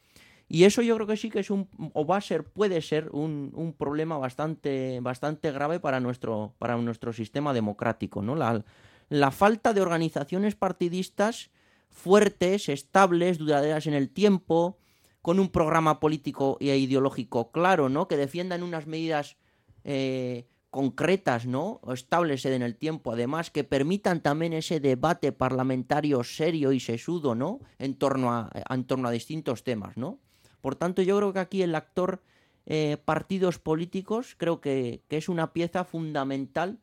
Y 0.48 0.64
eso 0.64 0.80
yo 0.82 0.94
creo 0.94 1.06
que 1.06 1.16
sí 1.16 1.28
que 1.28 1.40
es 1.40 1.50
un, 1.50 1.68
o 1.92 2.06
va 2.06 2.18
a 2.18 2.20
ser, 2.20 2.44
puede 2.44 2.80
ser 2.80 3.10
un, 3.12 3.50
un 3.54 3.72
problema 3.72 4.16
bastante, 4.16 5.00
bastante 5.00 5.50
grave 5.50 5.80
para 5.80 5.98
nuestro, 5.98 6.54
para 6.58 6.76
nuestro 6.76 7.12
sistema 7.12 7.52
democrático, 7.52 8.22
¿no? 8.22 8.36
La, 8.36 8.64
la 9.08 9.30
falta 9.30 9.72
de 9.72 9.80
organizaciones 9.80 10.54
partidistas 10.54 11.50
fuertes, 11.88 12.68
estables, 12.68 13.38
duraderas 13.38 13.86
en 13.86 13.94
el 13.94 14.10
tiempo, 14.10 14.78
con 15.22 15.40
un 15.40 15.48
programa 15.48 15.98
político 15.98 16.56
e 16.60 16.76
ideológico 16.76 17.50
claro, 17.50 17.88
¿no? 17.88 18.06
Que 18.06 18.16
defiendan 18.16 18.62
unas 18.62 18.86
medidas 18.86 19.36
eh, 19.82 20.46
concretas, 20.70 21.46
¿no? 21.46 21.80
Estables 21.92 22.44
en 22.44 22.62
el 22.62 22.76
tiempo, 22.76 23.12
además 23.12 23.50
que 23.50 23.64
permitan 23.64 24.20
también 24.20 24.52
ese 24.52 24.78
debate 24.78 25.32
parlamentario 25.32 26.22
serio 26.22 26.70
y 26.70 26.78
sesudo, 26.78 27.34
¿no? 27.34 27.60
En 27.78 27.94
torno 27.94 28.32
a, 28.32 28.50
en 28.70 28.84
torno 28.84 29.08
a 29.08 29.10
distintos 29.10 29.64
temas, 29.64 29.96
¿no? 29.96 30.20
Por 30.60 30.74
tanto, 30.74 31.02
yo 31.02 31.16
creo 31.16 31.32
que 31.32 31.38
aquí 31.38 31.62
el 31.62 31.74
actor 31.74 32.20
eh, 32.66 32.96
partidos 33.04 33.58
políticos 33.58 34.34
creo 34.36 34.60
que, 34.60 35.02
que, 35.08 35.16
es 35.16 35.28
una 35.28 35.52
pieza 35.52 35.84
fundamental 35.84 36.78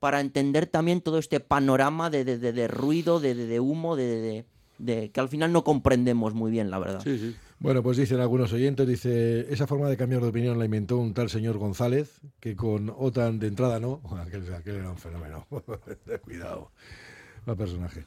para 0.00 0.20
entender 0.20 0.66
también 0.66 1.00
todo 1.00 1.18
este 1.18 1.40
panorama 1.40 2.10
de, 2.10 2.24
de, 2.24 2.38
de, 2.38 2.52
de 2.52 2.68
ruido, 2.68 3.20
de, 3.20 3.60
humo, 3.60 3.96
de, 3.96 4.44
que 4.78 5.20
al 5.20 5.28
final 5.28 5.52
no 5.52 5.64
comprendemos 5.64 6.34
muy 6.34 6.50
bien, 6.50 6.70
la 6.70 6.78
verdad. 6.78 7.00
Sí, 7.02 7.18
sí. 7.18 7.36
Bueno, 7.58 7.82
pues 7.82 7.96
dicen 7.96 8.20
algunos 8.20 8.52
oyentes, 8.52 8.86
dice, 8.86 9.52
esa 9.52 9.66
forma 9.66 9.88
de 9.88 9.96
cambiar 9.96 10.20
de 10.22 10.28
opinión 10.28 10.58
la 10.58 10.66
inventó 10.66 10.98
un 10.98 11.14
tal 11.14 11.30
señor 11.30 11.56
González, 11.56 12.20
que 12.40 12.54
con 12.54 12.90
OTAN 12.90 13.38
de 13.38 13.48
entrada 13.48 13.80
no, 13.80 14.00
aquel, 14.26 14.52
aquel 14.54 14.76
era 14.76 14.90
un 14.90 14.98
fenómeno, 14.98 15.46
cuidado, 16.24 16.70
mal 17.46 17.56
personaje. 17.56 18.04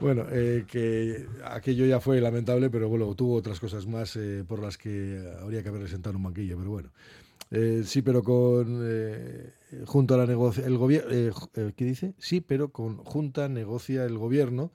Bueno, 0.00 0.24
eh, 0.32 0.64
que 0.66 1.26
aquello 1.44 1.84
ya 1.84 2.00
fue 2.00 2.20
lamentable, 2.22 2.70
pero 2.70 2.88
bueno, 2.88 3.14
tuvo 3.14 3.34
otras 3.34 3.60
cosas 3.60 3.86
más 3.86 4.16
eh, 4.16 4.44
por 4.48 4.60
las 4.60 4.78
que 4.78 5.22
habría 5.42 5.62
que 5.62 5.68
haberle 5.68 5.88
sentado 5.88 6.12
en 6.12 6.16
un 6.16 6.22
banquillo, 6.22 6.56
pero 6.56 6.70
bueno. 6.70 6.90
Eh, 7.50 7.82
sí, 7.84 8.00
pero 8.00 8.22
con 8.22 8.80
eh, 8.82 9.52
junto 9.84 10.14
a 10.14 10.18
la 10.18 10.26
negocia 10.26 10.64
el 10.64 10.78
gobierno, 10.78 11.10
¿qué 11.52 11.84
dice? 11.84 12.14
Sí, 12.18 12.40
pero 12.40 12.70
con 12.70 12.96
junta 12.98 13.48
negocia 13.48 14.04
el 14.06 14.16
gobierno, 14.16 14.72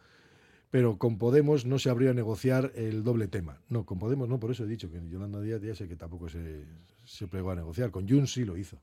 pero 0.70 0.98
con 0.98 1.18
Podemos 1.18 1.66
no 1.66 1.80
se 1.80 1.90
habría 1.90 2.12
a 2.12 2.14
negociar 2.14 2.72
el 2.76 3.04
doble 3.04 3.28
tema. 3.28 3.62
No, 3.70 3.86
con 3.86 3.98
Podemos 3.98 4.30
no, 4.30 4.40
por 4.40 4.52
eso 4.52 4.66
he 4.66 4.68
dicho 4.68 4.92
que 4.92 5.02
Yolanda 5.10 5.42
Díaz 5.42 5.62
ya 5.62 5.74
sé 5.74 5.88
que 5.88 5.96
tampoco 5.96 6.30
se, 6.30 6.66
se 7.04 7.28
plegó 7.28 7.50
a 7.50 7.56
negociar. 7.56 7.90
Con 7.90 8.08
Junts 8.08 8.34
sí 8.34 8.46
lo 8.46 8.58
hizo, 8.58 8.78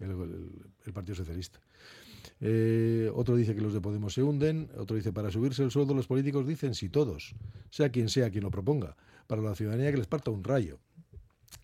el 0.00 0.92
Partido 0.92 1.14
Socialista. 1.14 1.60
Eh, 2.40 3.10
otro 3.14 3.34
dice 3.36 3.54
que 3.54 3.60
los 3.60 3.72
de 3.72 3.80
Podemos 3.80 4.12
se 4.14 4.22
hunden, 4.22 4.68
otro 4.76 4.96
dice 4.96 5.12
para 5.12 5.30
subirse 5.30 5.62
el 5.62 5.70
sueldo 5.70 5.94
los 5.94 6.06
políticos 6.06 6.46
dicen 6.46 6.74
si 6.74 6.88
todos, 6.88 7.34
sea 7.70 7.90
quien 7.90 8.08
sea 8.08 8.30
quien 8.30 8.44
lo 8.44 8.50
proponga, 8.50 8.96
para 9.26 9.40
la 9.42 9.54
ciudadanía 9.54 9.90
que 9.90 9.98
les 9.98 10.06
parta 10.06 10.30
un 10.30 10.44
rayo. 10.44 10.78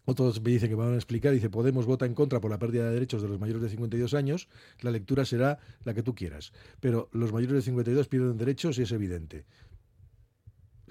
Otros 0.04 0.40
me 0.42 0.50
dicen 0.50 0.68
que 0.68 0.76
me 0.76 0.84
van 0.84 0.94
a 0.94 0.96
explicar, 0.96 1.32
dice 1.32 1.50
Podemos 1.50 1.86
vota 1.86 2.06
en 2.06 2.14
contra 2.14 2.40
por 2.40 2.50
la 2.50 2.58
pérdida 2.58 2.86
de 2.86 2.94
derechos 2.94 3.22
de 3.22 3.28
los 3.28 3.38
mayores 3.38 3.62
de 3.62 3.68
52 3.68 4.14
años, 4.14 4.48
la 4.80 4.90
lectura 4.90 5.24
será 5.24 5.58
la 5.84 5.94
que 5.94 6.02
tú 6.02 6.14
quieras, 6.14 6.52
pero 6.80 7.08
los 7.12 7.32
mayores 7.32 7.56
de 7.56 7.62
52 7.62 8.08
pierden 8.08 8.38
derechos 8.38 8.78
y 8.78 8.82
es 8.82 8.92
evidente. 8.92 9.44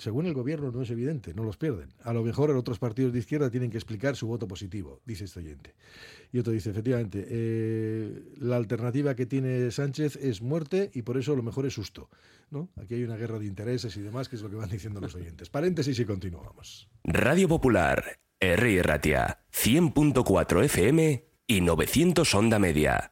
Según 0.02 0.26
el 0.26 0.34
gobierno 0.34 0.72
no 0.72 0.82
es 0.82 0.90
evidente, 0.90 1.34
no 1.36 1.44
los 1.44 1.58
pierden. 1.58 1.90
A 2.04 2.12
lo 2.12 2.24
mejor 2.24 2.50
en 2.50 2.58
otros 2.58 2.80
partidos 2.80 3.14
de 3.14 3.20
izquierda 3.20 3.52
tienen 3.52 3.70
que 3.70 3.78
explicar 3.78 4.16
su 4.16 4.26
voto 4.26 4.48
positivo, 4.48 5.00
dice 5.06 5.26
este 5.26 5.42
oyente. 5.42 5.76
Y 6.34 6.40
otro 6.40 6.52
dice, 6.52 6.72
efectivamente, 6.72 7.24
eh, 7.30 8.24
la 8.40 8.56
alternativa 8.56 9.14
que 9.16 9.28
tiene 9.28 9.70
Sánchez 9.70 10.16
es 10.16 10.42
muerte 10.42 10.90
y 10.96 11.04
por 11.04 11.18
eso 11.18 11.36
lo 11.36 11.44
mejor 11.44 11.68
es 11.68 11.76
susto. 11.76 12.10
¿no? 12.50 12.70
Aquí 12.82 12.96
hay 12.96 13.04
una 13.04 13.16
guerra 13.16 13.38
de 13.38 13.46
intereses 13.46 13.96
y 13.96 14.02
demás, 14.02 14.28
que 14.28 14.38
es 14.38 14.42
lo 14.42 14.50
que 14.50 14.56
van 14.56 14.70
diciendo 14.72 15.00
los 15.00 15.14
oyentes. 15.14 15.50
Paréntesis 15.50 16.00
y 16.00 16.06
continuamos. 16.06 16.90
Radio 17.04 17.48
Popular, 17.48 18.20
R. 18.40 18.84
Ratia, 18.84 19.44
100.4 19.54 20.64
FM 20.66 21.26
y 21.46 21.62
900 21.62 22.34
Onda 22.34 22.58
Media. 22.58 23.12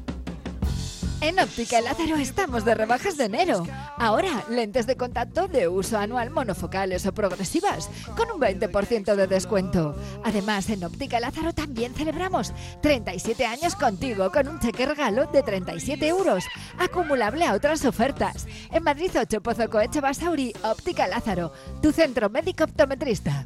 En 1.21 1.39
Óptica 1.39 1.79
Lázaro 1.81 2.15
estamos 2.15 2.65
de 2.65 2.73
rebajas 2.73 3.15
de 3.15 3.25
enero. 3.25 3.63
Ahora, 3.97 4.43
lentes 4.49 4.87
de 4.87 4.97
contacto 4.97 5.47
de 5.47 5.67
uso 5.67 5.99
anual 5.99 6.31
monofocales 6.31 7.05
o 7.05 7.13
progresivas, 7.13 7.91
con 8.17 8.31
un 8.31 8.41
20% 8.41 9.15
de 9.15 9.27
descuento. 9.27 9.95
Además, 10.23 10.67
en 10.71 10.83
Óptica 10.83 11.19
Lázaro 11.19 11.53
también 11.53 11.93
celebramos 11.93 12.53
37 12.81 13.45
años 13.45 13.75
contigo 13.75 14.31
con 14.31 14.47
un 14.47 14.59
cheque 14.59 14.87
regalo 14.87 15.27
de 15.27 15.43
37 15.43 16.07
euros, 16.07 16.43
acumulable 16.79 17.45
a 17.45 17.53
otras 17.53 17.85
ofertas. 17.85 18.47
En 18.71 18.81
Madrid 18.81 19.11
8 19.15 19.41
Pozo 19.41 19.69
Coeche 19.69 20.01
Basauri, 20.01 20.53
Óptica 20.63 21.07
Lázaro, 21.07 21.53
tu 21.83 21.91
centro 21.91 22.31
médico 22.31 22.63
optometrista. 22.63 23.45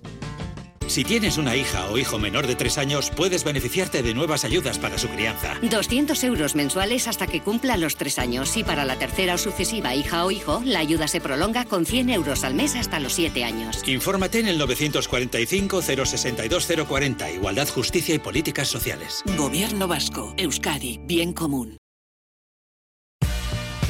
Si 0.87 1.03
tienes 1.03 1.37
una 1.37 1.55
hija 1.55 1.87
o 1.89 1.97
hijo 1.97 2.19
menor 2.19 2.47
de 2.47 2.55
3 2.55 2.77
años, 2.77 3.11
puedes 3.15 3.43
beneficiarte 3.43 4.03
de 4.03 4.13
nuevas 4.13 4.45
ayudas 4.45 4.77
para 4.77 4.97
su 4.97 5.07
crianza. 5.07 5.55
200 5.61 6.23
euros 6.23 6.55
mensuales 6.55 7.07
hasta 7.07 7.27
que 7.27 7.41
cumpla 7.41 7.77
los 7.77 7.95
3 7.95 8.19
años 8.19 8.55
y 8.57 8.63
para 8.63 8.85
la 8.85 8.97
tercera 8.97 9.35
o 9.35 9.37
sucesiva 9.37 9.95
hija 9.95 10.25
o 10.25 10.31
hijo, 10.31 10.61
la 10.65 10.79
ayuda 10.79 11.07
se 11.07 11.21
prolonga 11.21 11.65
con 11.65 11.85
100 11.85 12.09
euros 12.09 12.43
al 12.43 12.53
mes 12.53 12.75
hasta 12.75 12.99
los 12.99 13.13
7 13.13 13.43
años. 13.43 13.81
Infórmate 13.87 14.39
en 14.39 14.47
el 14.47 14.57
945 14.57 15.81
062 15.81 16.67
040, 16.87 17.31
Igualdad, 17.31 17.67
Justicia 17.67 18.15
y 18.15 18.19
Políticas 18.19 18.67
Sociales. 18.67 19.23
Gobierno 19.37 19.87
Vasco, 19.87 20.33
Euskadi, 20.37 20.99
Bien 21.03 21.33
Común. 21.33 21.77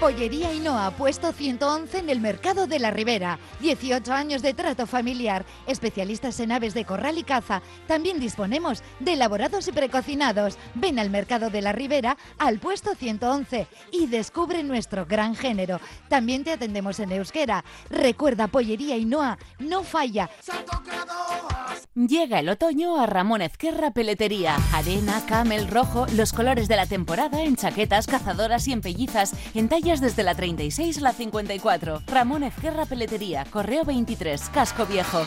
Pollería 0.00 0.48
Ainhoa, 0.48 0.90
puesto 0.90 1.32
111 1.32 1.98
en 1.98 2.10
el 2.10 2.20
Mercado 2.20 2.66
de 2.66 2.78
la 2.78 2.90
Ribera. 2.90 3.38
18 3.60 4.12
años 4.12 4.42
de 4.42 4.52
trato 4.52 4.86
familiar. 4.86 5.46
Especialistas 5.66 6.40
en 6.40 6.52
aves 6.52 6.74
de 6.74 6.84
corral 6.84 7.16
y 7.16 7.22
caza. 7.22 7.62
También 7.86 8.18
disponemos 8.18 8.82
de 9.00 9.12
elaborados 9.12 9.68
y 9.68 9.72
precocinados. 9.72 10.58
Ven 10.74 10.98
al 10.98 11.10
Mercado 11.10 11.48
de 11.48 11.62
la 11.62 11.72
Ribera, 11.72 12.18
al 12.38 12.58
puesto 12.58 12.94
111 12.94 13.68
y 13.92 14.06
descubre 14.06 14.62
nuestro 14.64 15.06
gran 15.06 15.36
género. 15.36 15.80
También 16.08 16.44
te 16.44 16.52
atendemos 16.52 16.98
en 16.98 17.12
euskera. 17.12 17.64
Recuerda, 17.88 18.48
Pollería 18.48 18.96
Ainhoa, 18.96 19.38
no 19.60 19.84
falla. 19.84 20.28
Llega 21.94 22.40
el 22.40 22.48
otoño 22.48 23.00
a 23.00 23.06
Ramón 23.06 23.40
Ezquerra 23.40 23.92
Peletería. 23.92 24.56
Arena, 24.72 25.24
camel, 25.26 25.68
rojo, 25.68 26.06
los 26.16 26.32
colores 26.32 26.66
de 26.66 26.76
la 26.76 26.86
temporada 26.86 27.42
en 27.42 27.54
chaquetas, 27.54 28.08
cazadoras 28.08 28.66
y 28.66 28.72
en 28.72 28.80
pellizas, 28.80 29.32
en 29.54 29.68
tallas 29.68 29.83
desde 29.84 30.22
la 30.22 30.34
36 30.34 30.98
a 30.98 31.00
la 31.02 31.12
54. 31.12 32.02
Ramón 32.06 32.42
Ezquerra 32.42 32.86
Peletería, 32.86 33.44
Correo 33.44 33.84
23, 33.84 34.48
Casco 34.48 34.86
Viejo. 34.86 35.22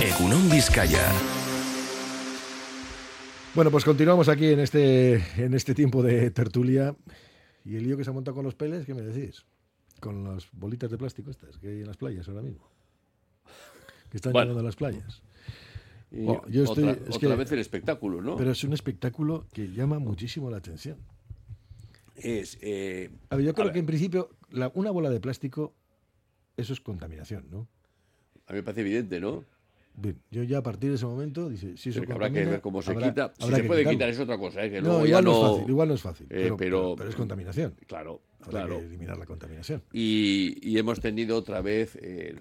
Egunon 0.00 0.48
Vizcaya. 0.50 1.02
Bueno, 3.54 3.70
pues 3.70 3.84
continuamos 3.84 4.28
aquí 4.28 4.46
en 4.48 4.60
este, 4.60 5.14
en 5.42 5.54
este 5.54 5.74
tiempo 5.74 6.02
de 6.02 6.30
tertulia. 6.30 6.94
¿Y 7.64 7.76
el 7.76 7.84
lío 7.84 7.96
que 7.96 8.04
se 8.04 8.10
ha 8.10 8.12
montado 8.14 8.34
con 8.34 8.44
los 8.44 8.54
peles? 8.54 8.86
¿Qué 8.86 8.94
me 8.94 9.02
decís? 9.02 9.44
Con 10.00 10.24
las 10.24 10.46
bolitas 10.52 10.90
de 10.90 10.98
plástico 10.98 11.30
estas 11.30 11.58
que 11.58 11.68
hay 11.68 11.80
en 11.80 11.86
las 11.86 11.96
playas 11.98 12.26
ahora 12.28 12.42
mismo. 12.42 12.68
Que 14.10 14.16
están 14.18 14.32
Bueno. 14.32 14.46
llegando 14.52 14.60
a 14.60 14.64
las 14.64 14.76
playas. 14.76 15.22
Y 16.10 16.24
Bueno, 16.24 16.42
yo 16.48 16.64
estoy- 16.64 16.84
otra, 16.88 17.02
es 17.08 17.16
otra 17.16 17.30
que- 17.30 17.36
vez 17.36 17.52
el 17.52 17.58
espectáculo, 17.58 18.22
¿no? 18.22 18.36
Pero 18.36 18.52
es 18.52 18.62
un 18.64 18.72
espectáculo 18.72 19.46
que 19.52 19.68
llama 19.72 19.98
muchísimo 19.98 20.50
la 20.50 20.58
atención. 20.58 20.98
Es, 22.16 22.58
eh, 22.62 23.10
A 23.30 23.36
ver, 23.36 23.44
yo 23.46 23.54
creo 23.54 23.72
que 23.72 23.78
en 23.78 23.86
principio 23.86 24.30
la- 24.50 24.70
una 24.74 24.90
bola 24.90 25.10
de 25.10 25.20
plástico, 25.20 25.74
eso 26.56 26.72
es 26.72 26.80
contaminación, 26.80 27.46
¿no? 27.50 27.68
a 28.48 28.52
mí 28.52 28.58
me 28.58 28.62
parece 28.62 28.82
evidente, 28.82 29.18
¿no? 29.20 29.44
Bien, 29.96 30.20
yo 30.30 30.42
ya 30.44 30.58
a 30.58 30.62
partir 30.62 30.90
de 30.90 30.96
ese 30.96 31.06
momento, 31.06 31.48
dice, 31.48 31.76
si 31.76 31.88
eso 31.88 32.00
Pero 32.00 32.14
habrá 32.14 32.30
que 32.30 32.44
ver 32.44 32.60
cómo 32.60 32.80
se 32.82 32.92
habrá- 32.92 33.08
quita. 33.08 33.32
Si 33.38 33.46
se 33.52 33.64
puede 33.64 33.80
quitarlo. 33.80 33.90
quitar 33.90 34.08
es 34.10 34.20
otra 34.20 34.38
cosa, 34.38 34.64
¿eh? 34.64 34.70
Que 34.70 34.80
No, 34.82 34.88
luego 34.88 35.00
ya 35.04 35.08
igual 35.08 35.24
no, 35.24 35.30
no- 35.32 35.46
es 35.46 35.52
fácil, 35.56 35.70
igual 35.70 35.88
no 35.88 35.94
es 35.94 36.02
fácil, 36.02 36.26
Eh, 36.26 36.28
pero, 36.44 36.56
pero, 36.56 36.94
pero 36.96 37.10
es 37.10 37.16
contaminación. 37.16 37.74
Claro, 37.88 38.20
Habrá 38.40 38.50
claro. 38.50 38.78
que 38.78 38.84
eliminar 38.86 39.16
la 39.18 39.26
contaminación. 39.26 39.82
Y, 39.92 40.58
y 40.62 40.78
hemos 40.78 41.00
tenido 41.00 41.36
otra 41.36 41.60
vez, 41.62 41.98
eh, 42.00 42.36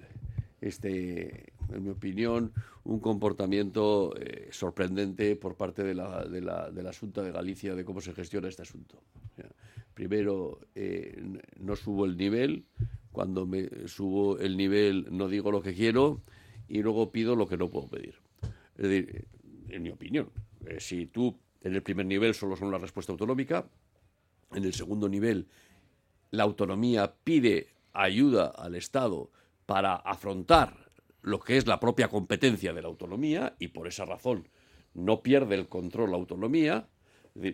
este, 0.61 1.53
en 1.73 1.83
mi 1.83 1.89
opinión, 1.89 2.53
un 2.83 2.99
comportamiento 2.99 4.13
eh, 4.17 4.49
sorprendente 4.51 5.35
por 5.35 5.55
parte 5.55 5.83
de 5.83 5.95
la, 5.95 6.25
de, 6.25 6.41
la, 6.41 6.71
de 6.71 6.83
la 6.83 6.93
Junta 6.93 7.21
de 7.21 7.31
Galicia 7.31 7.75
de 7.75 7.85
cómo 7.85 8.01
se 8.01 8.13
gestiona 8.13 8.47
este 8.47 8.61
asunto. 8.61 9.01
Primero, 9.93 10.59
eh, 10.75 11.21
no 11.59 11.75
subo 11.75 12.05
el 12.05 12.17
nivel, 12.17 12.65
cuando 13.11 13.45
me 13.45 13.87
subo 13.87 14.37
el 14.39 14.57
nivel 14.57 15.07
no 15.09 15.29
digo 15.29 15.51
lo 15.51 15.61
que 15.61 15.73
quiero 15.73 16.21
y 16.67 16.81
luego 16.81 17.11
pido 17.11 17.35
lo 17.35 17.47
que 17.47 17.55
no 17.57 17.69
puedo 17.69 17.87
pedir. 17.87 18.15
Es 18.77 18.89
decir, 18.89 19.25
en 19.69 19.83
mi 19.83 19.89
opinión, 19.89 20.29
eh, 20.65 20.79
si 20.79 21.05
tú 21.07 21.37
en 21.61 21.73
el 21.73 21.81
primer 21.81 22.05
nivel 22.05 22.33
solo 22.33 22.57
son 22.57 22.71
la 22.71 22.77
respuesta 22.77 23.13
autonómica, 23.13 23.65
en 24.53 24.65
el 24.65 24.73
segundo 24.73 25.07
nivel 25.07 25.47
la 26.31 26.43
autonomía 26.43 27.13
pide 27.23 27.69
ayuda 27.93 28.47
al 28.47 28.75
Estado 28.75 29.31
para 29.65 29.95
afrontar 29.95 30.84
lo 31.25 31.39
que 31.39 31.57
es 31.57 31.65
la 31.65 31.79
propia 31.79 32.07
competencia 32.07 32.71
de 32.71 32.81
la 32.83 32.87
autonomía 32.87 33.55
y 33.57 33.69
por 33.69 33.87
esa 33.87 34.05
razón 34.05 34.47
no 34.93 35.23
pierde 35.23 35.55
el 35.55 35.67
control 35.67 36.11
la 36.11 36.17
autonomía. 36.17 36.87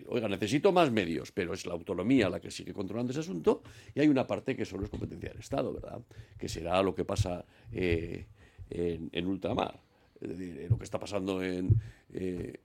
Oiga, 0.08 0.28
necesito 0.28 0.72
más 0.72 0.92
medios, 0.92 1.32
pero 1.32 1.54
es 1.54 1.66
la 1.66 1.72
autonomía 1.72 2.28
la 2.28 2.38
que 2.38 2.50
sigue 2.50 2.74
controlando 2.74 3.10
ese 3.10 3.20
asunto 3.20 3.62
y 3.94 4.00
hay 4.00 4.08
una 4.08 4.26
parte 4.26 4.54
que 4.54 4.66
solo 4.66 4.84
es 4.84 4.90
competencia 4.90 5.30
del 5.30 5.38
Estado, 5.38 5.72
¿verdad? 5.72 6.00
Que 6.38 6.48
será 6.48 6.82
lo 6.82 6.94
que 6.94 7.04
pasa 7.04 7.44
eh, 7.72 8.26
en, 8.68 9.08
en 9.10 9.26
ultramar, 9.26 9.80
es 10.20 10.28
decir, 10.28 10.58
eh, 10.58 10.66
lo 10.68 10.76
que 10.76 10.84
está 10.84 11.00
pasando 11.00 11.42
en, 11.42 11.70
eh, 12.12 12.60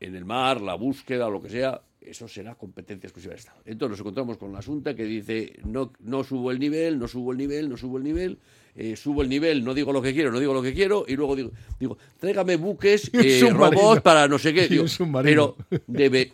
en 0.00 0.14
el 0.14 0.24
mar, 0.24 0.60
la 0.60 0.74
búsqueda, 0.74 1.30
lo 1.30 1.40
que 1.40 1.48
sea, 1.48 1.80
eso 2.00 2.28
será 2.28 2.56
competencia 2.56 3.06
exclusiva 3.06 3.30
del 3.30 3.40
Estado. 3.40 3.62
Entonces 3.64 3.92
nos 3.92 4.00
encontramos 4.00 4.36
con 4.36 4.52
la 4.52 4.58
Asunta 4.58 4.94
que 4.94 5.04
dice, 5.04 5.58
no, 5.64 5.92
no 6.00 6.22
subo 6.22 6.50
el 6.50 6.58
nivel, 6.58 6.98
no 6.98 7.08
subo 7.08 7.32
el 7.32 7.38
nivel, 7.38 7.70
no 7.70 7.76
subo 7.76 7.96
el 7.96 8.04
nivel, 8.04 8.38
eh, 8.74 8.96
subo 8.96 9.22
el 9.22 9.28
nivel, 9.28 9.62
no 9.64 9.74
digo 9.74 9.92
lo 9.92 10.00
que 10.02 10.12
quiero, 10.12 10.30
no 10.32 10.38
digo 10.40 10.54
lo 10.54 10.62
que 10.62 10.72
quiero, 10.72 11.04
y 11.06 11.14
luego 11.16 11.36
digo, 11.36 11.50
digo 11.78 11.98
tráigame 12.18 12.56
buques, 12.56 13.10
eh, 13.14 13.38
robots 13.74 14.00
para 14.02 14.28
no 14.28 14.38
sé 14.38 14.52
qué. 14.54 14.66
Digo, 14.68 14.84
pero 15.22 15.56
debe... 15.86 16.32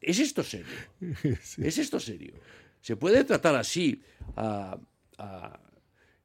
¿Es 0.00 0.18
esto 0.18 0.42
serio? 0.42 0.66
¿Es 1.58 1.78
esto 1.78 2.00
serio? 2.00 2.32
¿Se 2.80 2.96
puede 2.96 3.22
tratar 3.24 3.54
así 3.56 4.00
a, 4.36 4.78
a, 5.18 5.60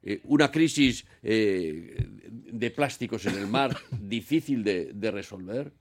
eh, 0.02 0.20
una 0.24 0.50
crisis 0.50 1.04
eh, 1.22 1.94
de 2.30 2.70
plásticos 2.70 3.26
en 3.26 3.34
el 3.36 3.46
mar 3.46 3.76
difícil 4.00 4.64
de, 4.64 4.92
de 4.94 5.10
resolver? 5.10 5.72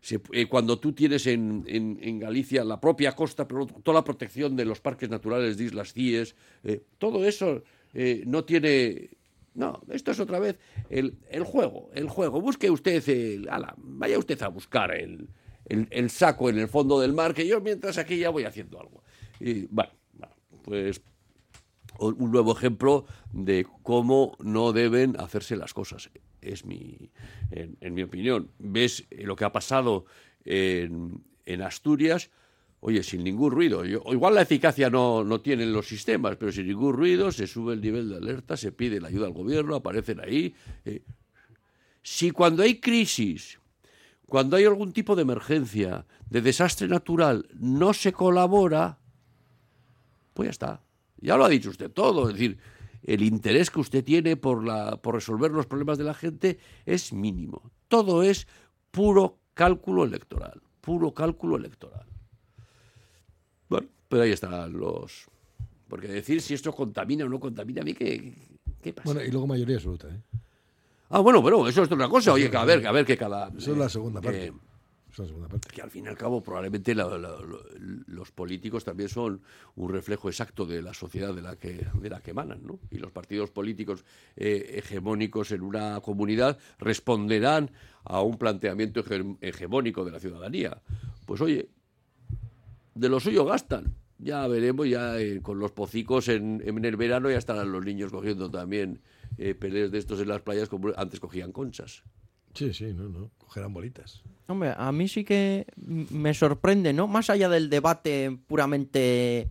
Se- 0.00 0.20
eh, 0.32 0.46
cuando 0.46 0.78
tú 0.78 0.92
tienes 0.92 1.26
en, 1.26 1.64
en- 1.66 1.98
en 2.02 2.18
Galicia 2.18 2.62
la 2.64 2.78
propia 2.78 3.12
costa, 3.12 3.48
pero 3.48 3.66
toda 3.66 4.00
la 4.00 4.04
protección 4.04 4.54
de 4.54 4.66
los 4.66 4.80
parques 4.80 5.08
naturales 5.08 5.56
de 5.56 5.64
Islas 5.64 5.94
Cíes, 5.94 6.34
eh, 6.62 6.82
todo 6.98 7.24
eso 7.26 7.62
eh, 7.94 8.22
no 8.26 8.44
tiene... 8.44 9.10
No, 9.54 9.80
esto 9.90 10.10
es 10.10 10.18
otra 10.18 10.40
vez 10.40 10.58
el, 10.90 11.16
el 11.30 11.44
juego, 11.44 11.88
el 11.94 12.08
juego. 12.08 12.40
Busque 12.40 12.70
usted, 12.70 13.08
el, 13.08 13.48
ala, 13.48 13.72
vaya 13.78 14.18
usted 14.18 14.42
a 14.42 14.48
buscar 14.48 14.90
el, 14.92 15.28
el- 15.66 16.10
saco 16.10 16.50
en 16.50 16.58
el 16.58 16.66
fondo 16.66 16.98
del 16.98 17.12
mar, 17.12 17.34
que 17.34 17.46
yo 17.46 17.60
mientras 17.60 17.96
aquí 17.98 18.18
ya 18.18 18.30
voy 18.30 18.42
haciendo 18.44 18.80
algo. 18.80 19.04
Y 19.38 19.66
bueno, 19.66 19.92
bueno, 20.12 20.34
pues 20.64 21.00
un 22.00 22.32
nuevo 22.32 22.50
ejemplo 22.56 23.06
de 23.32 23.64
cómo 23.84 24.36
no 24.40 24.72
deben 24.72 25.14
hacerse 25.20 25.54
las 25.54 25.72
cosas. 25.72 26.10
Es 26.40 26.64
mi, 26.64 27.12
en, 27.52 27.76
en 27.80 27.94
mi 27.94 28.02
opinión. 28.02 28.50
Ves 28.58 29.06
lo 29.12 29.36
que 29.36 29.44
ha 29.44 29.52
pasado 29.52 30.04
en, 30.44 31.22
en 31.46 31.62
Asturias, 31.62 32.30
oye, 32.86 33.02
sin 33.02 33.24
ningún 33.24 33.50
ruido. 33.50 33.82
Igual 33.82 34.34
la 34.34 34.42
eficacia 34.42 34.90
no, 34.90 35.24
no 35.24 35.40
tienen 35.40 35.72
los 35.72 35.88
sistemas, 35.88 36.36
pero 36.36 36.52
sin 36.52 36.66
ningún 36.66 36.92
ruido 36.92 37.32
se 37.32 37.46
sube 37.46 37.72
el 37.72 37.80
nivel 37.80 38.10
de 38.10 38.16
alerta, 38.16 38.58
se 38.58 38.72
pide 38.72 39.00
la 39.00 39.08
ayuda 39.08 39.26
al 39.26 39.32
gobierno, 39.32 39.74
aparecen 39.74 40.20
ahí. 40.20 40.54
eh. 40.84 41.02
Si 42.02 42.30
cuando 42.30 42.62
hay 42.62 42.80
crisis, 42.80 43.58
cuando 44.26 44.56
hay 44.56 44.66
algún 44.66 44.92
tipo 44.92 45.16
de 45.16 45.22
emergencia, 45.22 46.04
de 46.28 46.42
desastre 46.42 46.86
natural, 46.86 47.48
no 47.54 47.94
se 47.94 48.12
colabora, 48.12 48.98
pues 50.34 50.48
ya 50.48 50.50
está. 50.50 50.82
Ya 51.16 51.38
lo 51.38 51.46
ha 51.46 51.48
dicho 51.48 51.70
usted 51.70 51.90
todo. 51.90 52.28
Es 52.28 52.34
decir, 52.34 52.58
el 53.02 53.22
interés 53.22 53.70
que 53.70 53.80
usted 53.80 54.04
tiene 54.04 54.36
por, 54.36 54.62
la, 54.62 54.98
por 55.00 55.14
resolver 55.14 55.50
los 55.52 55.64
problemas 55.64 55.96
de 55.96 56.04
la 56.04 56.12
gente 56.12 56.58
es 56.84 57.14
mínimo. 57.14 57.70
Todo 57.88 58.22
es 58.22 58.46
puro 58.90 59.38
cálculo 59.54 60.04
electoral. 60.04 60.60
Puro 60.82 61.14
cálculo 61.14 61.56
electoral. 61.56 62.13
Bueno, 63.68 63.88
pero 64.08 64.22
ahí 64.22 64.32
están 64.32 64.72
los... 64.72 65.26
Porque 65.88 66.08
decir 66.08 66.40
si 66.40 66.54
esto 66.54 66.72
contamina 66.72 67.24
o 67.24 67.28
no 67.28 67.38
contamina, 67.38 67.82
a 67.82 67.84
mí 67.84 67.94
qué, 67.94 68.34
qué 68.82 68.92
pasa. 68.92 69.04
Bueno, 69.12 69.22
y 69.22 69.30
luego 69.30 69.46
mayoría 69.46 69.76
absoluta. 69.76 70.08
¿eh? 70.08 70.20
Ah, 71.10 71.20
bueno, 71.20 71.40
bueno, 71.42 71.68
eso 71.68 71.82
es 71.82 71.90
otra 71.92 72.08
cosa. 72.08 72.32
Oye, 72.32 72.50
que 72.50 72.56
a 72.56 72.64
ver, 72.64 72.80
que 72.80 72.86
a 72.88 72.92
ver 72.92 73.04
que 73.04 73.16
cada... 73.16 73.48
Eso 73.56 73.72
es 73.72 73.78
la 73.78 73.88
segunda 73.88 74.20
que- 74.20 74.26
parte. 74.26 74.46
Eso 75.12 75.22
es 75.22 75.28
la 75.28 75.34
segunda 75.36 75.48
parte. 75.48 75.68
que 75.72 75.80
al 75.80 75.90
fin 75.92 76.06
y 76.06 76.08
al 76.08 76.16
cabo 76.16 76.42
probablemente 76.42 76.92
la- 76.92 77.06
la- 77.06 77.18
lo- 77.38 77.62
los 78.08 78.32
políticos 78.32 78.82
también 78.82 79.08
son 79.08 79.40
un 79.76 79.92
reflejo 79.92 80.28
exacto 80.28 80.66
de 80.66 80.82
la 80.82 80.92
sociedad 80.92 81.32
de 81.32 81.40
la 81.42 81.54
que, 81.54 81.86
de 82.00 82.10
la 82.10 82.18
que 82.20 82.32
emanan, 82.32 82.66
¿no? 82.66 82.80
Y 82.90 82.96
los 82.98 83.12
partidos 83.12 83.50
políticos 83.50 84.04
eh, 84.34 84.74
hegemónicos 84.78 85.52
en 85.52 85.62
una 85.62 86.00
comunidad 86.00 86.58
responderán 86.80 87.70
a 88.02 88.22
un 88.22 88.38
planteamiento 88.38 89.04
hege- 89.04 89.36
hegemónico 89.40 90.04
de 90.04 90.10
la 90.10 90.18
ciudadanía. 90.18 90.78
Pues 91.26 91.40
oye, 91.40 91.68
de 92.94 93.08
lo 93.08 93.20
suyo 93.20 93.44
gastan. 93.44 93.94
Ya 94.18 94.46
veremos, 94.46 94.88
ya 94.88 95.18
eh, 95.18 95.40
con 95.42 95.58
los 95.58 95.72
pocicos 95.72 96.28
en, 96.28 96.62
en 96.64 96.84
el 96.84 96.96
verano 96.96 97.30
ya 97.30 97.38
estarán 97.38 97.72
los 97.72 97.84
niños 97.84 98.12
cogiendo 98.12 98.50
también 98.50 99.00
eh, 99.38 99.54
de 99.54 99.98
estos 99.98 100.20
en 100.20 100.28
las 100.28 100.42
playas 100.42 100.68
como 100.68 100.92
antes 100.96 101.20
cogían 101.20 101.52
conchas. 101.52 102.04
Sí, 102.54 102.72
sí, 102.72 102.92
no, 102.94 103.08
no. 103.08 103.30
Cogerán 103.38 103.74
bolitas. 103.74 104.22
Hombre, 104.46 104.74
a 104.76 104.92
mí 104.92 105.08
sí 105.08 105.24
que 105.24 105.66
me 105.76 106.32
sorprende, 106.34 106.92
¿no? 106.92 107.08
Más 107.08 107.28
allá 107.30 107.48
del 107.48 107.68
debate 107.68 108.38
puramente, 108.46 109.48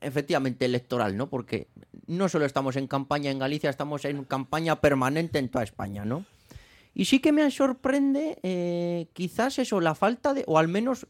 efectivamente, 0.00 0.64
electoral, 0.64 1.16
¿no? 1.16 1.28
Porque 1.28 1.66
no 2.06 2.28
solo 2.28 2.44
estamos 2.44 2.76
en 2.76 2.86
campaña 2.86 3.30
en 3.30 3.40
Galicia, 3.40 3.70
estamos 3.70 4.04
en 4.04 4.24
campaña 4.24 4.80
permanente 4.80 5.38
en 5.38 5.48
toda 5.48 5.64
España, 5.64 6.04
¿no? 6.04 6.24
Y 6.94 7.06
sí 7.06 7.20
que 7.20 7.32
me 7.32 7.50
sorprende 7.50 8.38
eh, 8.42 9.06
quizás 9.14 9.58
eso, 9.58 9.80
la 9.80 9.94
falta 9.94 10.34
de, 10.34 10.44
o 10.46 10.58
al 10.58 10.68
menos 10.68 11.06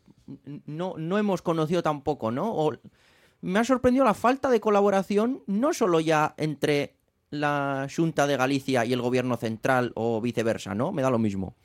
no, 0.66 0.94
no 0.96 1.18
hemos 1.18 1.42
conocido 1.42 1.82
tampoco, 1.82 2.30
¿no? 2.30 2.52
O, 2.54 2.72
me 3.40 3.58
ha 3.58 3.64
sorprendido 3.64 4.04
la 4.04 4.14
falta 4.14 4.50
de 4.50 4.60
colaboración, 4.60 5.42
no 5.46 5.74
solo 5.74 6.00
ya 6.00 6.34
entre 6.36 6.94
la 7.30 7.88
Junta 7.94 8.26
de 8.26 8.36
Galicia 8.36 8.84
y 8.84 8.92
el 8.92 9.00
gobierno 9.00 9.36
central 9.36 9.92
o 9.94 10.20
viceversa, 10.20 10.74
¿no? 10.74 10.92
Me 10.92 11.02
da 11.02 11.10
lo 11.10 11.18
mismo. 11.18 11.56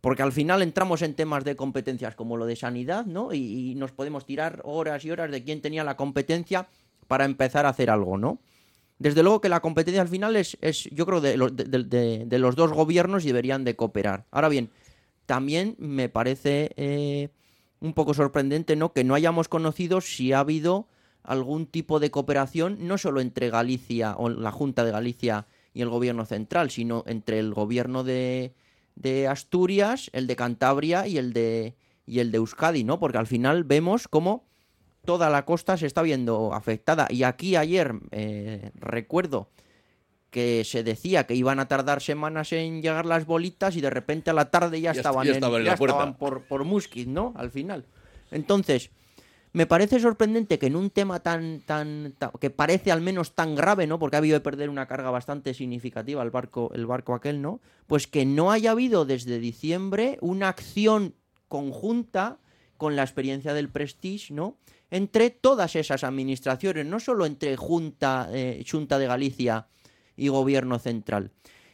Porque 0.00 0.22
al 0.22 0.32
final 0.32 0.62
entramos 0.62 1.02
en 1.02 1.14
temas 1.14 1.44
de 1.44 1.56
competencias 1.56 2.14
como 2.14 2.36
lo 2.36 2.46
de 2.46 2.56
sanidad, 2.56 3.06
¿no? 3.06 3.32
Y, 3.32 3.74
nos 3.76 3.92
podemos 3.92 4.24
tirar 4.24 4.60
horas 4.64 5.04
y 5.04 5.10
horas 5.10 5.30
de 5.30 5.44
quién 5.44 5.60
tenía 5.60 5.84
la 5.84 5.96
competencia 5.96 6.68
para 7.06 7.24
empezar 7.24 7.66
a 7.66 7.70
hacer 7.70 7.90
algo, 7.90 8.18
¿no? 8.18 8.40
Desde 8.98 9.22
luego 9.22 9.40
que 9.40 9.48
la 9.48 9.60
competencia 9.60 10.02
al 10.02 10.08
final 10.08 10.34
es, 10.34 10.58
es 10.60 10.84
yo 10.90 11.06
creo, 11.06 11.20
de 11.20 11.36
los 12.38 12.56
dos 12.56 12.72
gobiernos 12.72 13.24
y 13.24 13.28
deberían 13.28 13.64
de 13.64 13.76
cooperar. 13.76 14.26
Ahora 14.32 14.48
bien, 14.48 14.70
también 15.28 15.76
me 15.78 16.08
parece 16.08 16.72
eh, 16.76 17.28
un 17.80 17.92
poco 17.92 18.14
sorprendente, 18.14 18.76
¿no? 18.76 18.92
Que 18.92 19.04
no 19.04 19.14
hayamos 19.14 19.48
conocido 19.48 20.00
si 20.00 20.32
ha 20.32 20.40
habido 20.40 20.88
algún 21.22 21.66
tipo 21.66 22.00
de 22.00 22.10
cooperación, 22.10 22.78
no 22.80 22.98
solo 22.98 23.20
entre 23.20 23.50
Galicia 23.50 24.14
o 24.16 24.28
la 24.28 24.50
Junta 24.50 24.84
de 24.84 24.92
Galicia 24.92 25.46
y 25.74 25.82
el 25.82 25.88
gobierno 25.88 26.24
central, 26.24 26.70
sino 26.70 27.04
entre 27.06 27.38
el 27.38 27.52
gobierno 27.52 28.02
de, 28.04 28.54
de 28.96 29.28
Asturias, 29.28 30.10
el 30.12 30.26
de 30.26 30.36
Cantabria 30.36 31.06
y 31.06 31.18
el 31.18 31.32
de, 31.32 31.76
y 32.06 32.20
el 32.20 32.32
de 32.32 32.38
Euskadi, 32.38 32.84
¿no? 32.84 32.98
Porque 32.98 33.18
al 33.18 33.26
final 33.26 33.64
vemos 33.64 34.08
cómo 34.08 34.48
toda 35.04 35.30
la 35.30 35.44
costa 35.44 35.76
se 35.76 35.86
está 35.86 36.02
viendo 36.02 36.52
afectada. 36.54 37.06
Y 37.10 37.22
aquí 37.22 37.56
ayer 37.56 37.94
eh, 38.10 38.70
recuerdo 38.74 39.50
que 40.30 40.62
se 40.64 40.82
decía 40.82 41.26
que 41.26 41.34
iban 41.34 41.58
a 41.60 41.68
tardar 41.68 42.02
semanas 42.02 42.52
en 42.52 42.82
llegar 42.82 43.06
las 43.06 43.24
bolitas 43.26 43.76
y 43.76 43.80
de 43.80 43.90
repente 43.90 44.30
a 44.30 44.34
la 44.34 44.50
tarde 44.50 44.80
ya, 44.80 44.86
Ya 44.88 44.90
est- 44.92 44.98
estaban, 44.98 45.24
ya 45.24 45.30
en, 45.30 45.36
estaban 45.36 45.60
en 45.60 45.64
ya 45.66 45.70
la 45.72 45.76
puerta. 45.78 45.96
estaban 45.96 46.16
por, 46.18 46.42
por 46.42 46.64
¿no? 47.06 47.32
Al 47.36 47.50
final. 47.50 47.84
Entonces, 48.30 48.90
me 49.54 49.64
parece 49.66 49.98
sorprendente 49.98 50.58
que 50.58 50.66
en 50.66 50.76
un 50.76 50.90
tema 50.90 51.20
tan, 51.20 51.60
tan, 51.64 52.14
ta- 52.18 52.30
que 52.38 52.50
parece 52.50 52.92
al 52.92 53.00
menos 53.00 53.34
tan 53.34 53.54
grave, 53.54 53.86
¿no? 53.86 53.98
Porque 53.98 54.16
ha 54.16 54.18
habido 54.18 54.34
de 54.34 54.40
perder 54.40 54.68
una 54.68 54.86
carga 54.86 55.10
bastante 55.10 55.54
significativa 55.54 56.22
el 56.22 56.30
barco, 56.30 56.70
el 56.74 56.84
barco 56.86 57.14
aquel, 57.14 57.40
¿no? 57.40 57.60
Pues 57.86 58.06
que 58.06 58.26
no 58.26 58.52
haya 58.52 58.72
habido 58.72 59.06
desde 59.06 59.38
diciembre 59.38 60.18
una 60.20 60.48
acción 60.50 61.14
conjunta 61.48 62.38
con 62.76 62.94
la 62.94 63.02
experiencia 63.02 63.54
del 63.54 63.70
Prestige, 63.70 64.32
¿no? 64.32 64.56
Entre 64.90 65.30
todas 65.30 65.74
esas 65.76 66.04
administraciones, 66.04 66.86
no 66.86 67.00
solo 67.00 67.26
entre 67.26 67.56
Junta, 67.56 68.28
eh, 68.32 68.64
Junta 68.70 68.98
de 68.98 69.06
Galicia 69.06 69.66
y 70.18 70.28
Gobierno 70.28 70.78
Central. 70.78 71.30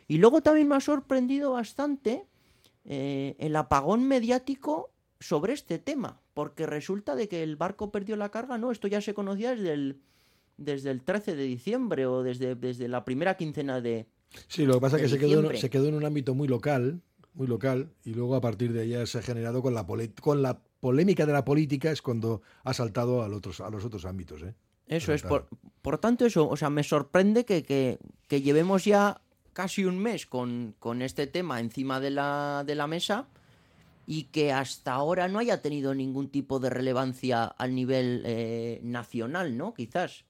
Y 0.07 0.19
luego 0.19 0.43
también 0.43 0.69
me 0.69 0.77
ha 0.77 0.81
sorprendido 0.81 1.53
bastante 1.53 2.27
eh, 2.85 3.35
el 3.39 3.57
apagón 3.57 4.07
mediático 4.07 4.91
sobre 5.19 5.55
este 5.55 5.79
tema, 5.79 6.21
porque 6.35 6.67
resulta 6.67 7.17
de 7.17 7.29
que 7.29 7.43
el 7.43 7.57
barco 7.57 7.91
perdió 7.91 8.15
la 8.17 8.29
carga, 8.29 8.59
no, 8.59 8.71
esto 8.71 8.87
ya 8.87 9.01
se 9.01 9.15
conocía 9.15 9.57
desde 9.57 9.73
el, 9.73 10.01
desde 10.59 10.91
el 10.91 11.03
13 11.03 11.35
de 11.35 11.45
diciembre 11.45 12.07
o 12.07 12.23
desde, 12.23 12.55
desde 12.55 12.87
la 12.89 13.05
primera 13.05 13.37
quincena 13.37 13.81
de... 13.81 14.07
Sí, 14.49 14.67
lo 14.67 14.75
que 14.75 14.81
pasa 14.81 14.97
es 14.97 15.03
que 15.03 15.09
se 15.09 15.19
quedó, 15.19 15.51
en, 15.51 15.57
se 15.57 15.71
quedó 15.71 15.89
en 15.89 15.95
un 15.95 16.05
ámbito 16.05 16.35
muy 16.35 16.47
local, 16.47 17.01
muy 17.33 17.47
local, 17.47 17.91
y 18.05 18.13
luego 18.13 18.35
a 18.35 18.41
partir 18.43 18.73
de 18.73 18.83
ahí 18.83 19.07
se 19.07 19.19
ha 19.19 19.23
generado 19.23 19.63
con 19.63 19.75
la, 19.75 19.87
con 20.21 20.43
la 20.43 20.61
polémica 20.81 21.25
de 21.25 21.33
la 21.33 21.47
política 21.47 21.91
es 21.91 22.03
cuando 22.03 22.43
ha 22.63 22.75
saltado 22.75 23.23
a, 23.23 23.29
los 23.29 23.39
otros, 23.39 23.61
a 23.63 23.71
los 23.71 23.85
otros 23.87 24.05
ámbitos. 24.05 24.43
¿eh? 24.43 24.55
Eso 24.89 25.13
es, 25.13 25.23
por, 25.23 25.49
por 25.83 25.99
tanto, 25.99 26.27
eso, 26.27 26.49
o 26.49 26.57
sea, 26.57 26.71
me 26.71 26.83
sorprende 26.83 27.45
que, 27.45 27.63
que- 27.63 27.99
que 28.29 28.43
llevemos 28.43 28.85
ya 28.85 29.21
casi 29.53 29.85
un 29.85 29.99
mes 29.99 30.27
con, 30.27 30.75
con 30.79 31.01
este 31.03 31.27
tema 31.27 31.61
encima 31.61 32.01
de 32.01 32.11
la, 32.11 32.65
de 32.67 32.75
la 32.75 32.87
mesa 32.87 33.27
y 34.07 34.25
que 34.25 34.53
hasta 34.53 34.93
ahora 34.93 35.29
no 35.29 35.39
haya 35.39 35.63
tenido 35.63 35.95
ningún 35.95 36.29
tipo 36.29 36.59
de 36.61 36.69
relevancia 36.71 37.45
al 37.45 37.75
nivel 37.75 38.23
eh, 38.27 38.81
nacional, 38.83 39.57
¿no? 39.57 39.73
Quizás. 39.73 40.25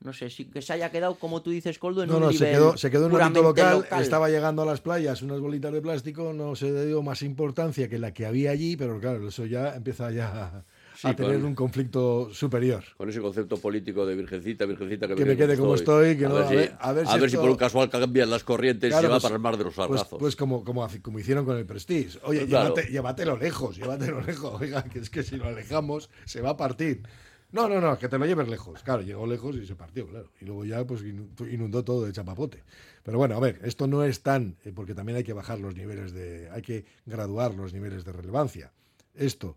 No 0.00 0.12
sé, 0.12 0.30
si 0.30 0.44
que 0.44 0.62
se 0.62 0.72
haya 0.72 0.92
quedado, 0.92 1.16
como 1.16 1.42
tú 1.42 1.50
dices, 1.50 1.78
Coldo, 1.80 2.04
en 2.04 2.08
No, 2.08 2.14
un 2.16 2.20
no, 2.20 2.30
nivel 2.30 2.48
se 2.48 2.54
quedó, 2.54 2.76
se 2.76 2.90
quedó 2.90 3.06
en 3.06 3.12
un 3.14 3.20
ámbito 3.20 3.40
puramente 3.52 3.60
local, 3.82 4.02
estaba 4.02 4.28
llegando 4.30 4.62
a 4.62 4.64
las 4.64 4.80
playas 4.80 5.22
unas 5.22 5.40
bolitas 5.40 5.72
de 5.72 5.82
plástico, 5.82 6.32
no 6.32 6.54
se 6.54 6.70
le 6.70 6.86
dio 6.86 7.02
más 7.02 7.22
importancia 7.22 7.88
que 7.88 7.98
la 7.98 8.14
que 8.14 8.24
había 8.24 8.52
allí, 8.52 8.76
pero 8.76 9.00
claro, 9.00 9.26
eso 9.26 9.44
ya 9.44 9.74
empieza 9.74 10.12
ya 10.12 10.28
a 10.46 10.64
tener 11.02 11.36
con- 11.36 11.44
un 11.46 11.54
conflicto 11.54 12.28
superior. 12.32 12.82
Con 12.96 13.08
ese 13.08 13.20
concepto 13.20 13.56
político 13.58 14.04
de 14.06 14.14
virgencita, 14.16 14.64
virgencita, 14.66 15.06
que, 15.08 15.14
Que 15.14 15.24
me 15.24 15.36
quede 15.36 15.56
como 15.56 15.74
estoy, 15.74 16.16
que 16.16 16.26
a 16.26 16.28
no- 16.28 16.34
ver 16.36 16.44
a 16.44 16.48
si, 16.48 16.54
ver- 16.56 16.76
a 16.80 16.92
ver 16.92 17.06
si 17.06 17.26
esto- 17.26 17.40
por 17.40 17.50
un 17.50 17.56
casual 17.56 17.88
cambian 17.90 18.30
las 18.30 18.44
corrientes 18.44 18.90
Claro, 18.90 19.02
y 19.02 19.06
se 19.06 19.08
va 19.08 19.14
pues- 19.16 19.22
para 19.22 19.34
el 19.36 19.40
mar 19.40 19.56
de 19.56 19.64
los 19.64 19.74
pues, 19.74 19.86
sargazos. 19.88 20.18
pues 20.18 20.36
como, 20.36 20.64
como, 20.64 20.86
como 21.02 21.18
hicieron 21.18 21.44
con 21.44 21.56
el 21.56 21.66
Prestige. 21.66 22.18
Oye, 22.24 22.46
Claro. 22.46 22.74
llévate- 22.74 22.90
llévatelo 22.90 23.36
lejos, 23.36 23.76
llévatelo 23.76 24.20
lejos. 24.26 24.60
Oiga, 24.60 24.82
que 24.84 24.98
es 24.98 25.10
que 25.10 25.22
si 25.22 25.36
lo 25.36 25.46
alejamos 25.46 26.10
se 26.24 26.40
va 26.40 26.50
a 26.50 26.56
partir. 26.56 27.02
No, 27.50 27.66
no, 27.66 27.80
no, 27.80 27.98
que 27.98 28.08
te 28.08 28.18
lo 28.18 28.26
lleves 28.26 28.46
lejos. 28.46 28.82
Claro, 28.82 29.00
llegó 29.00 29.26
lejos 29.26 29.56
y 29.56 29.66
se 29.66 29.74
partió, 29.74 30.06
claro. 30.06 30.30
Y 30.38 30.44
luego 30.44 30.66
ya 30.66 30.84
pues 30.86 31.02
inu- 31.02 31.50
inundó 31.50 31.82
todo 31.82 32.04
de 32.04 32.12
chapapote. 32.12 32.62
Pero 33.02 33.16
bueno, 33.16 33.36
a 33.36 33.40
ver, 33.40 33.58
esto 33.62 33.86
no 33.86 34.04
es 34.04 34.22
tan, 34.22 34.56
eh, 34.66 34.72
porque 34.74 34.94
también 34.94 35.16
hay 35.16 35.24
que 35.24 35.32
bajar 35.32 35.58
los 35.58 35.74
niveles 35.74 36.12
de, 36.12 36.50
hay 36.50 36.60
que 36.60 36.84
graduar 37.06 37.54
los 37.54 37.72
niveles 37.72 38.04
de 38.04 38.12
relevancia. 38.12 38.70
Esto 39.14 39.56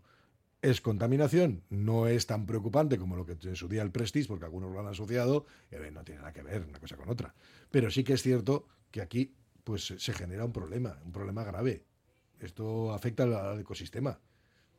es 0.62 0.80
contaminación, 0.80 1.64
no 1.70 2.06
es 2.06 2.26
tan 2.26 2.46
preocupante 2.46 2.96
como 2.96 3.16
lo 3.16 3.26
que 3.26 3.36
en 3.42 3.56
su 3.56 3.68
día 3.68 3.82
el 3.82 3.90
Prestige, 3.90 4.28
porque 4.28 4.44
algunos 4.44 4.72
lo 4.72 4.78
han 4.78 4.86
asociado, 4.86 5.44
no 5.92 6.04
tiene 6.04 6.20
nada 6.20 6.32
que 6.32 6.42
ver 6.42 6.64
una 6.66 6.78
cosa 6.78 6.96
con 6.96 7.08
otra. 7.08 7.34
Pero 7.70 7.90
sí 7.90 8.04
que 8.04 8.12
es 8.12 8.22
cierto 8.22 8.68
que 8.92 9.00
aquí 9.00 9.34
pues 9.64 9.86
se 9.98 10.12
genera 10.12 10.44
un 10.44 10.52
problema, 10.52 10.98
un 11.04 11.12
problema 11.12 11.42
grave. 11.42 11.84
Esto 12.38 12.92
afecta 12.92 13.24
al, 13.24 13.34
al 13.34 13.60
ecosistema. 13.60 14.18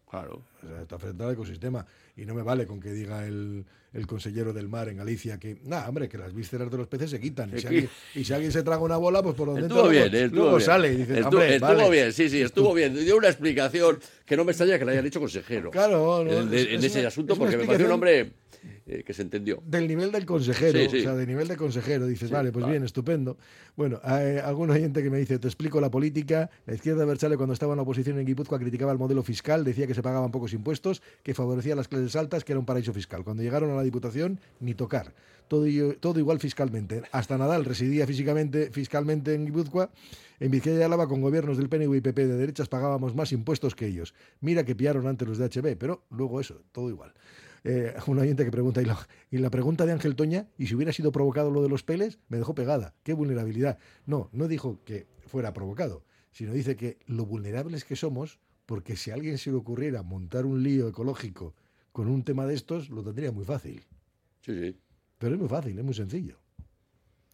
Claro. 0.09 0.45
O 0.63 0.67
sea, 0.67 0.81
esto 0.81 0.95
afecta 0.95 1.25
al 1.25 1.34
ecosistema. 1.34 1.86
Y 2.16 2.26
no 2.26 2.36
me 2.36 2.43
vale 2.43 2.68
con 2.68 2.80
que 2.80 2.91
diga 2.91 3.26
el, 3.26 3.66
el 3.91 4.07
consellero 4.07 4.53
del 4.53 4.68
mar 4.68 4.88
en 4.89 4.97
Galicia 4.97 5.39
que, 5.39 5.57
nada, 5.64 5.89
hombre, 5.89 6.07
que 6.07 6.18
las 6.20 6.32
vísceras 6.34 6.70
de 6.70 6.78
los 6.78 6.88
peces 6.88 7.09
se 7.09 7.20
quitan. 7.20 7.49
Y 7.55 7.59
si, 7.59 7.68
alguien, 7.68 7.86
qui- 7.86 8.20
y 8.20 8.24
si 8.24 8.34
alguien 8.34 8.51
se 8.51 8.61
traga 8.61 8.82
una 8.84 8.97
bola, 8.97 9.24
pues 9.24 9.34
por 9.36 9.47
donde 9.47 9.61
Estuvo 9.64 9.88
bien, 9.89 10.14
estuvo 10.14 10.36
luego 10.41 10.57
bien. 10.57 10.66
sale 10.66 10.93
y 10.93 11.01
hombre, 11.24 11.55
estuvo 11.55 11.68
vale. 11.76 11.89
bien, 11.89 12.14
sí, 12.14 12.30
sí, 12.30 12.41
estuvo 12.41 12.74
bien. 12.74 12.93
Dio 12.93 13.18
una 13.18 13.30
explicación 13.30 13.97
que 14.26 14.38
no 14.38 14.45
me 14.45 14.51
extraña 14.51 14.78
que 14.78 14.86
la 14.86 14.91
hayan 14.91 15.05
hecho 15.07 15.20
consejero. 15.20 15.72
Claro, 15.72 16.24
no, 16.24 16.32
en, 16.41 16.49
de- 16.51 16.61
es- 16.61 16.68
en 16.68 16.76
es 16.76 16.84
ese 16.86 16.99
una- 16.99 17.07
asunto, 17.07 17.34
es 17.34 17.39
porque 17.39 17.57
me 17.57 17.66
pareció 17.66 17.88
un 17.88 17.93
hombre 17.93 18.32
eh, 18.86 19.03
que 19.05 19.14
se 19.14 19.22
entendió. 19.24 19.61
Del 19.66 19.88
nivel 19.88 20.11
del 20.11 20.26
consejero, 20.26 20.80
Sí, 20.80 20.88
sí. 20.89 20.99
o 20.99 21.01
sea, 21.03 21.16
del 21.16 21.28
nivel 21.28 21.47
de 21.47 21.57
consejero, 21.57 22.05
dices, 22.05 22.30
Sí, 22.30 22.34
vale, 22.34 22.51
pues 22.51 22.66
bien, 22.68 22.84
estupendo. 22.84 23.38
Bueno, 23.76 23.99
hay 24.03 24.38
algún 24.38 24.70
oyente 24.70 25.01
que 25.01 25.09
me 25.09 25.18
dice, 25.18 25.39
te 25.39 25.47
explico 25.47 25.82
la 25.82 25.89
política. 25.89 26.49
La 26.66 26.76
izquierda 26.76 27.03
Berchale, 27.05 27.36
cuando 27.38 27.53
estaba 27.53 27.74
en 27.74 27.78
la 27.78 27.84
oposición 27.84 28.20
en 28.20 28.26
Guipúzcoa, 28.26 28.59
criticaba 28.59 28.91
el 28.91 28.97
modelo 28.99 29.24
fiscal, 29.24 29.64
decía 29.64 29.88
que 29.88 29.93
se 29.95 30.01
pagaban 30.03 30.32
pocos 30.32 30.53
impuestos, 30.53 31.01
que 31.24 31.34
favorecía 31.34 31.76
las 31.76 31.88
clases 31.88 32.03
altas, 32.16 32.43
que 32.43 32.54
era 32.54 32.60
un 32.60 32.66
paraíso 32.66 32.93
fiscal. 32.93 33.24
Cuando 33.24 33.43
llegaron 33.43 33.72
a 33.72 33.76
la 33.76 33.84
Diputación, 33.84 34.39
ni 34.60 34.74
tocar. 34.74 35.14
Todo, 35.47 35.66
todo 35.99 36.20
igual 36.20 36.39
fiscalmente. 36.39 37.04
Hasta 37.12 37.38
Nadal 37.38 37.66
residía 37.66 38.08
físicamente, 38.08 38.72
fiscalmente 38.72 39.34
en 39.34 39.45
Guipúzcoa. 39.45 39.89
En 40.39 40.51
Vizcaya 40.51 40.80
y 40.80 40.82
Álava, 40.82 41.08
con 41.08 41.22
gobiernos 41.22 41.58
del 41.58 41.70
PNV 41.70 41.95
y 41.95 42.01
PP 42.01 42.28
de 42.28 42.36
derechas, 42.36 42.68
pagábamos 42.68 43.16
más 43.16 43.32
impuestos 43.32 43.76
que 43.76 43.88
ellos. 43.88 44.14
Mira 44.41 44.66
que 44.66 44.76
pillaron 44.76 45.08
antes 45.08 45.28
los 45.28 45.38
de 45.38 45.45
HB, 45.45 45.78
pero 45.78 46.04
luego 46.10 46.41
eso, 46.41 46.62
todo 46.72 46.89
igual. 46.89 47.14
Eh, 47.64 47.95
un 48.08 48.20
oyente 48.20 48.43
que 48.43 48.51
pregunta, 48.51 48.82
y 48.82 48.86
la, 48.86 48.97
y 49.32 49.38
la 49.38 49.49
pregunta 49.49 49.86
de 49.86 49.93
Ángel 49.93 50.16
Toña, 50.16 50.47
¿y 50.58 50.68
si 50.68 50.76
hubiera 50.76 50.91
sido 50.91 51.12
provocado 51.12 51.49
lo 51.49 51.64
de 51.64 51.70
los 51.70 51.84
peles? 51.84 52.20
Me 52.28 52.38
dejó 52.38 52.54
pegada. 52.56 52.93
¿Qué 53.04 53.14
vulnerabilidad? 53.14 53.80
No, 54.06 54.30
no 54.34 54.47
dijo 54.47 54.80
que 54.84 55.08
fuera 55.28 55.54
provocado, 55.54 56.04
sino 56.32 56.51
dice 56.51 56.76
que 56.76 56.97
lo 57.06 57.26
vulnerables 57.26 57.86
que 57.86 57.95
somos, 57.95 58.39
porque 58.66 58.95
si 58.95 59.12
a 59.12 59.14
alguien 59.14 59.38
se 59.38 59.51
le 59.51 59.58
ocurriera 59.58 60.04
montar 60.04 60.45
un 60.45 60.64
lío 60.64 60.88
ecológico 60.88 61.54
con 61.93 62.09
un 62.09 62.23
tema 62.23 62.45
de 62.45 62.55
estos, 62.55 62.89
lo 62.89 63.03
tendría 63.03 63.31
muy 63.31 63.45
fácil. 63.45 63.85
Sí, 64.41 64.59
sí. 64.59 64.77
Pero 65.17 65.35
es 65.35 65.39
muy 65.39 65.47
fácil, 65.49 65.79
es 65.79 65.85
muy 65.85 65.93
sencillo. 65.93 66.37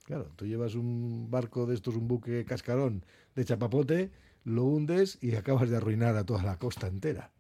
Claro, 0.06 0.32
tú 0.36 0.46
llevas 0.46 0.76
un 0.76 1.32
barco 1.32 1.66
de 1.66 1.74
estos, 1.74 1.96
un 1.96 2.08
buque 2.08 2.46
cascarón 2.46 3.04
de 3.36 3.46
chapapote, 3.46 4.12
lo 4.44 4.66
hundes 4.66 5.18
y 5.22 5.36
acabas 5.36 5.70
de 5.70 5.78
arruinar 5.78 6.16
a 6.16 6.26
toda 6.26 6.44
la 6.44 6.60
costa 6.60 6.88
entera. 6.88 7.32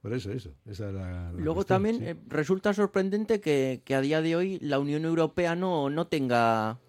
Por 0.00 0.12
eso, 0.12 0.32
eso. 0.32 0.54
Esa 0.66 0.90
era 0.90 1.30
la 1.30 1.32
Luego 1.32 1.56
cuestión, 1.56 1.76
también 1.76 1.98
sí. 1.98 2.04
eh, 2.06 2.16
resulta 2.26 2.74
sorprendente 2.74 3.40
que, 3.40 3.82
que 3.84 3.94
a 3.94 4.00
día 4.00 4.20
de 4.20 4.34
hoy 4.34 4.58
la 4.60 4.80
Unión 4.80 5.04
Europea 5.04 5.54
no, 5.54 5.90
no 5.90 6.08
tenga 6.08 6.80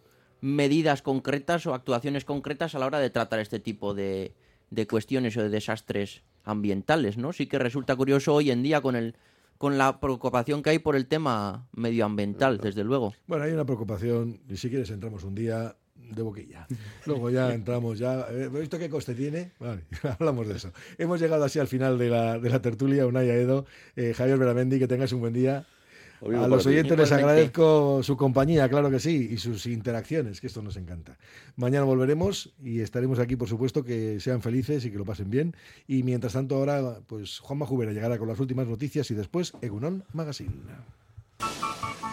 medidas 0.42 1.02
concretas 1.02 1.66
o 1.68 1.74
actuaciones 1.74 2.26
concretas 2.26 2.74
a 2.74 2.80
la 2.80 2.88
hora 2.88 3.00
de 3.00 3.12
tratar 3.12 3.40
este 3.40 3.60
tipo 3.60 3.94
de, 3.94 4.34
de 4.72 4.88
cuestiones 4.88 5.38
o 5.38 5.44
de 5.44 5.50
desastres 5.50 6.24
ambientales, 6.44 7.18
¿no? 7.18 7.34
Sí 7.34 7.46
que 7.48 7.60
resulta 7.60 7.96
curioso 7.96 8.34
hoy 8.34 8.50
en 8.50 8.64
día 8.64 8.82
con 8.82 8.96
el 8.96 9.16
con 9.58 9.78
la 9.78 10.00
preocupación 10.00 10.62
que 10.64 10.72
hay 10.72 10.80
por 10.80 10.96
el 10.96 11.08
tema 11.08 11.68
medioambiental, 11.74 12.58
desde 12.58 12.84
luego. 12.84 13.14
Bueno, 13.28 13.44
hay 13.46 13.52
una 13.54 13.66
preocupación, 13.66 14.40
y 14.50 14.58
si 14.58 14.70
quieres 14.70 14.90
entramos 14.90 15.24
un 15.24 15.36
día 15.36 15.76
de 15.96 16.22
boquilla. 16.22 16.68
Luego 17.06 17.30
ya 17.30 17.54
entramos, 17.54 17.98
ya. 17.98 18.28
eh, 18.30 18.50
¿He 18.54 18.60
visto 18.60 18.78
qué 18.78 18.90
coste 18.90 19.16
tiene? 19.16 19.52
Vale, 19.60 19.84
hablamos 20.20 20.48
de 20.48 20.56
eso. 20.58 20.72
Hemos 20.98 21.20
llegado 21.20 21.44
así 21.46 21.60
al 21.60 21.68
final 21.68 21.98
de 21.98 22.10
la, 22.10 22.40
de 22.40 22.50
la 22.50 22.62
tertulia, 22.62 23.08
Unaya 23.08 23.34
Edo, 23.36 23.66
eh, 23.96 24.14
Javier 24.16 24.38
Veramendi, 24.38 24.80
que 24.80 24.88
tengas 24.88 25.12
un 25.14 25.22
buen 25.22 25.34
día. 25.34 25.66
A 26.24 26.48
los 26.48 26.66
oyentes 26.66 26.98
les 26.98 27.12
agradezco 27.12 28.02
su 28.02 28.16
compañía, 28.16 28.70
claro 28.70 28.90
que 28.90 29.00
sí, 29.00 29.30
y 29.32 29.38
sus 29.38 29.66
interacciones, 29.66 30.40
que 30.40 30.48
esto 30.48 30.62
nos 30.62 30.78
encanta. 30.78 31.18
Mañana 31.58 31.84
volveremos 31.84 32.54
y 32.64 32.80
estaremos 32.80 33.20
aquí, 33.20 33.36
por 33.36 33.50
supuesto, 33.50 33.84
que 33.84 34.20
sean 34.20 34.42
felices 34.42 34.86
y 34.86 34.92
que 34.92 34.98
lo 34.98 35.06
pasen 35.06 35.30
bien. 35.30 35.56
Y 35.88 36.04
mientras 36.04 36.34
tanto, 36.34 36.56
ahora, 36.56 37.00
pues 37.08 37.40
Juanma 37.40 37.66
Jubera 37.66 37.92
llegará 37.92 38.18
con 38.18 38.30
las 38.30 38.40
últimas 38.40 38.68
noticias 38.68 39.12
y 39.12 39.16
después 39.16 39.54
Egunon 39.62 40.06
Magazine. 40.14 40.54